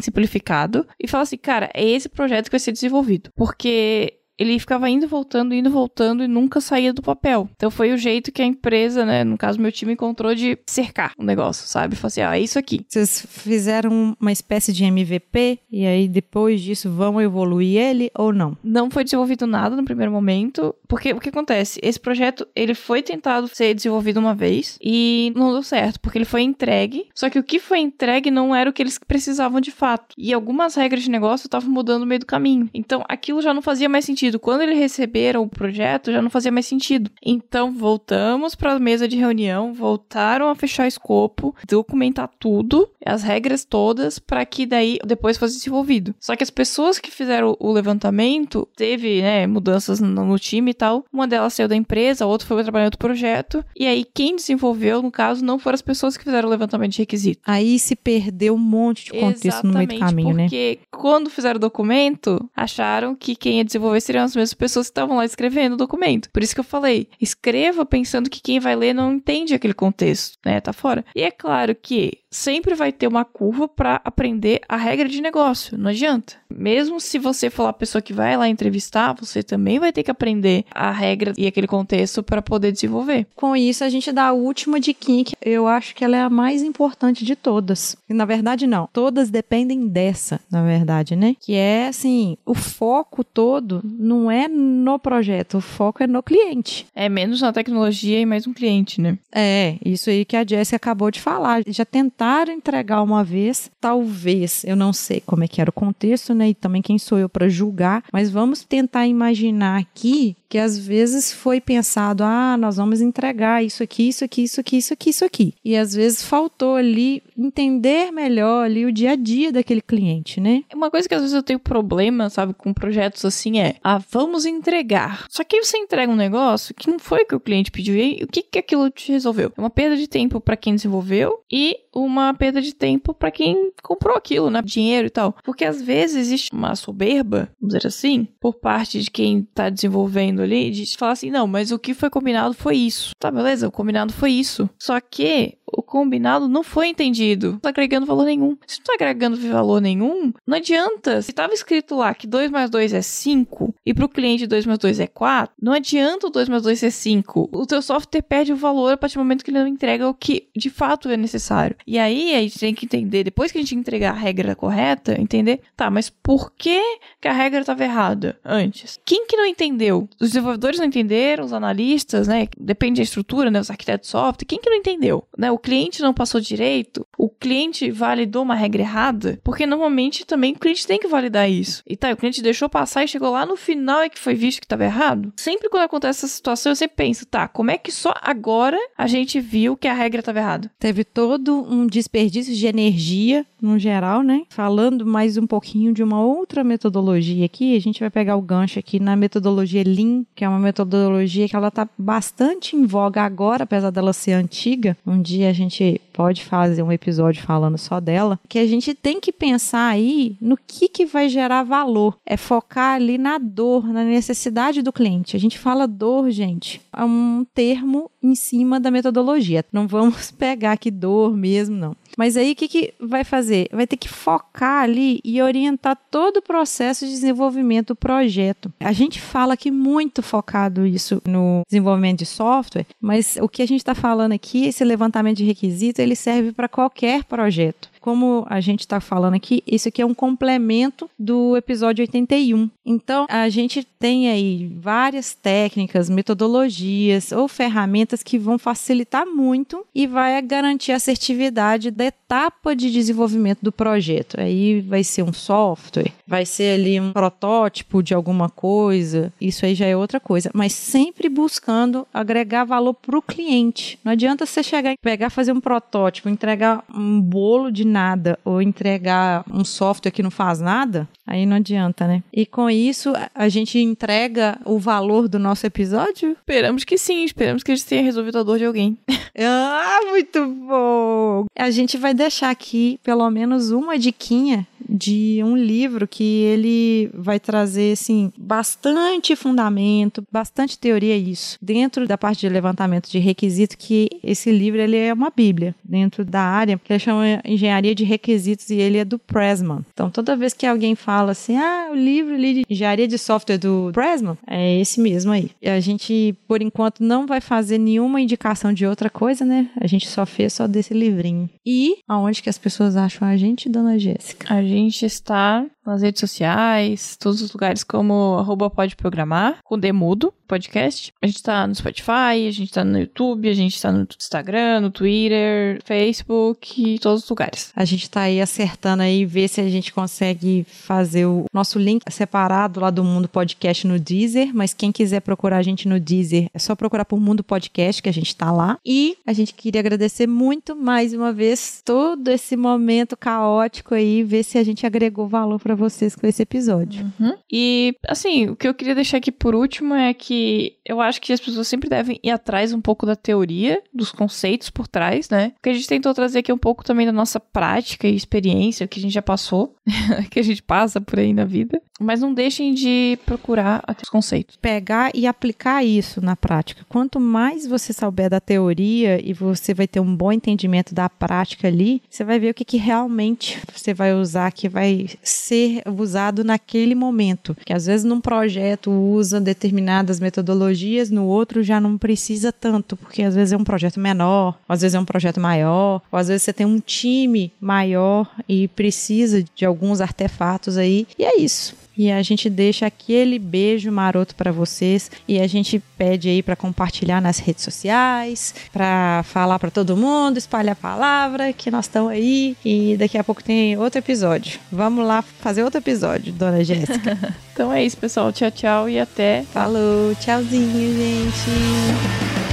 simplificado, 0.00 0.86
e 0.98 1.06
falar 1.06 1.24
assim, 1.24 1.36
cara, 1.36 1.70
é 1.74 1.84
esse 1.84 2.08
projeto 2.08 2.46
que 2.46 2.52
vai 2.52 2.60
ser 2.60 2.72
desenvolvido. 2.72 3.30
Porque 3.36 4.21
ele 4.42 4.58
ficava 4.58 4.88
indo 4.88 5.08
voltando, 5.08 5.54
indo 5.54 5.70
voltando 5.70 6.22
e 6.22 6.28
nunca 6.28 6.60
saía 6.60 6.92
do 6.92 7.02
papel. 7.02 7.48
Então 7.56 7.70
foi 7.70 7.92
o 7.92 7.96
jeito 7.96 8.32
que 8.32 8.42
a 8.42 8.46
empresa, 8.46 9.04
né, 9.04 9.24
no 9.24 9.38
caso 9.38 9.60
meu 9.60 9.72
time 9.72 9.92
encontrou 9.92 10.34
de 10.34 10.58
cercar 10.66 11.12
o 11.18 11.24
negócio, 11.24 11.66
sabe? 11.66 11.96
Falei 11.96 12.08
assim, 12.08 12.20
ah, 12.20 12.38
é 12.38 12.40
isso 12.40 12.58
aqui. 12.58 12.84
Vocês 12.88 13.26
fizeram 13.28 14.16
uma 14.20 14.32
espécie 14.32 14.72
de 14.72 14.84
MVP 14.84 15.60
e 15.70 15.86
aí 15.86 16.08
depois 16.08 16.60
disso 16.60 16.90
vão 16.90 17.20
evoluir 17.20 17.80
ele 17.80 18.10
ou 18.14 18.32
não? 18.32 18.56
Não 18.62 18.90
foi 18.90 19.04
desenvolvido 19.04 19.46
nada 19.46 19.76
no 19.76 19.84
primeiro 19.84 20.12
momento, 20.12 20.74
porque 20.86 21.12
o 21.12 21.20
que 21.20 21.28
acontece? 21.28 21.80
Esse 21.82 21.98
projeto, 21.98 22.46
ele 22.54 22.74
foi 22.74 23.02
tentado 23.02 23.48
ser 23.48 23.74
desenvolvido 23.74 24.18
uma 24.18 24.34
vez 24.34 24.78
e 24.82 25.32
não 25.36 25.52
deu 25.52 25.62
certo, 25.62 26.00
porque 26.00 26.18
ele 26.18 26.24
foi 26.24 26.42
entregue, 26.42 27.06
só 27.14 27.30
que 27.30 27.38
o 27.38 27.42
que 27.42 27.58
foi 27.58 27.78
entregue 27.78 28.30
não 28.30 28.54
era 28.54 28.68
o 28.68 28.72
que 28.72 28.82
eles 28.82 28.98
precisavam 28.98 29.60
de 29.60 29.70
fato. 29.70 30.14
E 30.18 30.32
algumas 30.32 30.74
regras 30.74 31.02
de 31.02 31.10
negócio 31.10 31.46
estavam 31.46 31.70
mudando 31.70 32.00
no 32.00 32.06
meio 32.06 32.20
do 32.20 32.26
caminho. 32.26 32.68
Então 32.74 33.04
aquilo 33.08 33.40
já 33.40 33.54
não 33.54 33.62
fazia 33.62 33.88
mais 33.88 34.04
sentido. 34.04 34.31
Quando 34.38 34.62
eles 34.62 34.78
receberam 34.78 35.42
o 35.42 35.48
projeto, 35.48 36.12
já 36.12 36.22
não 36.22 36.30
fazia 36.30 36.52
mais 36.52 36.66
sentido. 36.66 37.10
Então 37.24 37.72
voltamos 37.72 38.54
para 38.54 38.72
a 38.72 38.78
mesa 38.78 39.08
de 39.08 39.16
reunião, 39.16 39.72
voltaram 39.72 40.48
a 40.48 40.54
fechar 40.54 40.86
escopo, 40.86 41.54
documentar 41.68 42.30
tudo, 42.38 42.88
as 43.04 43.22
regras 43.22 43.64
todas, 43.64 44.18
para 44.18 44.44
que 44.44 44.66
daí 44.66 44.98
depois 45.04 45.36
fosse 45.36 45.56
desenvolvido. 45.56 46.14
Só 46.20 46.36
que 46.36 46.42
as 46.42 46.50
pessoas 46.50 46.98
que 46.98 47.10
fizeram 47.10 47.56
o 47.58 47.72
levantamento, 47.72 48.68
teve 48.76 49.22
né, 49.22 49.46
mudanças 49.46 50.00
no, 50.00 50.38
time 50.38 50.70
e 50.70 50.74
tal. 50.74 51.04
Uma 51.12 51.26
delas 51.26 51.54
saiu 51.54 51.68
da 51.68 51.76
empresa, 51.76 52.24
a 52.24 52.28
outra 52.28 52.46
foi 52.46 52.62
trabalhar 52.62 52.84
em 52.84 52.86
outro 52.86 52.98
projeto. 52.98 53.64
E 53.76 53.86
aí 53.86 54.04
quem 54.04 54.36
desenvolveu, 54.36 55.02
no 55.02 55.10
caso, 55.10 55.44
não 55.44 55.58
foram 55.58 55.74
as 55.74 55.82
pessoas 55.82 56.16
que 56.16 56.24
fizeram 56.24 56.48
o 56.48 56.50
levantamento 56.50 56.92
de 56.92 56.98
requisitos. 56.98 57.42
Aí 57.46 57.78
se 57.78 57.94
perdeu 57.94 58.54
um 58.54 58.58
monte 58.58 59.06
de 59.06 59.12
contexto 59.12 59.66
no 59.66 59.74
meio 59.74 59.88
do 59.88 59.98
caminho, 59.98 60.34
né? 60.34 60.44
porque 60.44 60.78
quando 60.90 61.30
fizeram 61.30 61.56
o 61.56 61.60
documento, 61.60 62.48
acharam 62.56 63.14
que 63.14 63.34
quem 63.34 63.58
ia 63.58 63.64
desenvolver 63.64 64.00
seriam 64.00 64.21
as 64.24 64.34
mesmas 64.34 64.54
pessoas 64.54 64.86
que 64.86 64.92
estavam 64.92 65.16
lá 65.16 65.24
escrevendo 65.24 65.74
o 65.74 65.76
documento. 65.76 66.30
Por 66.30 66.42
isso 66.42 66.54
que 66.54 66.60
eu 66.60 66.64
falei, 66.64 67.08
escreva 67.20 67.84
pensando 67.84 68.30
que 68.30 68.40
quem 68.40 68.60
vai 68.60 68.76
ler 68.76 68.94
não 68.94 69.14
entende 69.14 69.54
aquele 69.54 69.74
contexto, 69.74 70.38
né? 70.44 70.60
Tá 70.60 70.72
fora. 70.72 71.04
E 71.14 71.22
é 71.22 71.30
claro 71.30 71.74
que 71.74 72.21
sempre 72.32 72.74
vai 72.74 72.90
ter 72.90 73.06
uma 73.06 73.24
curva 73.24 73.68
para 73.68 74.00
aprender 74.04 74.60
a 74.68 74.76
regra 74.76 75.08
de 75.08 75.20
negócio, 75.20 75.78
não 75.78 75.90
adianta. 75.90 76.34
Mesmo 76.50 77.00
se 77.00 77.18
você 77.18 77.50
for 77.50 77.66
a 77.66 77.72
pessoa 77.72 78.02
que 78.02 78.12
vai 78.12 78.36
lá 78.36 78.48
entrevistar, 78.48 79.12
você 79.12 79.42
também 79.42 79.78
vai 79.78 79.92
ter 79.92 80.02
que 80.02 80.10
aprender 80.10 80.64
a 80.70 80.90
regra 80.90 81.32
e 81.36 81.46
aquele 81.46 81.66
contexto 81.66 82.22
para 82.22 82.42
poder 82.42 82.72
desenvolver. 82.72 83.26
Com 83.36 83.54
isso, 83.54 83.84
a 83.84 83.88
gente 83.88 84.10
dá 84.10 84.28
a 84.28 84.32
última 84.32 84.80
diquinha 84.80 85.24
que 85.24 85.36
eu 85.40 85.66
acho 85.66 85.94
que 85.94 86.04
ela 86.04 86.16
é 86.16 86.22
a 86.22 86.30
mais 86.30 86.62
importante 86.62 87.24
de 87.24 87.36
todas. 87.36 87.96
E, 88.08 88.14
na 88.14 88.24
verdade, 88.24 88.66
não. 88.66 88.88
Todas 88.92 89.30
dependem 89.30 89.86
dessa, 89.86 90.40
na 90.50 90.62
verdade, 90.62 91.14
né? 91.14 91.36
Que 91.40 91.54
é 91.54 91.88
assim, 91.88 92.36
o 92.44 92.54
foco 92.54 93.22
todo 93.22 93.80
não 93.84 94.30
é 94.30 94.48
no 94.48 94.98
projeto, 94.98 95.58
o 95.58 95.60
foco 95.60 96.02
é 96.02 96.06
no 96.06 96.22
cliente. 96.22 96.86
É 96.94 97.08
menos 97.08 97.40
na 97.40 97.52
tecnologia 97.52 98.20
e 98.20 98.26
mais 98.26 98.46
um 98.46 98.52
cliente, 98.52 99.00
né? 99.00 99.18
É, 99.34 99.76
isso 99.84 100.10
aí 100.10 100.24
que 100.24 100.36
a 100.36 100.44
Jessie 100.46 100.76
acabou 100.76 101.10
de 101.10 101.20
falar. 101.20 101.62
Já 101.66 101.84
tentaram 102.22 102.52
entregar 102.52 103.02
uma 103.02 103.24
vez, 103.24 103.68
talvez, 103.80 104.62
eu 104.64 104.76
não 104.76 104.92
sei 104.92 105.20
como 105.20 105.42
é 105.42 105.48
que 105.48 105.60
era 105.60 105.70
o 105.70 105.72
contexto, 105.72 106.32
né? 106.32 106.50
E 106.50 106.54
também 106.54 106.80
quem 106.80 106.96
sou 106.96 107.18
eu 107.18 107.28
para 107.28 107.48
julgar, 107.48 108.04
mas 108.12 108.30
vamos 108.30 108.62
tentar 108.62 109.08
imaginar 109.08 109.80
aqui 109.80 110.36
que 110.48 110.58
às 110.58 110.78
vezes 110.78 111.32
foi 111.32 111.62
pensado, 111.62 112.22
ah, 112.22 112.56
nós 112.58 112.76
vamos 112.76 113.00
entregar 113.00 113.64
isso 113.64 113.82
aqui, 113.82 114.08
isso 114.08 114.22
aqui, 114.22 114.42
isso 114.42 114.60
aqui, 114.60 114.76
isso 114.76 114.92
aqui, 114.92 115.10
isso 115.10 115.24
aqui. 115.24 115.54
E 115.64 115.74
às 115.74 115.94
vezes 115.94 116.22
faltou 116.22 116.76
ali 116.76 117.22
entender 117.36 118.12
melhor 118.12 118.66
ali 118.66 118.84
o 118.84 118.92
dia 118.92 119.12
a 119.12 119.16
dia 119.16 119.50
daquele 119.50 119.80
cliente, 119.80 120.40
né? 120.40 120.62
Uma 120.74 120.90
coisa 120.90 121.08
que 121.08 121.14
às 121.14 121.22
vezes 121.22 121.34
eu 121.34 121.42
tenho 121.42 121.58
problema, 121.58 122.28
sabe, 122.28 122.52
com 122.52 122.72
projetos 122.74 123.24
assim 123.24 123.60
é, 123.60 123.76
ah, 123.82 123.98
vamos 124.10 124.44
entregar. 124.44 125.24
Só 125.30 125.42
que 125.42 125.56
aí 125.56 125.64
você 125.64 125.78
entrega 125.78 126.12
um 126.12 126.16
negócio 126.16 126.74
que 126.74 126.90
não 126.90 126.98
foi 126.98 127.22
o 127.22 127.26
que 127.26 127.34
o 127.34 127.40
cliente 127.40 127.70
pediu. 127.70 127.96
E 127.96 128.22
o 128.22 128.28
que 128.28 128.42
que 128.42 128.58
aquilo 128.58 128.90
te 128.90 129.10
resolveu? 129.10 129.50
É 129.56 129.60
uma 129.60 129.70
perda 129.70 129.96
de 129.96 130.06
tempo 130.06 130.38
para 130.38 130.54
quem 130.54 130.74
desenvolveu 130.74 131.40
e 131.50 131.78
uma 131.94 132.32
perda 132.34 132.60
de 132.60 132.74
tempo 132.74 133.14
para 133.14 133.30
quem 133.30 133.72
comprou 133.82 134.16
aquilo, 134.16 134.50
né? 134.50 134.62
Dinheiro 134.62 135.06
e 135.06 135.10
tal. 135.10 135.34
Porque 135.44 135.64
às 135.64 135.82
vezes 135.82 136.16
existe 136.16 136.52
uma 136.52 136.74
soberba, 136.74 137.50
vamos 137.60 137.74
dizer 137.74 137.86
assim, 137.86 138.26
por 138.40 138.54
parte 138.54 139.00
de 139.00 139.10
quem 139.10 139.42
tá 139.54 139.68
desenvolvendo 139.68 140.42
ali, 140.42 140.70
de 140.70 140.96
falar 140.96 141.12
assim, 141.12 141.30
não, 141.30 141.46
mas 141.46 141.70
o 141.70 141.78
que 141.78 141.94
foi 141.94 142.10
combinado 142.10 142.54
foi 142.54 142.76
isso. 142.76 143.12
Tá, 143.18 143.30
beleza, 143.30 143.68
o 143.68 143.72
combinado 143.72 144.12
foi 144.12 144.32
isso. 144.32 144.68
Só 144.78 145.00
que 145.00 145.58
o 145.72 145.82
combinado 145.82 146.48
não 146.48 146.62
foi 146.62 146.88
entendido. 146.88 147.52
Não 147.52 147.58
tá 147.58 147.68
agregando 147.70 148.06
valor 148.06 148.24
nenhum. 148.24 148.56
Se 148.66 148.78
não 148.78 148.84
tá 148.84 148.94
agregando 148.94 149.36
valor 149.36 149.80
nenhum, 149.80 150.32
não 150.46 150.56
adianta. 150.56 151.22
Se 151.22 151.32
tava 151.32 151.54
escrito 151.54 151.96
lá 151.96 152.14
que 152.14 152.26
2 152.26 152.50
mais 152.50 152.70
2 152.70 152.92
é 152.92 153.02
5 153.02 153.74
e 153.84 153.94
pro 153.94 154.08
cliente 154.08 154.46
2 154.46 154.66
mais 154.66 154.78
2 154.78 155.00
é 155.00 155.06
4, 155.06 155.54
não 155.60 155.72
adianta 155.72 156.26
o 156.26 156.30
2 156.30 156.48
mais 156.48 156.62
2 156.62 156.78
ser 156.78 156.90
5. 156.90 157.50
O 157.52 157.66
teu 157.66 157.82
software 157.82 158.22
perde 158.22 158.52
o 158.52 158.56
valor 158.56 158.92
a 158.92 158.96
partir 158.96 159.16
do 159.16 159.20
momento 159.20 159.44
que 159.44 159.50
ele 159.50 159.58
não 159.58 159.66
entrega 159.66 160.08
o 160.08 160.14
que 160.14 160.48
de 160.56 160.70
fato 160.70 161.08
é 161.08 161.16
necessário. 161.16 161.76
E 161.86 161.98
aí 161.98 162.34
a 162.34 162.40
gente 162.40 162.58
tem 162.58 162.74
que 162.74 162.86
entender, 162.86 163.24
depois 163.24 163.52
que 163.52 163.58
a 163.58 163.60
gente 163.60 163.74
entregar 163.74 164.10
a 164.10 164.18
regra 164.18 164.54
correta, 164.54 165.20
entender, 165.20 165.60
tá, 165.76 165.90
mas 165.90 166.10
por 166.10 166.52
que, 166.52 166.80
que 167.20 167.28
a 167.28 167.32
regra 167.32 167.60
estava 167.60 167.82
errada 167.84 168.38
antes? 168.44 169.00
Quem 169.04 169.26
que 169.26 169.36
não 169.36 169.46
entendeu? 169.46 170.08
Os 170.20 170.30
desenvolvedores 170.30 170.78
não 170.78 170.86
entenderam, 170.86 171.44
os 171.44 171.52
analistas, 171.52 172.28
né? 172.28 172.48
Depende 172.58 173.00
da 173.00 173.04
estrutura, 173.04 173.50
né? 173.50 173.60
Os 173.60 173.70
arquitetos 173.70 174.08
de 174.08 174.12
software. 174.12 174.46
Quem 174.46 174.60
que 174.60 174.70
não 174.70 174.76
entendeu? 174.76 175.24
Né? 175.36 175.50
O 175.50 175.58
cliente 175.62 176.02
não 176.02 176.12
passou 176.12 176.40
direito, 176.40 177.06
o 177.16 177.28
cliente 177.28 177.90
validou 177.90 178.42
uma 178.42 178.54
regra 178.54 178.82
errada, 178.82 179.40
porque 179.44 179.64
normalmente 179.64 180.26
também 180.26 180.52
o 180.52 180.58
cliente 180.58 180.86
tem 180.86 180.98
que 180.98 181.06
validar 181.06 181.48
isso. 181.48 181.82
E 181.86 181.96
tá, 181.96 182.10
o 182.10 182.16
cliente 182.16 182.42
deixou 182.42 182.68
passar 182.68 183.04
e 183.04 183.08
chegou 183.08 183.30
lá 183.30 183.46
no 183.46 183.56
final 183.56 184.00
é 184.00 184.08
que 184.08 184.18
foi 184.18 184.34
visto 184.34 184.60
que 184.60 184.66
estava 184.66 184.84
errado. 184.84 185.32
Sempre 185.36 185.68
quando 185.68 185.84
acontece 185.84 186.24
essa 186.24 186.34
situação, 186.34 186.72
eu 186.72 186.76
sempre 186.76 186.96
penso, 186.96 187.24
tá, 187.24 187.46
como 187.46 187.70
é 187.70 187.78
que 187.78 187.92
só 187.92 188.12
agora 188.20 188.78
a 188.98 189.06
gente 189.06 189.40
viu 189.40 189.76
que 189.76 189.86
a 189.86 189.94
regra 189.94 190.20
estava 190.20 190.40
errada? 190.40 190.70
Teve 190.78 191.04
todo 191.04 191.62
um 191.62 191.86
desperdício 191.86 192.54
de 192.54 192.66
energia, 192.66 193.46
no 193.62 193.78
geral, 193.78 194.22
né? 194.22 194.42
Falando 194.50 195.06
mais 195.06 195.38
um 195.38 195.46
pouquinho 195.46 195.94
de 195.94 196.02
uma 196.02 196.20
outra 196.20 196.64
metodologia 196.64 197.46
aqui, 197.46 197.76
a 197.76 197.80
gente 197.80 198.00
vai 198.00 198.10
pegar 198.10 198.36
o 198.36 198.42
gancho 198.42 198.80
aqui 198.80 198.98
na 198.98 199.14
metodologia 199.14 199.84
Lean, 199.86 200.24
que 200.34 200.44
é 200.44 200.48
uma 200.48 200.58
metodologia 200.58 201.48
que 201.48 201.54
ela 201.54 201.70
tá 201.70 201.88
bastante 201.96 202.74
em 202.74 202.84
voga 202.84 203.22
agora, 203.22 203.62
apesar 203.62 203.90
dela 203.90 204.12
ser 204.12 204.32
antiga. 204.32 204.96
Um 205.06 205.22
dia 205.22 205.51
a 205.52 205.54
gente 205.54 206.00
pode 206.12 206.44
fazer 206.44 206.82
um 206.82 206.90
episódio 206.90 207.42
falando 207.42 207.78
só 207.78 208.00
dela, 208.00 208.40
que 208.48 208.58
a 208.58 208.66
gente 208.66 208.94
tem 208.94 209.20
que 209.20 209.30
pensar 209.30 209.88
aí 209.88 210.36
no 210.40 210.56
que 210.56 210.88
que 210.88 211.06
vai 211.06 211.28
gerar 211.28 211.62
valor. 211.62 212.18
É 212.26 212.36
focar 212.36 212.94
ali 212.94 213.18
na 213.18 213.38
dor, 213.38 213.86
na 213.86 214.02
necessidade 214.02 214.82
do 214.82 214.92
cliente. 214.92 215.36
A 215.36 215.40
gente 215.40 215.58
fala 215.58 215.86
dor, 215.86 216.30
gente, 216.30 216.80
é 216.94 217.04
um 217.04 217.46
termo 217.54 218.10
em 218.22 218.34
cima 218.34 218.80
da 218.80 218.90
metodologia. 218.90 219.64
Não 219.72 219.86
vamos 219.86 220.30
pegar 220.32 220.72
aqui 220.72 220.90
dor 220.90 221.36
mesmo, 221.36 221.76
não. 221.76 221.96
Mas 222.16 222.36
aí 222.36 222.52
o 222.52 222.56
que, 222.56 222.68
que 222.68 222.94
vai 223.00 223.24
fazer? 223.24 223.68
Vai 223.72 223.86
ter 223.86 223.96
que 223.96 224.08
focar 224.08 224.82
ali 224.82 225.20
e 225.24 225.40
orientar 225.40 225.98
todo 226.10 226.38
o 226.38 226.42
processo 226.42 227.04
de 227.04 227.12
desenvolvimento 227.12 227.88
do 227.88 227.96
projeto. 227.96 228.72
A 228.80 228.92
gente 228.92 229.20
fala 229.20 229.54
aqui 229.54 229.70
muito 229.70 230.22
focado 230.22 230.86
isso 230.86 231.20
no 231.26 231.62
desenvolvimento 231.68 232.20
de 232.20 232.26
software, 232.26 232.86
mas 233.00 233.36
o 233.40 233.48
que 233.48 233.62
a 233.62 233.66
gente 233.66 233.80
está 233.80 233.94
falando 233.94 234.32
aqui, 234.32 234.66
esse 234.66 234.84
levantamento 234.84 235.38
de 235.38 235.44
requisitos, 235.44 235.98
ele 235.98 236.16
serve 236.16 236.52
para 236.52 236.68
qualquer 236.68 237.24
projeto 237.24 237.91
como 238.02 238.44
a 238.50 238.60
gente 238.60 238.80
está 238.80 239.00
falando 239.00 239.34
aqui, 239.34 239.62
isso 239.66 239.88
aqui 239.88 240.02
é 240.02 240.06
um 240.06 240.12
complemento 240.12 241.08
do 241.16 241.56
episódio 241.56 242.02
81. 242.02 242.68
Então, 242.84 243.26
a 243.30 243.48
gente 243.48 243.84
tem 243.84 244.28
aí 244.28 244.70
várias 244.76 245.34
técnicas, 245.34 246.10
metodologias 246.10 247.30
ou 247.30 247.46
ferramentas 247.46 248.22
que 248.22 248.36
vão 248.36 248.58
facilitar 248.58 249.24
muito 249.24 249.86
e 249.94 250.06
vai 250.06 250.42
garantir 250.42 250.90
a 250.90 250.96
assertividade 250.96 251.92
da 251.92 252.06
etapa 252.06 252.74
de 252.74 252.90
desenvolvimento 252.90 253.60
do 253.62 253.70
projeto. 253.70 254.40
Aí 254.40 254.80
vai 254.80 255.04
ser 255.04 255.22
um 255.22 255.32
software, 255.32 256.12
vai 256.32 256.46
ser 256.46 256.80
ali 256.80 256.98
um 256.98 257.12
protótipo 257.12 258.02
de 258.02 258.14
alguma 258.14 258.48
coisa, 258.48 259.30
isso 259.38 259.66
aí 259.66 259.74
já 259.74 259.84
é 259.84 259.94
outra 259.94 260.18
coisa, 260.18 260.50
mas 260.54 260.72
sempre 260.72 261.28
buscando 261.28 262.06
agregar 262.10 262.64
valor 262.64 262.94
para 262.94 263.18
o 263.18 263.20
cliente. 263.20 263.98
Não 264.02 264.12
adianta 264.12 264.46
você 264.46 264.62
chegar 264.62 264.92
e 264.92 264.96
pegar, 264.96 265.28
fazer 265.28 265.52
um 265.52 265.60
protótipo, 265.60 266.30
entregar 266.30 266.82
um 266.88 267.20
bolo 267.20 267.70
de 267.70 267.84
nada 267.84 268.38
ou 268.46 268.62
entregar 268.62 269.44
um 269.52 269.62
software 269.62 270.10
que 270.10 270.22
não 270.22 270.30
faz 270.30 270.58
nada, 270.58 271.06
aí 271.26 271.44
não 271.44 271.58
adianta, 271.58 272.06
né? 272.06 272.22
E 272.32 272.46
com 272.46 272.70
isso, 272.70 273.12
a 273.34 273.50
gente 273.50 273.78
entrega 273.78 274.58
o 274.64 274.78
valor 274.78 275.28
do 275.28 275.38
nosso 275.38 275.66
episódio? 275.66 276.30
Esperamos 276.30 276.82
que 276.82 276.96
sim, 276.96 277.24
esperamos 277.24 277.62
que 277.62 277.72
a 277.72 277.74
gente 277.74 277.86
tenha 277.86 278.02
resolvido 278.02 278.38
a 278.38 278.42
dor 278.42 278.56
de 278.56 278.64
alguém. 278.64 278.96
Ah, 279.44 280.00
muito 280.10 280.46
bom! 280.46 281.46
A 281.58 281.70
gente 281.70 281.96
vai 281.96 282.12
deixar 282.12 282.50
aqui 282.50 283.00
pelo 283.02 283.28
menos 283.30 283.70
uma 283.70 283.98
diquinha 283.98 284.66
de 284.88 285.40
um 285.44 285.56
livro 285.56 286.06
que 286.06 286.22
ele 286.22 287.10
vai 287.14 287.38
trazer 287.38 287.92
assim 287.92 288.32
bastante 288.36 289.34
fundamento, 289.36 290.24
bastante 290.30 290.78
teoria 290.78 291.16
isso. 291.16 291.58
Dentro 291.60 292.06
da 292.06 292.18
parte 292.18 292.40
de 292.40 292.48
levantamento 292.48 293.10
de 293.10 293.18
requisito 293.18 293.76
que 293.78 294.08
esse 294.22 294.50
livro 294.50 294.80
ele 294.80 294.96
é 294.96 295.12
uma 295.12 295.30
bíblia 295.34 295.74
dentro 295.84 296.24
da 296.24 296.40
área 296.40 296.78
que 296.82 296.92
ele 296.92 296.98
chama 296.98 297.40
engenharia 297.44 297.94
de 297.94 298.04
requisitos 298.04 298.70
e 298.70 298.76
ele 298.76 298.98
é 298.98 299.04
do 299.04 299.18
Pressman. 299.18 299.84
Então 299.92 300.10
toda 300.10 300.36
vez 300.36 300.52
que 300.52 300.66
alguém 300.66 300.94
fala 300.94 301.32
assim: 301.32 301.56
"Ah, 301.56 301.88
o 301.90 301.94
livro 301.94 302.36
de 302.36 302.64
engenharia 302.68 303.08
de 303.08 303.18
software 303.18 303.58
do 303.58 303.90
Pressman", 303.92 304.36
é 304.46 304.80
esse 304.80 305.00
mesmo 305.00 305.32
aí. 305.32 305.50
E 305.60 305.68
a 305.68 305.80
gente 305.80 306.34
por 306.46 306.62
enquanto 306.62 307.02
não 307.02 307.26
vai 307.26 307.40
fazer 307.40 307.78
nenhuma 307.78 308.20
indicação 308.20 308.72
de 308.72 308.86
outra 308.86 309.08
coisa, 309.08 309.44
né? 309.44 309.70
A 309.80 309.86
gente 309.86 310.08
só 310.08 310.24
fez 310.26 310.52
só 310.52 310.66
desse 310.66 310.94
livrinho. 310.94 311.48
E 311.64 311.98
aonde 312.08 312.42
que 312.42 312.50
as 312.50 312.58
pessoas 312.58 312.96
acham 312.96 313.26
a 313.26 313.36
gente, 313.36 313.68
dona 313.68 313.98
Jéssica? 313.98 314.52
A 314.52 314.62
gente 314.62 314.71
está 315.06 315.66
nas 315.84 316.02
redes 316.02 316.20
sociais, 316.20 317.16
todos 317.16 317.42
os 317.42 317.52
lugares 317.52 317.82
como 317.82 318.36
arroba 318.38 318.70
pode 318.70 318.94
programar, 318.94 319.58
com 319.64 319.78
Demudo 319.78 320.32
podcast. 320.46 321.12
A 321.20 321.26
gente 321.26 321.42
tá 321.42 321.66
no 321.66 321.74
Spotify, 321.74 322.46
a 322.46 322.50
gente 322.50 322.70
tá 322.70 322.84
no 322.84 322.98
YouTube, 322.98 323.48
a 323.48 323.54
gente 323.54 323.80
tá 323.80 323.90
no 323.90 324.06
Instagram, 324.18 324.80
no 324.80 324.90
Twitter, 324.90 325.80
Facebook 325.82 326.98
todos 327.00 327.24
os 327.24 327.30
lugares. 327.30 327.72
A 327.74 327.84
gente 327.84 328.08
tá 328.08 328.22
aí 328.22 328.40
acertando 328.40 329.02
aí, 329.02 329.24
ver 329.24 329.48
se 329.48 329.60
a 329.60 329.68
gente 329.68 329.92
consegue 329.92 330.64
fazer 330.68 331.24
o 331.24 331.46
nosso 331.52 331.78
link 331.78 332.02
separado 332.10 332.80
lá 332.80 332.90
do 332.90 333.02
Mundo 333.02 333.28
Podcast 333.28 333.86
no 333.86 333.98
Deezer, 333.98 334.54
mas 334.54 334.74
quem 334.74 334.92
quiser 334.92 335.20
procurar 335.20 335.56
a 335.56 335.62
gente 335.62 335.88
no 335.88 335.98
Deezer, 335.98 336.48
é 336.52 336.58
só 336.58 336.76
procurar 336.76 337.06
por 337.06 337.18
Mundo 337.18 337.42
Podcast 337.42 338.02
que 338.02 338.08
a 338.08 338.12
gente 338.12 338.36
tá 338.36 338.52
lá. 338.52 338.78
E 338.84 339.16
a 339.26 339.32
gente 339.32 339.54
queria 339.54 339.80
agradecer 339.80 340.26
muito 340.26 340.76
mais 340.76 341.14
uma 341.14 341.32
vez 341.32 341.80
todo 341.84 342.28
esse 342.28 342.56
momento 342.56 343.16
caótico 343.16 343.94
aí, 343.94 344.22
ver 344.22 344.42
se 344.42 344.58
a 344.58 344.61
gente 344.64 344.86
agregou 344.86 345.26
valor 345.26 345.60
para 345.60 345.74
vocês 345.74 346.14
com 346.14 346.26
esse 346.26 346.42
episódio. 346.42 347.10
Uhum. 347.18 347.34
E, 347.50 347.94
assim, 348.06 348.48
o 348.48 348.56
que 348.56 348.66
eu 348.66 348.74
queria 348.74 348.94
deixar 348.94 349.18
aqui 349.18 349.32
por 349.32 349.54
último 349.54 349.94
é 349.94 350.12
que 350.14 350.76
eu 350.84 351.00
acho 351.00 351.20
que 351.20 351.32
as 351.32 351.40
pessoas 351.40 351.68
sempre 351.68 351.88
devem 351.88 352.18
ir 352.22 352.30
atrás 352.30 352.72
um 352.72 352.80
pouco 352.80 353.06
da 353.06 353.16
teoria, 353.16 353.82
dos 353.92 354.12
conceitos 354.12 354.70
por 354.70 354.86
trás, 354.86 355.28
né? 355.30 355.50
Porque 355.50 355.70
a 355.70 355.74
gente 355.74 355.88
tentou 355.88 356.14
trazer 356.14 356.40
aqui 356.40 356.52
um 356.52 356.58
pouco 356.58 356.84
também 356.84 357.06
da 357.06 357.12
nossa 357.12 357.38
prática 357.38 358.06
e 358.06 358.14
experiência, 358.14 358.84
o 358.84 358.88
que 358.88 358.98
a 358.98 359.02
gente 359.02 359.14
já 359.14 359.22
passou, 359.22 359.74
que 360.30 360.38
a 360.38 360.42
gente 360.42 360.62
passa 360.62 361.00
por 361.00 361.18
aí 361.18 361.32
na 361.32 361.44
vida. 361.44 361.80
Mas 362.00 362.20
não 362.20 362.34
deixem 362.34 362.74
de 362.74 363.18
procurar 363.24 363.82
os 364.02 364.08
conceitos. 364.08 364.56
Pegar 364.56 365.10
e 365.14 365.26
aplicar 365.26 365.84
isso 365.84 366.20
na 366.20 366.34
prática. 366.34 366.84
Quanto 366.88 367.20
mais 367.20 367.66
você 367.66 367.92
souber 367.92 368.28
da 368.28 368.40
teoria 368.40 369.20
e 369.24 369.32
você 369.32 369.72
vai 369.72 369.86
ter 369.86 370.00
um 370.00 370.16
bom 370.16 370.32
entendimento 370.32 370.94
da 370.94 371.08
prática 371.08 371.68
ali, 371.68 372.02
você 372.08 372.24
vai 372.24 372.38
ver 372.38 372.50
o 372.50 372.54
que, 372.54 372.64
que 372.64 372.76
realmente 372.76 373.60
você 373.72 373.94
vai 373.94 374.14
usar, 374.14 374.50
que 374.52 374.68
vai 374.68 375.08
ser 375.22 375.82
usado 375.98 376.44
naquele 376.44 376.94
momento. 376.94 377.56
Que 377.64 377.72
às 377.72 377.86
vezes 377.86 378.04
num 378.04 378.20
projeto 378.20 378.90
usa 378.90 379.40
determinadas 379.40 380.20
metodologias, 380.20 381.10
no 381.10 381.24
outro 381.24 381.62
já 381.62 381.80
não 381.80 381.98
precisa 381.98 382.52
tanto, 382.52 382.96
porque 382.96 383.22
às 383.22 383.34
vezes 383.34 383.52
é 383.52 383.56
um 383.56 383.64
projeto 383.64 383.98
menor, 383.98 384.58
às 384.68 384.82
vezes 384.82 384.94
é 384.94 385.00
um 385.00 385.04
projeto 385.04 385.40
maior, 385.40 386.00
ou 386.10 386.18
às 386.18 386.28
vezes 386.28 386.42
você 386.42 386.52
tem 386.52 386.66
um 386.66 386.80
time 386.80 387.52
maior 387.60 388.30
e 388.48 388.68
precisa 388.68 389.44
de 389.54 389.64
alguns 389.64 390.00
artefatos 390.00 390.76
aí. 390.76 391.06
E 391.18 391.24
é 391.24 391.38
isso. 391.38 391.81
E 391.96 392.10
a 392.10 392.22
gente 392.22 392.48
deixa 392.48 392.86
aquele 392.86 393.38
beijo 393.38 393.90
maroto 393.92 394.34
para 394.34 394.50
vocês 394.50 395.10
e 395.26 395.40
a 395.40 395.46
gente 395.46 395.82
pede 395.96 396.28
aí 396.28 396.42
para 396.42 396.56
compartilhar 396.56 397.20
nas 397.20 397.38
redes 397.38 397.62
sociais, 397.62 398.54
para 398.72 399.22
falar 399.24 399.58
para 399.58 399.70
todo 399.70 399.96
mundo, 399.96 400.38
espalhar 400.38 400.72
a 400.72 400.76
palavra 400.76 401.52
que 401.52 401.70
nós 401.70 401.86
estamos 401.86 402.10
aí 402.10 402.56
e 402.64 402.96
daqui 402.96 403.18
a 403.18 403.24
pouco 403.24 403.42
tem 403.42 403.76
outro 403.76 403.98
episódio. 403.98 404.58
Vamos 404.70 405.06
lá 405.06 405.22
fazer 405.22 405.62
outro 405.62 405.78
episódio, 405.78 406.32
dona 406.32 406.64
Jéssica. 406.64 407.18
então 407.52 407.72
é 407.72 407.84
isso, 407.84 407.96
pessoal. 407.96 408.32
Tchau, 408.32 408.50
tchau 408.50 408.88
e 408.88 408.98
até. 408.98 409.44
Falou, 409.52 410.14
tchauzinho, 410.16 410.96
gente. 410.96 412.51